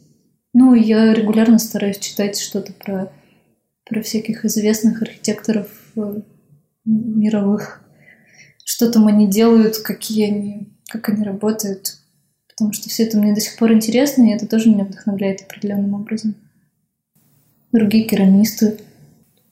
[0.53, 3.11] Ну, я регулярно стараюсь читать что-то про,
[3.85, 6.21] про всяких известных архитекторов э,
[6.85, 7.81] мировых.
[8.63, 11.97] Что там они делают, какие они, как они работают.
[12.47, 15.95] Потому что все это мне до сих пор интересно, и это тоже меня вдохновляет определенным
[15.95, 16.35] образом.
[17.71, 18.79] Другие керамисты.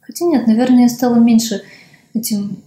[0.01, 1.63] Хотя нет, наверное, я стала меньше
[2.13, 2.61] этим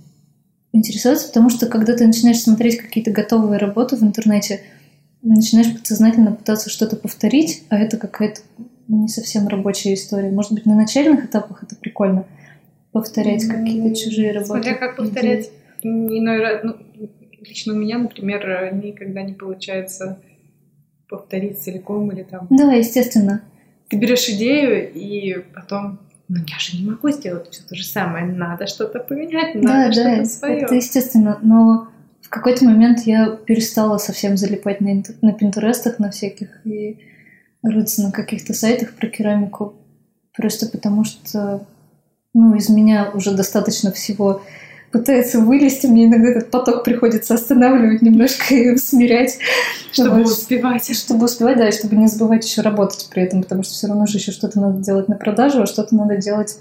[0.73, 4.61] интересоваться, потому что когда ты начинаешь смотреть какие-то готовые работы в интернете,
[5.25, 8.43] начинаешь подсознательно пытаться что-то повторить, а это какая-то
[8.89, 10.31] не совсем рабочая история.
[10.31, 12.27] Может быть, на начальных этапах это прикольно
[12.93, 14.47] повторять какие-то чужие работы.
[14.47, 15.51] Смотря как повторять.
[15.83, 16.77] Иной раз, ну,
[17.41, 20.21] лично у меня, например, никогда не получается
[21.09, 22.47] повторить целиком или там...
[22.51, 23.43] Да, естественно.
[23.89, 28.25] Ты берешь идею и потом ну я же не могу сделать все то же самое,
[28.25, 30.61] надо что-то поменять, надо да, что-то да, свое.
[30.61, 31.89] это естественно, но
[32.25, 36.99] в какой-то момент я перестала совсем залипать на, на пинтерестах, на всяких и
[37.63, 39.75] рыться на каких-то сайтах про керамику,
[40.37, 41.67] просто потому что
[42.33, 44.43] ну, из меня уже достаточно всего
[44.91, 49.39] пытается вылезти, мне иногда этот поток приходится останавливать немножко и смирять.
[49.93, 50.27] Чтобы Вот.
[50.27, 50.97] успевать.
[50.97, 54.07] Чтобы успевать, да, и чтобы не забывать еще работать при этом, потому что все равно
[54.07, 56.59] же еще что-то надо делать на продажу, а что-то надо делать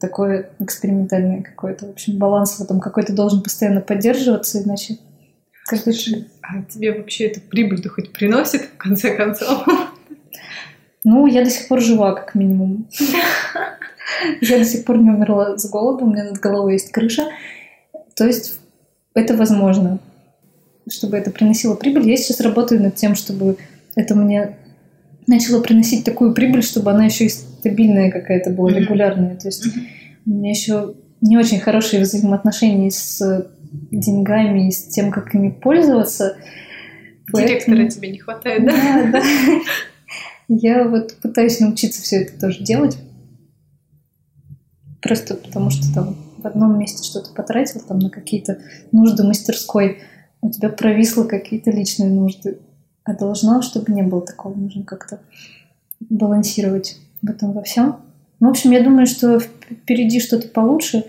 [0.00, 1.86] такое экспериментальное какое-то.
[1.86, 4.98] В общем, баланс в этом какой-то должен постоянно поддерживаться, иначе
[5.66, 9.66] каждый Слушай, а тебе вообще это прибыль-то хоть приносит, в конце концов?
[11.04, 12.88] Ну, я до сих пор жива, как минимум.
[14.40, 17.28] Я до сих пор не умерла с голоду, у меня над головой есть крыша.
[18.14, 18.58] То есть
[19.14, 20.00] это возможно,
[20.90, 22.08] чтобы это приносило прибыль.
[22.08, 23.58] Я сейчас работаю над тем, чтобы
[23.94, 24.56] это мне
[25.28, 29.36] начало приносить такую прибыль, чтобы она еще и стабильная какая-то была, регулярная.
[29.36, 29.66] То есть
[30.26, 33.48] у меня еще не очень хорошие взаимоотношения с
[33.90, 36.36] деньгами и с тем, как ими пользоваться.
[37.32, 38.72] Директора Поэтому- тебе не хватает, да?
[38.72, 39.22] да, да.
[40.48, 42.96] Я вот пытаюсь научиться все это тоже делать.
[45.02, 48.58] Просто потому что там в одном месте что-то потратил там на какие-то
[48.92, 49.98] нужды мастерской,
[50.40, 52.58] у тебя провисло какие-то личные нужды.
[53.08, 55.20] А должно, чтобы не было такого, нужно как-то
[55.98, 58.02] балансировать в этом во всем.
[58.38, 61.06] Ну, в общем, я думаю, что впереди что-то получше.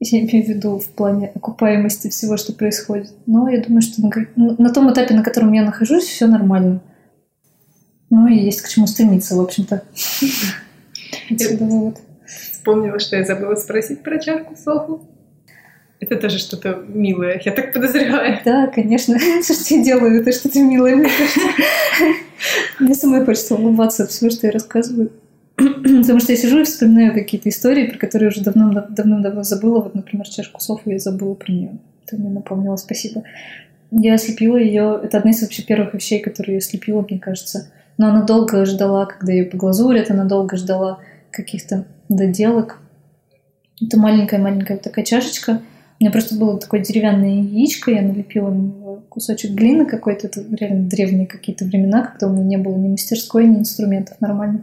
[0.00, 3.12] Я имею в виду в плане окупаемости всего, что происходит.
[3.26, 6.80] Но я думаю, что на, на том этапе, на котором я нахожусь, все нормально.
[8.10, 9.84] Ну и есть к чему стремиться, в общем-то.
[11.30, 11.98] Отсюда вывод.
[12.26, 15.06] Вспомнила, что я забыла спросить про чашку Софу.
[16.02, 18.40] Это тоже что-то милое, я так подозреваю.
[18.44, 19.16] Да, конечно.
[19.40, 20.96] Все, что я делаю, это что-то милое.
[22.80, 25.12] мне самой хочется улыбаться от всего, что я рассказываю.
[25.56, 29.78] Потому что я сижу и вспоминаю какие-то истории, про которые уже давно- давным-давно забыла.
[29.78, 31.78] Вот, например, чашку Софу я забыла про нее.
[32.06, 33.22] Ты мне напомнила, спасибо.
[33.92, 34.98] Я слепила ее.
[35.04, 37.70] Это одна из вообще первых вещей, которые я слепила, мне кажется.
[37.96, 40.98] Но она долго ждала, когда ее поглазурят, она долго ждала
[41.30, 42.80] каких-то доделок.
[43.80, 45.60] Это маленькая-маленькая такая чашечка.
[46.02, 50.44] У меня просто было такое деревянное яичко, я налепила на него кусочек глины какой-то, это
[50.50, 54.62] реально древние какие-то времена, когда у меня не было ни мастерской, ни инструментов нормальных.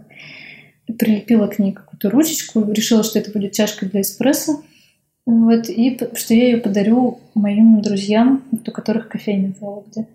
[0.88, 4.62] И прилепила к ней какую-то ручечку, решила, что это будет чашка для эспрессо.
[5.26, 10.08] Вот, и что я ее подарю моим друзьям, у которых кофейня в Вологде.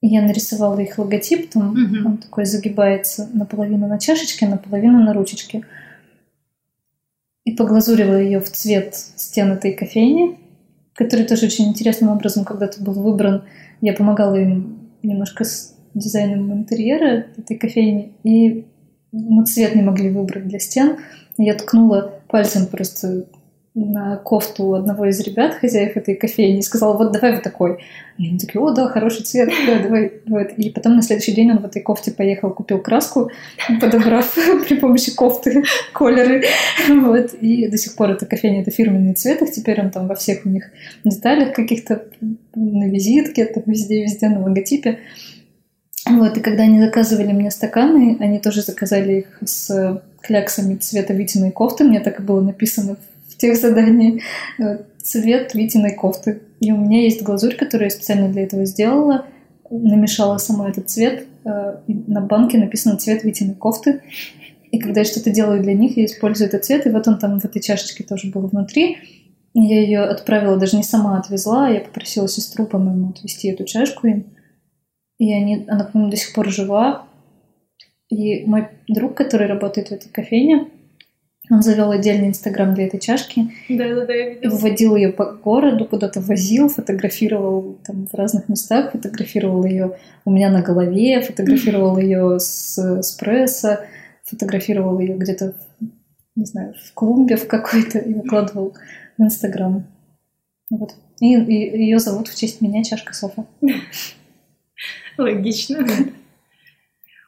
[0.00, 2.06] И я нарисовала их логотип, там Мгм.
[2.06, 5.66] он такой загибается наполовину на чашечке, наполовину на ручечке.
[7.48, 10.38] И поглазурила ее в цвет стен этой кофейни,
[10.92, 13.44] который тоже очень интересным образом когда-то был выбран.
[13.80, 18.66] Я помогала им немножко с дизайном интерьера этой кофейни, и
[19.12, 20.98] мы цвет не могли выбрать для стен.
[21.38, 23.24] Я ткнула пальцем просто
[23.78, 27.78] на кофту одного из ребят, хозяев этой кофейни, и сказала, вот давай вот такой.
[28.16, 30.12] И они такие, о, да, хороший цвет, да, давай.
[30.26, 30.52] Вот.
[30.56, 33.30] И потом на следующий день он в этой кофте поехал, купил краску,
[33.80, 34.36] подобрав
[34.68, 36.44] при помощи кофты колеры.
[36.88, 37.34] Вот.
[37.34, 40.48] И до сих пор эта кофейня, это фирменный цвет, теперь он там во всех у
[40.48, 40.70] них
[41.04, 42.04] деталях каких-то,
[42.54, 44.98] на визитке, там везде-везде на логотипе.
[46.06, 51.50] Вот, и когда они заказывали мне стаканы, они тоже заказали их с кляксами цвета Витиной
[51.50, 51.84] кофты.
[51.84, 54.22] Мне так и было написано в тех заданиях.
[54.58, 56.42] э, Цвет Витиной кофты.
[56.60, 59.26] И у меня есть глазурь, которую я специально для этого сделала.
[59.70, 61.26] Намешала сама этот цвет.
[61.44, 64.02] э, На банке написано цвет Витиной кофты.
[64.70, 66.86] И когда я что-то делаю для них, я использую этот цвет.
[66.86, 68.98] И вот он там в этой чашечке тоже был внутри.
[69.54, 74.06] Я ее отправила, даже не сама отвезла, а я попросила сестру, по-моему, отвезти эту чашку
[74.06, 74.26] им.
[75.18, 77.06] И они, она, по-моему, до сих пор жива.
[78.08, 80.68] И мой друг, который работает в этой кофейне,
[81.50, 84.50] он завел отдельный инстаграм для этой чашки, Да-да-да, я и видела.
[84.50, 90.50] выводил ее по городу, куда-то возил, фотографировал там в разных местах, фотографировал ее у меня
[90.50, 93.80] на голове, фотографировал ее с эспрессо,
[94.24, 95.54] фотографировал ее где-то,
[96.36, 98.74] не знаю, в клумбе в какой-то и выкладывал
[99.16, 99.86] в инстаграм.
[100.70, 100.94] Вот.
[101.20, 103.46] И, ее зовут в честь меня чашка Софа.
[105.16, 105.86] Логично.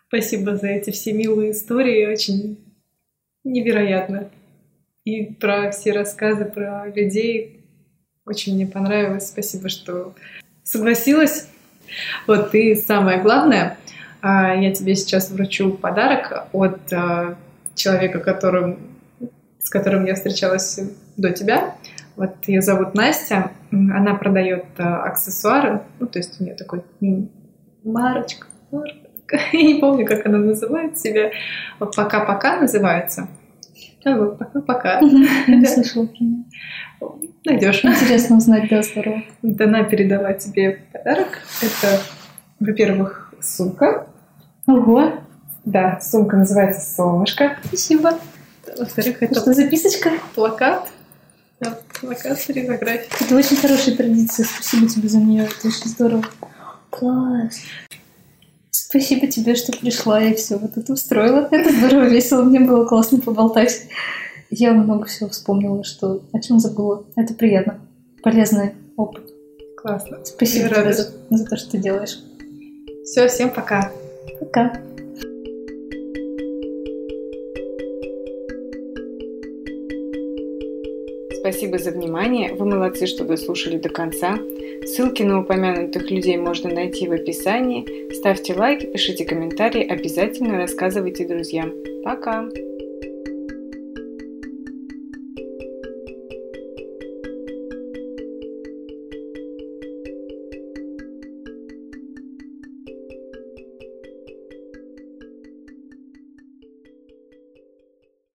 [0.08, 2.58] Спасибо за эти все милые истории, очень
[3.44, 4.30] невероятно.
[5.04, 7.64] И про все рассказы про людей
[8.26, 9.28] очень мне понравилось.
[9.28, 10.14] Спасибо, что
[10.62, 11.48] согласилась.
[12.26, 13.78] Вот и самое главное,
[14.22, 17.36] а, я тебе сейчас вручу подарок от а,
[17.74, 18.78] человека, которым,
[19.58, 20.78] с которым я встречалась
[21.16, 21.74] до тебя.
[22.16, 23.50] Вот ее зовут Настя.
[23.72, 25.82] Она продает а, аксессуары.
[25.98, 27.30] Ну, то есть у нее такой мини
[27.84, 28.46] марочка.
[29.52, 31.30] Я не помню, как она называет себя.
[31.78, 33.28] Пока-пока называется.
[34.04, 35.00] А вот пока-пока.
[35.46, 36.44] Не слышала про нее.
[37.44, 37.84] Найдешь.
[37.84, 39.22] Интересно узнать, да, здорово.
[39.42, 41.28] Она передала тебе подарок.
[41.62, 42.00] Это,
[42.60, 44.06] во-первых, сумка.
[44.66, 45.14] Ого,
[45.64, 47.58] Да, сумка называется «Солнышко».
[47.64, 48.18] спасибо.
[48.78, 50.10] Во-вторых, это Что, записочка?
[50.34, 50.88] плакат.
[51.60, 53.08] Да, плакат с фотографией.
[53.20, 54.44] Это очень хорошая традиция.
[54.46, 55.44] Спасибо тебе за нее.
[55.44, 56.24] Это очень здорово.
[56.90, 57.60] Класс.
[58.70, 61.48] Спасибо тебе, что пришла и все вот это устроила.
[61.50, 62.42] Это здорово, весело.
[62.42, 63.82] Мне было классно поболтать.
[64.50, 67.04] Я много всего вспомнила, что о чем забыла.
[67.16, 67.80] Это приятно.
[68.22, 69.30] Полезный опыт.
[69.76, 70.18] Классно.
[70.24, 70.92] Спасибо Я тебе рада.
[70.92, 72.18] за, за то, что ты делаешь.
[73.04, 73.90] Все, всем пока.
[74.38, 74.72] Пока.
[81.40, 82.54] Спасибо за внимание.
[82.54, 84.36] Вы молодцы, что дослушали до конца.
[84.84, 88.12] Ссылки на упомянутых людей можно найти в описании.
[88.14, 91.72] Ставьте лайки, пишите комментарии, обязательно рассказывайте друзьям.
[92.02, 92.48] Пока!